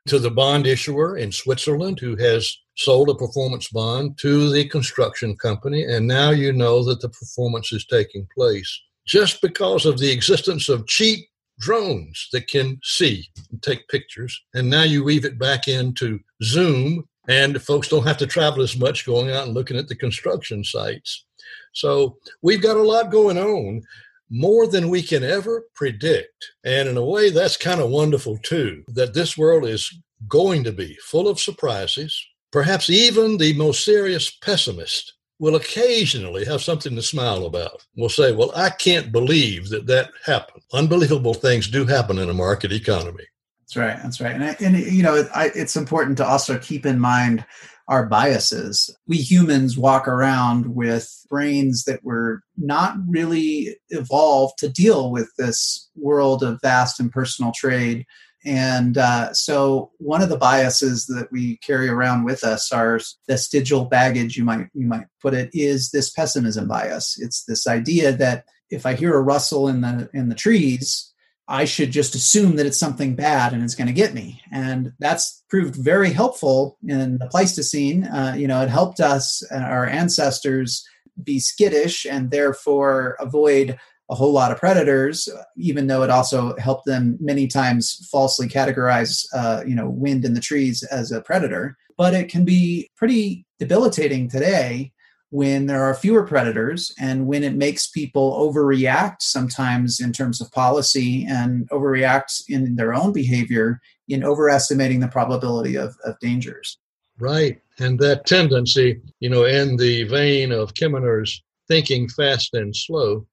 to 0.08 0.18
the 0.18 0.30
bond 0.30 0.66
issuer 0.66 1.16
in 1.16 1.30
Switzerland 1.30 2.00
who 2.00 2.16
has 2.16 2.50
sold 2.76 3.10
a 3.10 3.14
performance 3.14 3.68
bond 3.68 4.18
to 4.18 4.50
the 4.50 4.64
construction 4.68 5.36
company. 5.36 5.84
And 5.84 6.06
now 6.06 6.30
you 6.30 6.52
know 6.52 6.82
that 6.84 7.00
the 7.00 7.10
performance 7.10 7.72
is 7.72 7.84
taking 7.84 8.26
place 8.34 8.80
just 9.06 9.42
because 9.42 9.84
of 9.84 9.98
the 9.98 10.10
existence 10.10 10.68
of 10.68 10.86
cheap 10.86 11.28
drones 11.58 12.28
that 12.32 12.46
can 12.46 12.78
see 12.82 13.26
and 13.50 13.62
take 13.62 13.88
pictures. 13.88 14.40
And 14.54 14.70
now 14.70 14.84
you 14.84 15.02
weave 15.02 15.24
it 15.24 15.38
back 15.38 15.66
into 15.68 16.20
Zoom, 16.42 17.08
and 17.28 17.62
folks 17.62 17.88
don't 17.88 18.06
have 18.06 18.16
to 18.18 18.26
travel 18.26 18.62
as 18.62 18.76
much 18.76 19.06
going 19.06 19.30
out 19.30 19.46
and 19.46 19.54
looking 19.54 19.76
at 19.76 19.86
the 19.86 19.94
construction 19.94 20.64
sites. 20.64 21.26
So 21.74 22.16
we've 22.42 22.62
got 22.62 22.76
a 22.76 22.82
lot 22.82 23.10
going 23.10 23.38
on, 23.38 23.82
more 24.30 24.66
than 24.66 24.88
we 24.88 25.02
can 25.02 25.22
ever 25.22 25.64
predict. 25.74 26.52
And 26.64 26.88
in 26.88 26.96
a 26.96 27.04
way, 27.04 27.30
that's 27.30 27.56
kind 27.56 27.80
of 27.80 27.90
wonderful 27.90 28.38
too, 28.38 28.84
that 28.88 29.14
this 29.14 29.38
world 29.38 29.66
is 29.66 29.90
going 30.26 30.64
to 30.64 30.72
be 30.72 30.98
full 31.02 31.28
of 31.28 31.40
surprises. 31.40 32.18
Perhaps 32.50 32.90
even 32.90 33.36
the 33.36 33.54
most 33.54 33.84
serious 33.84 34.30
pessimist 34.30 35.14
will 35.38 35.54
occasionally 35.54 36.44
have 36.44 36.62
something 36.62 36.94
to 36.96 37.02
smile 37.02 37.46
about. 37.46 37.86
Will 37.96 38.08
say, 38.08 38.32
Well, 38.32 38.52
I 38.56 38.70
can't 38.70 39.12
believe 39.12 39.68
that 39.68 39.86
that 39.86 40.10
happened. 40.24 40.62
Unbelievable 40.72 41.34
things 41.34 41.68
do 41.68 41.86
happen 41.86 42.18
in 42.18 42.28
a 42.28 42.34
market 42.34 42.72
economy. 42.72 43.24
That's 43.68 43.76
right. 43.76 44.02
That's 44.02 44.20
right. 44.20 44.34
And, 44.34 44.56
and 44.62 44.78
you 44.78 45.02
know, 45.02 45.14
it, 45.14 45.28
I, 45.34 45.50
it's 45.54 45.76
important 45.76 46.16
to 46.18 46.26
also 46.26 46.58
keep 46.58 46.86
in 46.86 46.98
mind 46.98 47.44
our 47.86 48.06
biases. 48.06 48.94
We 49.06 49.18
humans 49.18 49.76
walk 49.76 50.08
around 50.08 50.74
with 50.74 51.26
brains 51.28 51.84
that 51.84 52.02
were 52.02 52.42
not 52.56 52.96
really 53.06 53.76
evolved 53.90 54.58
to 54.58 54.70
deal 54.70 55.10
with 55.10 55.30
this 55.36 55.86
world 55.96 56.42
of 56.42 56.62
vast 56.62 56.98
impersonal 56.98 57.52
trade. 57.52 58.06
And 58.42 58.96
uh, 58.96 59.34
so, 59.34 59.90
one 59.98 60.22
of 60.22 60.30
the 60.30 60.38
biases 60.38 61.04
that 61.06 61.28
we 61.30 61.58
carry 61.58 61.90
around 61.90 62.24
with 62.24 62.44
us, 62.44 62.72
our 62.72 63.00
vestigial 63.26 63.84
baggage, 63.84 64.36
you 64.36 64.44
might 64.44 64.68
you 64.72 64.86
might 64.86 65.08
put 65.20 65.34
it, 65.34 65.50
is 65.52 65.90
this 65.90 66.08
pessimism 66.08 66.68
bias. 66.68 67.18
It's 67.20 67.44
this 67.44 67.66
idea 67.66 68.12
that 68.12 68.44
if 68.70 68.86
I 68.86 68.94
hear 68.94 69.14
a 69.14 69.20
rustle 69.20 69.68
in 69.68 69.80
the 69.82 70.08
in 70.14 70.28
the 70.28 70.34
trees, 70.34 71.12
I 71.48 71.64
should 71.64 71.90
just 71.90 72.14
assume 72.14 72.56
that 72.56 72.66
it's 72.66 72.78
something 72.78 73.16
bad 73.16 73.54
and 73.54 73.62
it's 73.62 73.74
going 73.74 73.86
to 73.86 73.92
get 73.94 74.12
me. 74.12 74.42
And 74.52 74.92
that's 74.98 75.42
proved 75.48 75.76
very 75.76 76.10
helpful 76.10 76.76
in 76.86 77.18
the 77.18 77.26
Pleistocene. 77.26 78.04
Uh, 78.04 78.34
you 78.36 78.46
know, 78.46 78.60
it 78.60 78.68
helped 78.68 79.00
us, 79.00 79.42
uh, 79.50 79.56
our 79.56 79.86
ancestors, 79.86 80.86
be 81.24 81.40
skittish 81.40 82.04
and 82.04 82.30
therefore 82.30 83.16
avoid 83.18 83.78
a 84.10 84.14
whole 84.14 84.32
lot 84.32 84.52
of 84.52 84.58
predators, 84.58 85.28
even 85.56 85.86
though 85.86 86.02
it 86.02 86.10
also 86.10 86.56
helped 86.56 86.86
them 86.86 87.16
many 87.20 87.46
times 87.46 88.06
falsely 88.10 88.48
categorize, 88.48 89.26
uh, 89.34 89.62
you 89.66 89.74
know, 89.74 89.88
wind 89.88 90.24
in 90.24 90.34
the 90.34 90.40
trees 90.40 90.82
as 90.84 91.12
a 91.12 91.20
predator. 91.20 91.76
But 91.96 92.14
it 92.14 92.30
can 92.30 92.44
be 92.44 92.90
pretty 92.96 93.46
debilitating 93.58 94.28
today 94.28 94.92
when 95.30 95.66
there 95.66 95.82
are 95.82 95.94
fewer 95.94 96.22
predators 96.22 96.94
and 96.98 97.26
when 97.26 97.44
it 97.44 97.54
makes 97.54 97.88
people 97.88 98.32
overreact 98.32 99.20
sometimes 99.20 100.00
in 100.00 100.12
terms 100.12 100.40
of 100.40 100.50
policy 100.52 101.26
and 101.28 101.68
overreact 101.68 102.42
in 102.48 102.76
their 102.76 102.94
own 102.94 103.12
behavior 103.12 103.80
in 104.08 104.24
overestimating 104.24 105.00
the 105.00 105.08
probability 105.08 105.76
of, 105.76 105.94
of 106.04 106.18
dangers. 106.20 106.78
Right. 107.18 107.60
And 107.78 107.98
that 107.98 108.26
tendency, 108.26 109.00
you 109.20 109.28
know, 109.28 109.44
in 109.44 109.76
the 109.76 110.04
vein 110.04 110.50
of 110.50 110.72
Kahneman's 110.74 111.42
thinking 111.66 112.08
fast 112.08 112.54
and 112.54 112.74
slow, 112.74 113.26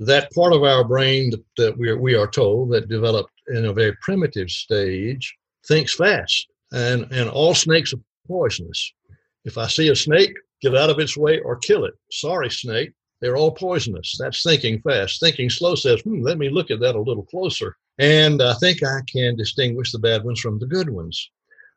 that 0.00 0.30
part 0.32 0.52
of 0.52 0.62
our 0.62 0.84
brain 0.84 1.30
that, 1.30 1.44
that 1.56 1.78
we, 1.78 1.88
are, 1.88 1.98
we 1.98 2.14
are 2.14 2.26
told 2.26 2.70
that 2.72 2.88
developed 2.88 3.32
in 3.48 3.64
a 3.64 3.72
very 3.72 3.96
primitive 4.02 4.50
stage 4.50 5.34
thinks 5.66 5.94
fast. 5.94 6.48
And, 6.72 7.10
and 7.10 7.30
all 7.30 7.54
snakes 7.54 7.94
are 7.94 8.00
poisonous. 8.26 8.92
If 9.44 9.56
I 9.56 9.66
see 9.68 9.88
a 9.88 9.96
snake, 9.96 10.36
get 10.60 10.76
out 10.76 10.90
of 10.90 10.98
its 10.98 11.16
way 11.16 11.40
or 11.40 11.56
kill 11.56 11.84
it. 11.84 11.94
Sorry, 12.10 12.50
snake. 12.50 12.92
They're 13.20 13.36
all 13.36 13.50
poisonous. 13.50 14.16
That's 14.18 14.42
thinking 14.42 14.80
fast. 14.80 15.20
Thinking 15.20 15.50
slow 15.50 15.74
says, 15.74 16.00
hmm, 16.02 16.22
let 16.22 16.38
me 16.38 16.48
look 16.48 16.70
at 16.70 16.80
that 16.80 16.94
a 16.94 17.00
little 17.00 17.24
closer. 17.24 17.76
And 17.98 18.40
I 18.40 18.54
think 18.54 18.82
I 18.84 19.00
can 19.12 19.36
distinguish 19.36 19.90
the 19.90 19.98
bad 19.98 20.24
ones 20.24 20.40
from 20.40 20.58
the 20.58 20.66
good 20.66 20.88
ones. 20.88 21.30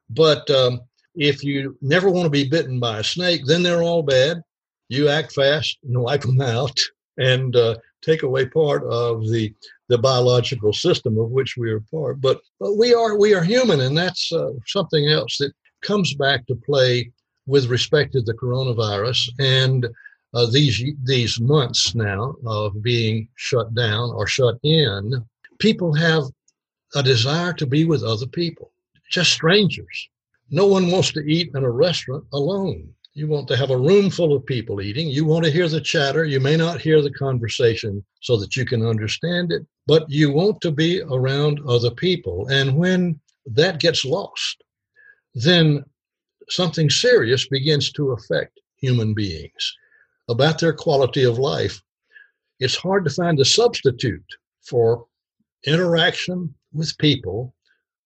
But 0.09 0.49
um, 0.51 0.81
if 1.15 1.43
you 1.43 1.77
never 1.81 2.09
want 2.09 2.25
to 2.25 2.29
be 2.29 2.47
bitten 2.47 2.79
by 2.79 2.99
a 2.99 3.03
snake, 3.03 3.41
then 3.45 3.63
they're 3.63 3.83
all 3.83 4.03
bad. 4.03 4.41
You 4.89 5.07
act 5.07 5.33
fast 5.33 5.77
and 5.83 6.01
wipe 6.01 6.21
them 6.21 6.41
out 6.41 6.77
and 7.17 7.55
uh, 7.55 7.77
take 8.01 8.23
away 8.23 8.45
part 8.45 8.83
of 8.83 9.27
the 9.29 9.53
the 9.89 9.97
biological 9.97 10.71
system 10.71 11.17
of 11.17 11.31
which 11.31 11.57
we 11.57 11.69
are 11.69 11.81
part. 11.91 12.21
But, 12.21 12.39
but 12.61 12.75
we 12.75 12.93
are 12.93 13.17
we 13.17 13.33
are 13.33 13.43
human, 13.43 13.81
and 13.81 13.97
that's 13.97 14.31
uh, 14.31 14.51
something 14.65 15.09
else 15.09 15.37
that 15.39 15.51
comes 15.81 16.13
back 16.13 16.47
to 16.47 16.55
play 16.55 17.11
with 17.51 17.65
respect 17.65 18.13
to 18.13 18.21
the 18.21 18.33
coronavirus 18.33 19.29
and 19.39 19.85
uh, 20.33 20.45
these 20.49 20.81
these 21.03 21.37
months 21.41 21.93
now 21.93 22.33
of 22.45 22.81
being 22.81 23.27
shut 23.35 23.75
down 23.75 24.09
or 24.11 24.25
shut 24.25 24.55
in, 24.63 25.01
people 25.59 25.93
have 25.93 26.23
a 26.95 27.03
desire 27.03 27.51
to 27.51 27.65
be 27.65 27.83
with 27.83 28.03
other 28.03 28.27
people, 28.27 28.71
just 29.09 29.33
strangers. 29.33 29.97
No 30.49 30.65
one 30.65 30.89
wants 30.91 31.11
to 31.13 31.21
eat 31.35 31.51
in 31.53 31.63
a 31.65 31.77
restaurant 31.87 32.23
alone. 32.31 32.87
You 33.13 33.27
want 33.27 33.49
to 33.49 33.57
have 33.57 33.71
a 33.71 33.83
room 33.89 34.09
full 34.09 34.33
of 34.33 34.45
people 34.45 34.79
eating. 34.79 35.09
You 35.09 35.25
want 35.25 35.43
to 35.43 35.51
hear 35.51 35.67
the 35.67 35.81
chatter. 35.81 36.23
You 36.23 36.39
may 36.39 36.55
not 36.55 36.79
hear 36.79 37.01
the 37.01 37.17
conversation 37.25 38.05
so 38.21 38.37
that 38.37 38.55
you 38.55 38.65
can 38.65 38.85
understand 38.85 39.51
it, 39.51 39.63
but 39.87 40.09
you 40.09 40.31
want 40.31 40.61
to 40.61 40.71
be 40.71 41.01
around 41.01 41.59
other 41.67 41.91
people. 41.91 42.47
And 42.47 42.77
when 42.77 43.19
that 43.45 43.81
gets 43.81 44.05
lost, 44.05 44.63
then 45.35 45.83
something 46.49 46.89
serious 46.89 47.47
begins 47.47 47.91
to 47.93 48.11
affect 48.11 48.59
human 48.77 49.13
beings 49.13 49.75
about 50.29 50.59
their 50.59 50.73
quality 50.73 51.23
of 51.23 51.37
life. 51.37 51.81
It's 52.59 52.75
hard 52.75 53.03
to 53.05 53.11
find 53.11 53.39
a 53.39 53.45
substitute 53.45 54.25
for 54.61 55.05
interaction 55.65 56.53
with 56.73 56.97
people 56.97 57.53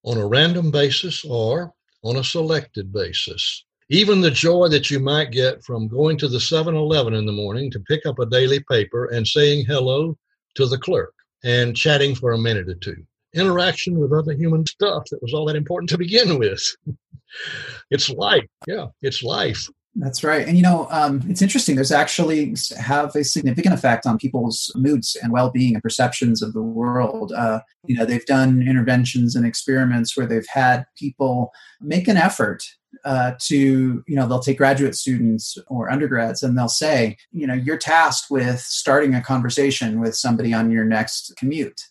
on 0.03 0.17
a 0.17 0.27
random 0.27 0.71
basis 0.71 1.25
or 1.25 1.73
on 2.03 2.17
a 2.17 2.23
selected 2.23 2.93
basis. 2.93 3.65
Even 3.89 4.21
the 4.21 4.31
joy 4.31 4.67
that 4.69 4.89
you 4.89 4.99
might 4.99 5.31
get 5.31 5.63
from 5.63 5.87
going 5.87 6.17
to 6.17 6.27
the 6.27 6.39
7 6.39 6.75
Eleven 6.75 7.13
in 7.13 7.25
the 7.25 7.31
morning 7.31 7.69
to 7.71 7.79
pick 7.81 8.05
up 8.05 8.19
a 8.19 8.25
daily 8.25 8.59
paper 8.71 9.05
and 9.05 9.27
saying 9.27 9.65
hello 9.65 10.17
to 10.55 10.65
the 10.67 10.77
clerk 10.77 11.13
and 11.43 11.75
chatting 11.75 12.15
for 12.15 12.31
a 12.31 12.37
minute 12.37 12.67
or 12.67 12.75
two. 12.75 13.05
Interaction 13.35 13.99
with 13.99 14.13
other 14.13 14.33
human 14.33 14.65
stuff 14.65 15.03
that 15.11 15.21
was 15.21 15.33
all 15.33 15.45
that 15.45 15.55
important 15.55 15.89
to 15.89 15.97
begin 15.97 16.39
with. 16.39 16.63
it's 17.91 18.09
life. 18.09 18.45
Yeah, 18.67 18.87
it's 19.01 19.23
life. 19.23 19.67
That's 19.97 20.25
right. 20.25 20.45
And 20.45 20.57
you 20.57 20.63
know, 20.63 20.87
um, 20.91 21.23
it's 21.29 21.41
interesting. 21.41 21.75
There's 21.75 21.91
actually 21.91 22.53
have 22.77 23.15
a 23.15 23.23
significant 23.23 23.73
effect 23.73 24.05
on 24.05 24.17
people's 24.17 24.69
moods 24.75 25.15
and 25.21 25.31
well-being 25.31 25.73
and 25.73 25.81
perceptions 25.81 26.41
of 26.41 26.51
the 26.51 26.61
world. 26.61 27.31
Uh, 27.31 27.61
you 27.85 27.95
know, 27.95 28.03
they've 28.03 28.25
done 28.25 28.61
interventions 28.67 29.37
and 29.37 29.45
experiments 29.45 30.17
where 30.17 30.25
they've 30.25 30.47
had 30.51 30.85
people 30.97 31.53
make 31.79 32.09
an 32.09 32.17
effort 32.17 32.61
uh, 33.05 33.33
to, 33.39 34.03
you 34.05 34.15
know, 34.15 34.27
they'll 34.27 34.39
take 34.39 34.57
graduate 34.57 34.95
students 34.95 35.57
or 35.67 35.89
undergrads 35.89 36.43
and 36.43 36.57
they'll 36.57 36.67
say, 36.67 37.15
you 37.31 37.47
know, 37.47 37.53
you're 37.53 37.77
tasked 37.77 38.29
with 38.29 38.59
starting 38.59 39.15
a 39.15 39.21
conversation 39.21 40.01
with 40.01 40.15
somebody 40.15 40.53
on 40.53 40.71
your 40.71 40.85
next 40.85 41.33
commute 41.37 41.81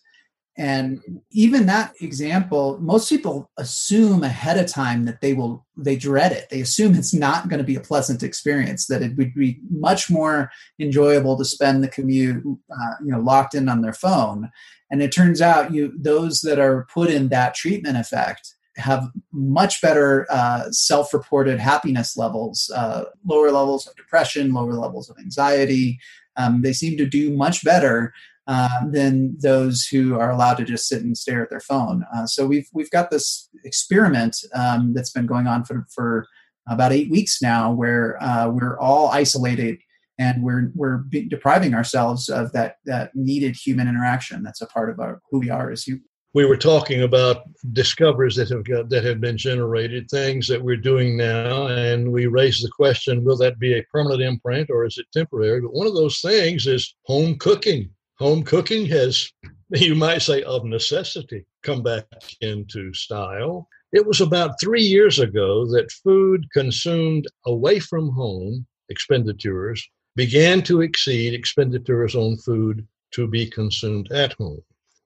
and 0.57 1.01
even 1.31 1.65
that 1.65 1.93
example 1.99 2.77
most 2.79 3.09
people 3.09 3.51
assume 3.57 4.23
ahead 4.23 4.57
of 4.57 4.67
time 4.67 5.03
that 5.05 5.19
they 5.19 5.33
will 5.33 5.65
they 5.75 5.97
dread 5.97 6.31
it. 6.31 6.49
They 6.49 6.61
assume 6.61 6.95
it's 6.95 7.13
not 7.13 7.49
going 7.49 7.57
to 7.57 7.65
be 7.65 7.75
a 7.75 7.81
pleasant 7.81 8.23
experience 8.23 8.87
that 8.87 9.01
it 9.01 9.17
would 9.17 9.33
be 9.33 9.59
much 9.69 10.09
more 10.09 10.49
enjoyable 10.79 11.37
to 11.37 11.43
spend 11.43 11.83
the 11.83 11.89
commute 11.89 12.41
uh, 12.45 12.93
you 13.03 13.11
know 13.11 13.19
locked 13.19 13.53
in 13.53 13.67
on 13.67 13.81
their 13.81 13.93
phone. 13.93 14.49
And 14.89 15.01
it 15.01 15.11
turns 15.11 15.41
out 15.41 15.73
you 15.73 15.93
those 15.97 16.39
that 16.41 16.59
are 16.59 16.87
put 16.93 17.09
in 17.09 17.27
that 17.29 17.55
treatment 17.55 17.97
effect 17.97 18.55
have 18.77 19.09
much 19.33 19.81
better 19.81 20.25
uh, 20.29 20.69
self-reported 20.71 21.59
happiness 21.59 22.15
levels 22.15 22.71
uh, 22.73 23.05
lower 23.25 23.51
levels 23.51 23.87
of 23.87 23.95
depression 23.97 24.53
lower 24.53 24.73
levels 24.73 25.09
of 25.09 25.17
anxiety. 25.17 25.99
Um, 26.37 26.61
they 26.61 26.73
seem 26.73 26.97
to 26.97 27.05
do 27.05 27.31
much 27.31 27.63
better 27.63 28.13
uh, 28.47 28.85
than 28.89 29.35
those 29.39 29.85
who 29.85 30.19
are 30.19 30.31
allowed 30.31 30.55
to 30.55 30.63
just 30.63 30.87
sit 30.87 31.01
and 31.01 31.17
stare 31.17 31.41
at 31.41 31.49
their 31.49 31.59
phone. 31.59 32.05
Uh, 32.15 32.25
so 32.27 32.45
we've 32.45 32.67
we've 32.73 32.91
got 32.91 33.09
this 33.09 33.49
experiment 33.63 34.37
um, 34.53 34.93
that's 34.93 35.11
been 35.11 35.25
going 35.25 35.47
on 35.47 35.63
for 35.63 35.87
for 35.89 36.27
about 36.67 36.91
eight 36.91 37.09
weeks 37.09 37.41
now, 37.41 37.71
where 37.71 38.21
uh, 38.21 38.49
we're 38.49 38.79
all 38.79 39.09
isolated 39.09 39.79
and 40.19 40.43
we're 40.43 40.71
we're 40.75 41.03
depriving 41.27 41.73
ourselves 41.73 42.29
of 42.29 42.51
that 42.51 42.77
that 42.85 43.15
needed 43.15 43.55
human 43.55 43.87
interaction. 43.87 44.43
That's 44.43 44.61
a 44.61 44.67
part 44.67 44.89
of 44.89 44.99
our 44.99 45.21
who 45.31 45.39
we 45.39 45.49
are 45.49 45.71
as 45.71 45.83
humans. 45.83 46.05
We 46.33 46.45
were 46.45 46.57
talking 46.57 47.01
about 47.03 47.43
discoveries 47.71 48.35
that 48.35 48.49
have 48.49 48.65
got, 48.65 48.89
that 48.89 49.05
have 49.05 49.21
been 49.21 49.37
generated, 49.37 50.09
things 50.09 50.49
that 50.49 50.61
we're 50.61 50.75
doing 50.75 51.15
now, 51.15 51.67
and 51.67 52.11
we 52.11 52.27
raised 52.27 52.63
the 52.63 52.69
question: 52.69 53.23
Will 53.23 53.37
that 53.37 53.57
be 53.57 53.73
a 53.73 53.83
permanent 53.91 54.21
imprint 54.21 54.69
or 54.69 54.85
is 54.85 54.97
it 54.97 55.07
temporary? 55.13 55.61
But 55.61 55.73
one 55.73 55.87
of 55.87 55.95
those 55.95 56.19
things 56.19 56.67
is 56.67 56.93
home 57.05 57.37
cooking 57.39 57.89
home 58.17 58.43
cooking 58.43 58.85
has, 58.87 59.31
you 59.69 59.95
might 59.95 60.21
say, 60.21 60.43
of 60.43 60.65
necessity, 60.65 61.45
come 61.63 61.83
back 61.83 62.05
into 62.41 62.93
style. 62.93 63.67
It 63.93 64.05
was 64.05 64.21
about 64.21 64.59
three 64.59 64.81
years 64.81 65.19
ago 65.19 65.65
that 65.67 65.91
food 66.03 66.45
consumed 66.51 67.27
away 67.45 67.79
from 67.79 68.09
home 68.09 68.65
expenditures 68.89 69.87
began 70.15 70.61
to 70.63 70.81
exceed 70.81 71.33
expenditures 71.33 72.15
on 72.15 72.37
food 72.37 72.87
to 73.11 73.27
be 73.27 73.49
consumed 73.49 74.11
at 74.11 74.33
home. 74.33 74.61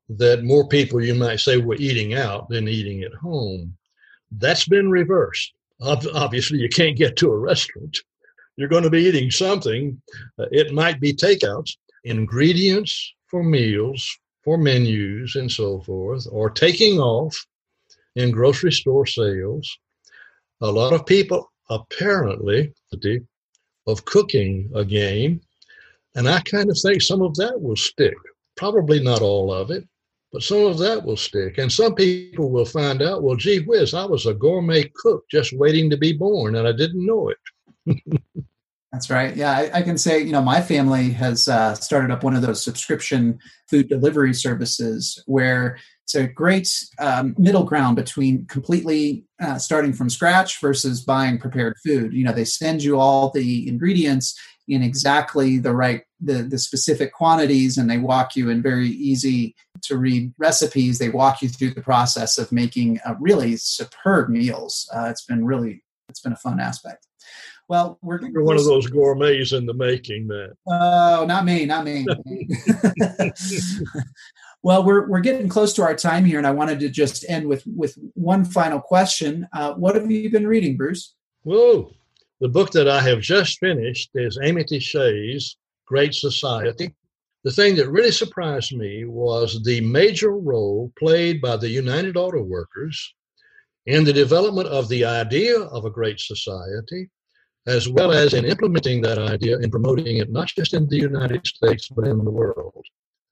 That 0.09 0.43
more 0.43 0.67
people, 0.67 1.03
you 1.03 1.13
might 1.13 1.39
say, 1.39 1.57
were 1.57 1.75
eating 1.75 2.15
out 2.15 2.49
than 2.49 2.67
eating 2.67 3.03
at 3.03 3.13
home. 3.13 3.77
That's 4.31 4.67
been 4.67 4.89
reversed. 4.89 5.53
Obviously, 5.81 6.59
you 6.59 6.69
can't 6.69 6.97
get 6.97 7.15
to 7.17 7.31
a 7.31 7.37
restaurant. 7.37 7.97
You're 8.57 8.69
going 8.69 8.83
to 8.83 8.89
be 8.89 9.03
eating 9.03 9.31
something. 9.31 10.01
Uh, 10.37 10.45
it 10.51 10.73
might 10.73 10.99
be 10.99 11.13
takeouts, 11.13 11.77
ingredients 12.03 13.13
for 13.27 13.43
meals, 13.43 14.17
for 14.43 14.57
menus, 14.57 15.35
and 15.35 15.51
so 15.51 15.81
forth, 15.81 16.27
or 16.31 16.49
taking 16.49 16.99
off 16.99 17.45
in 18.15 18.31
grocery 18.31 18.71
store 18.71 19.05
sales. 19.05 19.77
A 20.61 20.71
lot 20.71 20.93
of 20.93 21.05
people 21.05 21.51
apparently 21.69 22.73
of 23.87 24.05
cooking 24.05 24.69
again, 24.75 25.41
and 26.15 26.27
I 26.27 26.41
kind 26.41 26.69
of 26.69 26.77
think 26.81 27.01
some 27.01 27.21
of 27.21 27.35
that 27.35 27.61
will 27.61 27.75
stick. 27.75 28.15
Probably 28.57 29.01
not 29.01 29.21
all 29.21 29.53
of 29.53 29.71
it, 29.71 29.87
but 30.31 30.43
some 30.43 30.65
of 30.65 30.77
that 30.79 31.05
will 31.05 31.17
stick. 31.17 31.57
And 31.57 31.71
some 31.71 31.95
people 31.95 32.49
will 32.49 32.65
find 32.65 33.01
out, 33.01 33.23
well, 33.23 33.35
gee 33.35 33.59
whiz, 33.59 33.93
I 33.93 34.05
was 34.05 34.25
a 34.25 34.33
gourmet 34.33 34.91
cook 34.95 35.23
just 35.29 35.53
waiting 35.53 35.89
to 35.89 35.97
be 35.97 36.13
born, 36.13 36.55
and 36.55 36.67
I 36.67 36.71
didn't 36.71 37.05
know 37.05 37.29
it. 37.29 37.37
That's 38.91 39.11
right. 39.11 39.35
Yeah, 39.35 39.51
I, 39.51 39.69
I, 39.75 39.81
can 39.83 39.99
say, 39.99 40.19
you 40.19 40.31
know, 40.31 40.41
my 40.41 40.61
family 40.61 41.11
has 41.11 41.47
uh, 41.47 41.75
started 41.75 42.09
up 42.09 42.23
one 42.23 42.35
of 42.35 42.41
those 42.41 42.63
subscription 42.63 43.37
food 43.69 43.87
delivery 43.87 44.33
services 44.33 45.21
where 45.27 45.77
it's 46.05 46.15
a 46.15 46.27
great 46.27 46.73
um, 46.97 47.35
middle 47.37 47.65
ground 47.65 47.95
between 47.95 48.47
completely 48.47 49.25
uh, 49.39 49.59
starting 49.59 49.93
from 49.93 50.09
scratch 50.09 50.59
versus 50.59 51.01
buying 51.01 51.37
prepared 51.37 51.75
food. 51.85 52.13
You 52.13 52.23
know, 52.23 52.31
they 52.31 52.45
send 52.45 52.81
you 52.81 52.99
all 52.99 53.29
the 53.29 53.67
ingredients 53.67 54.35
in 54.67 54.81
exactly 54.81 55.59
the 55.59 55.75
right, 55.75 56.01
the, 56.19 56.41
the 56.41 56.57
specific 56.57 57.13
quantities, 57.13 57.77
and 57.77 57.87
they 57.87 57.99
walk 57.99 58.35
you 58.35 58.49
in 58.49 58.63
very 58.63 58.89
easy 58.89 59.55
to 59.83 59.97
read 59.97 60.33
recipes. 60.39 60.97
They 60.97 61.09
walk 61.09 61.43
you 61.43 61.49
through 61.49 61.75
the 61.75 61.81
process 61.81 62.39
of 62.39 62.51
making 62.51 62.99
uh, 63.05 63.13
really 63.19 63.55
superb 63.57 64.29
meals. 64.29 64.89
Uh, 64.91 65.09
it's 65.11 65.25
been 65.25 65.45
really, 65.45 65.83
it's 66.07 66.21
been 66.21 66.33
a 66.33 66.37
fun 66.37 66.59
aspect. 66.59 67.05
Well, 67.69 67.99
we're 68.01 68.19
You're 68.27 68.43
one 68.43 68.57
of 68.57 68.65
those 68.65 68.87
gourmets 68.87 69.53
in 69.53 69.67
the 69.67 69.75
making, 69.75 70.25
man. 70.25 70.53
Oh, 70.67 71.23
not 71.27 71.45
me, 71.45 71.67
not 71.67 71.85
me. 71.85 72.03
well, 74.63 74.83
we're 74.83 75.07
we're 75.07 75.19
getting 75.19 75.47
close 75.47 75.73
to 75.73 75.83
our 75.83 75.93
time 75.93 76.25
here, 76.25 76.39
and 76.39 76.47
I 76.47 76.51
wanted 76.51 76.79
to 76.79 76.89
just 76.89 77.29
end 77.29 77.47
with 77.47 77.63
with 77.67 77.95
one 78.15 78.43
final 78.43 78.81
question. 78.81 79.47
Uh, 79.53 79.75
what 79.75 79.93
have 79.93 80.09
you 80.09 80.31
been 80.31 80.47
reading, 80.47 80.77
Bruce? 80.77 81.13
Whoa, 81.43 81.91
the 82.41 82.49
book 82.49 82.71
that 82.71 82.89
I 82.89 83.01
have 83.01 83.21
just 83.21 83.59
finished 83.59 84.09
is 84.15 84.39
Amity 84.41 84.79
Shlaes's 84.79 85.55
Great 85.85 86.15
Society. 86.15 86.95
The 87.43 87.51
thing 87.51 87.75
that 87.75 87.91
really 87.91 88.11
surprised 88.11 88.75
me 88.75 89.05
was 89.05 89.61
the 89.63 89.79
major 89.81 90.31
role 90.31 90.91
played 90.97 91.39
by 91.39 91.55
the 91.55 91.69
United 91.69 92.17
Auto 92.17 92.41
Workers 92.41 93.13
in 93.85 94.03
the 94.05 94.11
development 94.11 94.69
of 94.69 94.89
the 94.89 95.05
idea 95.05 95.59
of 95.59 95.85
a 95.85 95.91
great 95.91 96.19
society 96.19 97.11
as 97.69 97.87
well 97.87 98.11
as 98.11 98.33
in 98.33 98.45
implementing 98.45 99.01
that 99.01 99.17
idea 99.17 99.57
and 99.57 99.71
promoting 99.71 100.17
it 100.17 100.31
not 100.31 100.47
just 100.47 100.73
in 100.73 100.87
the 100.87 100.97
United 100.97 101.45
States, 101.45 101.89
but 101.89 102.07
in 102.07 102.17
the 102.23 102.31
world. 102.31 102.85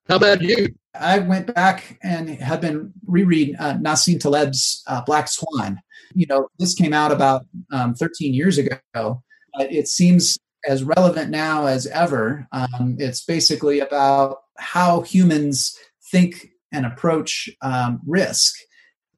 How 0.08 0.16
about 0.16 0.42
you? 0.42 0.74
I 0.98 1.20
went 1.20 1.54
back 1.54 2.00
and 2.02 2.30
have 2.30 2.62
been 2.62 2.94
rereading 3.06 3.56
uh, 3.58 3.78
Nassim 3.82 4.20
Taleb's 4.20 4.84
uh, 4.88 5.02
Black 5.02 5.28
Swan. 5.28 5.82
You 6.14 6.28
know, 6.28 6.48
this 6.60 6.74
came 6.74 6.94
out 6.94 7.12
about 7.12 7.46
um, 7.72 7.94
13 7.94 8.34
years 8.34 8.58
ago. 8.58 8.80
But 8.94 9.72
it 9.72 9.88
seems 9.88 10.38
as 10.68 10.84
relevant 10.84 11.30
now 11.30 11.66
as 11.66 11.88
ever. 11.88 12.48
Um, 12.52 12.96
it's 13.00 13.24
basically 13.24 13.80
about 13.80 14.38
how 14.58 15.02
humans 15.02 15.78
think 16.12 16.52
and 16.72 16.86
approach 16.86 17.50
um, 17.62 18.00
risk 18.06 18.56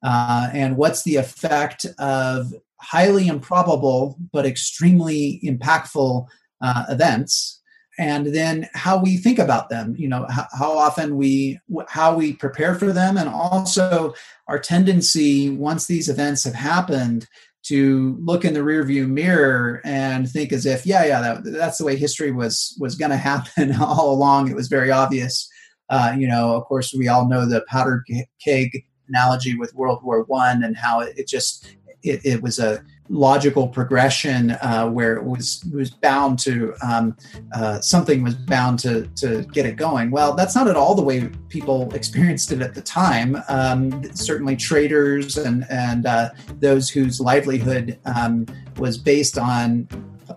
uh, 0.02 0.48
and 0.52 0.76
what's 0.76 1.02
the 1.02 1.16
effect 1.16 1.86
of 1.98 2.52
highly 2.80 3.28
improbable 3.28 4.16
but 4.32 4.46
extremely 4.46 5.40
impactful 5.44 6.26
uh, 6.60 6.84
events. 6.88 7.60
And 7.98 8.34
then 8.34 8.68
how 8.72 8.98
we 8.98 9.18
think 9.18 9.38
about 9.38 9.68
them 9.68 9.94
you 9.98 10.08
know 10.08 10.26
how, 10.30 10.46
how, 10.58 10.78
often 10.78 11.16
we 11.16 11.58
how 11.88 12.14
we 12.14 12.32
prepare 12.32 12.74
for 12.74 12.92
them 12.92 13.18
and 13.18 13.28
also 13.28 14.14
our 14.48 14.58
tendency 14.58 15.50
once 15.50 15.86
these 15.86 16.08
events 16.08 16.44
have 16.44 16.54
happened 16.54 17.26
to 17.62 18.16
look 18.20 18.44
in 18.44 18.54
the 18.54 18.60
rearview 18.60 19.06
mirror 19.06 19.82
and 19.84 20.30
think 20.30 20.50
as 20.50 20.64
if 20.64 20.86
yeah 20.86 21.04
yeah 21.04 21.20
that, 21.20 21.44
that's 21.44 21.76
the 21.76 21.84
way 21.84 21.94
history 21.94 22.32
was 22.32 22.74
was 22.80 22.94
going 22.94 23.10
to 23.16 23.16
happen 23.18 23.74
all 23.76 24.12
along. 24.12 24.48
It 24.48 24.56
was 24.56 24.68
very 24.68 24.90
obvious. 24.90 25.48
Uh, 25.90 26.14
you 26.16 26.26
know 26.26 26.54
of 26.54 26.64
course 26.64 26.94
we 26.96 27.08
all 27.08 27.28
know 27.28 27.44
the 27.44 27.62
powder 27.68 28.04
keg 28.42 28.84
analogy 29.10 29.56
with 29.56 29.74
world 29.74 30.02
war 30.02 30.22
one 30.22 30.62
and 30.62 30.76
how 30.76 31.00
it, 31.00 31.18
it 31.18 31.28
just 31.28 31.76
it, 32.02 32.20
it 32.24 32.42
was 32.42 32.58
a 32.58 32.82
logical 33.10 33.66
progression 33.66 34.52
uh, 34.62 34.88
where 34.88 35.16
it 35.16 35.24
was 35.24 35.64
was 35.72 35.90
bound 35.90 36.38
to 36.38 36.72
um, 36.80 37.16
uh, 37.52 37.80
something 37.80 38.22
was 38.22 38.34
bound 38.34 38.78
to 38.78 39.06
to 39.16 39.42
get 39.52 39.66
it 39.66 39.76
going. 39.76 40.10
Well, 40.10 40.34
that's 40.34 40.54
not 40.54 40.68
at 40.68 40.76
all 40.76 40.94
the 40.94 41.02
way 41.02 41.28
people 41.48 41.92
experienced 41.94 42.52
it 42.52 42.62
at 42.62 42.74
the 42.74 42.82
time. 42.82 43.42
Um, 43.48 44.14
certainly, 44.14 44.56
traders 44.56 45.36
and 45.36 45.66
and 45.68 46.06
uh, 46.06 46.30
those 46.60 46.88
whose 46.88 47.20
livelihood 47.20 47.98
um, 48.04 48.46
was 48.78 48.96
based 48.96 49.36
on 49.36 49.88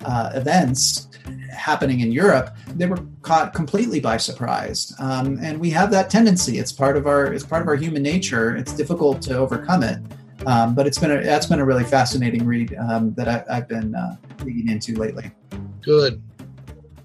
uh, 0.03 0.31
events 0.33 1.07
happening 1.51 1.99
in 2.01 2.11
Europe, 2.11 2.55
they 2.75 2.87
were 2.87 2.99
caught 3.21 3.53
completely 3.53 3.99
by 3.99 4.17
surprise. 4.17 4.93
Um, 4.99 5.37
and 5.41 5.59
we 5.59 5.69
have 5.69 5.91
that 5.91 6.09
tendency. 6.09 6.57
It's 6.57 6.71
part 6.71 6.97
of 6.97 7.05
our 7.05 7.31
it's 7.31 7.45
part 7.45 7.61
of 7.61 7.67
our 7.67 7.75
human 7.75 8.01
nature. 8.01 8.55
It's 8.55 8.73
difficult 8.73 9.21
to 9.23 9.37
overcome 9.37 9.83
it. 9.83 9.99
Um, 10.45 10.75
but 10.75 10.87
it's 10.87 10.99
been 10.99 11.11
a, 11.11 11.23
that's 11.23 11.45
been 11.45 11.59
a 11.59 11.65
really 11.65 11.83
fascinating 11.83 12.45
read 12.45 12.75
um, 12.75 13.13
that 13.15 13.27
I, 13.27 13.55
have 13.55 13.67
been 13.67 13.95
uh, 13.95 14.15
digging 14.37 14.69
into 14.69 14.95
lately. 14.95 15.31
Good. 15.81 16.21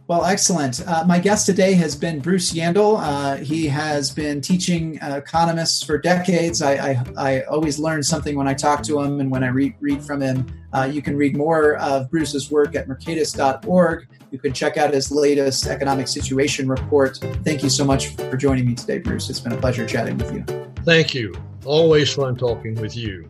Well, 0.09 0.25
excellent. 0.25 0.83
Uh, 0.89 1.05
my 1.07 1.19
guest 1.19 1.45
today 1.45 1.75
has 1.75 1.95
been 1.95 2.21
Bruce 2.21 2.55
Yandle. 2.55 2.99
Uh, 2.99 3.37
he 3.37 3.67
has 3.67 4.11
been 4.11 4.41
teaching 4.41 4.99
uh, 5.03 5.17
economists 5.17 5.83
for 5.83 5.99
decades. 5.99 6.63
I, 6.63 6.73
I, 6.73 7.05
I, 7.19 7.41
always 7.43 7.79
learn 7.79 8.03
something 8.03 8.35
when 8.35 8.49
I 8.49 8.55
talk 8.55 8.83
to 8.85 8.99
him 9.01 9.21
and 9.21 9.31
when 9.31 9.45
I 9.45 9.49
read, 9.49 9.75
read 9.81 10.03
from 10.03 10.23
him. 10.23 10.47
Uh, 10.73 10.89
you 10.91 11.03
can 11.03 11.15
read 11.15 11.37
more 11.37 11.77
of 11.77 12.11
Bruce's 12.11 12.51
work 12.51 12.75
at 12.75 12.89
mercatus.org. 12.89 14.09
You 14.31 14.39
can 14.39 14.55
check 14.55 14.79
out 14.79 14.95
his 14.95 15.11
latest 15.11 15.67
economic 15.67 16.09
situation 16.09 16.69
report. 16.69 17.19
Thank 17.45 17.63
you 17.63 17.69
so 17.69 17.85
much 17.85 18.09
for 18.17 18.39
joining 18.39 18.65
me 18.65 18.75
today, 18.75 19.01
Bruce. 19.01 19.29
It's 19.29 19.41
been 19.41 19.53
a 19.53 19.59
pleasure 19.59 19.87
chatting 19.87 20.17
with 20.17 20.33
you. 20.33 20.68
Thank 20.85 21.15
you. 21.15 21.35
Always 21.65 22.13
fun 22.15 22.37
talking 22.37 22.75
with 22.77 22.97
you. 22.97 23.29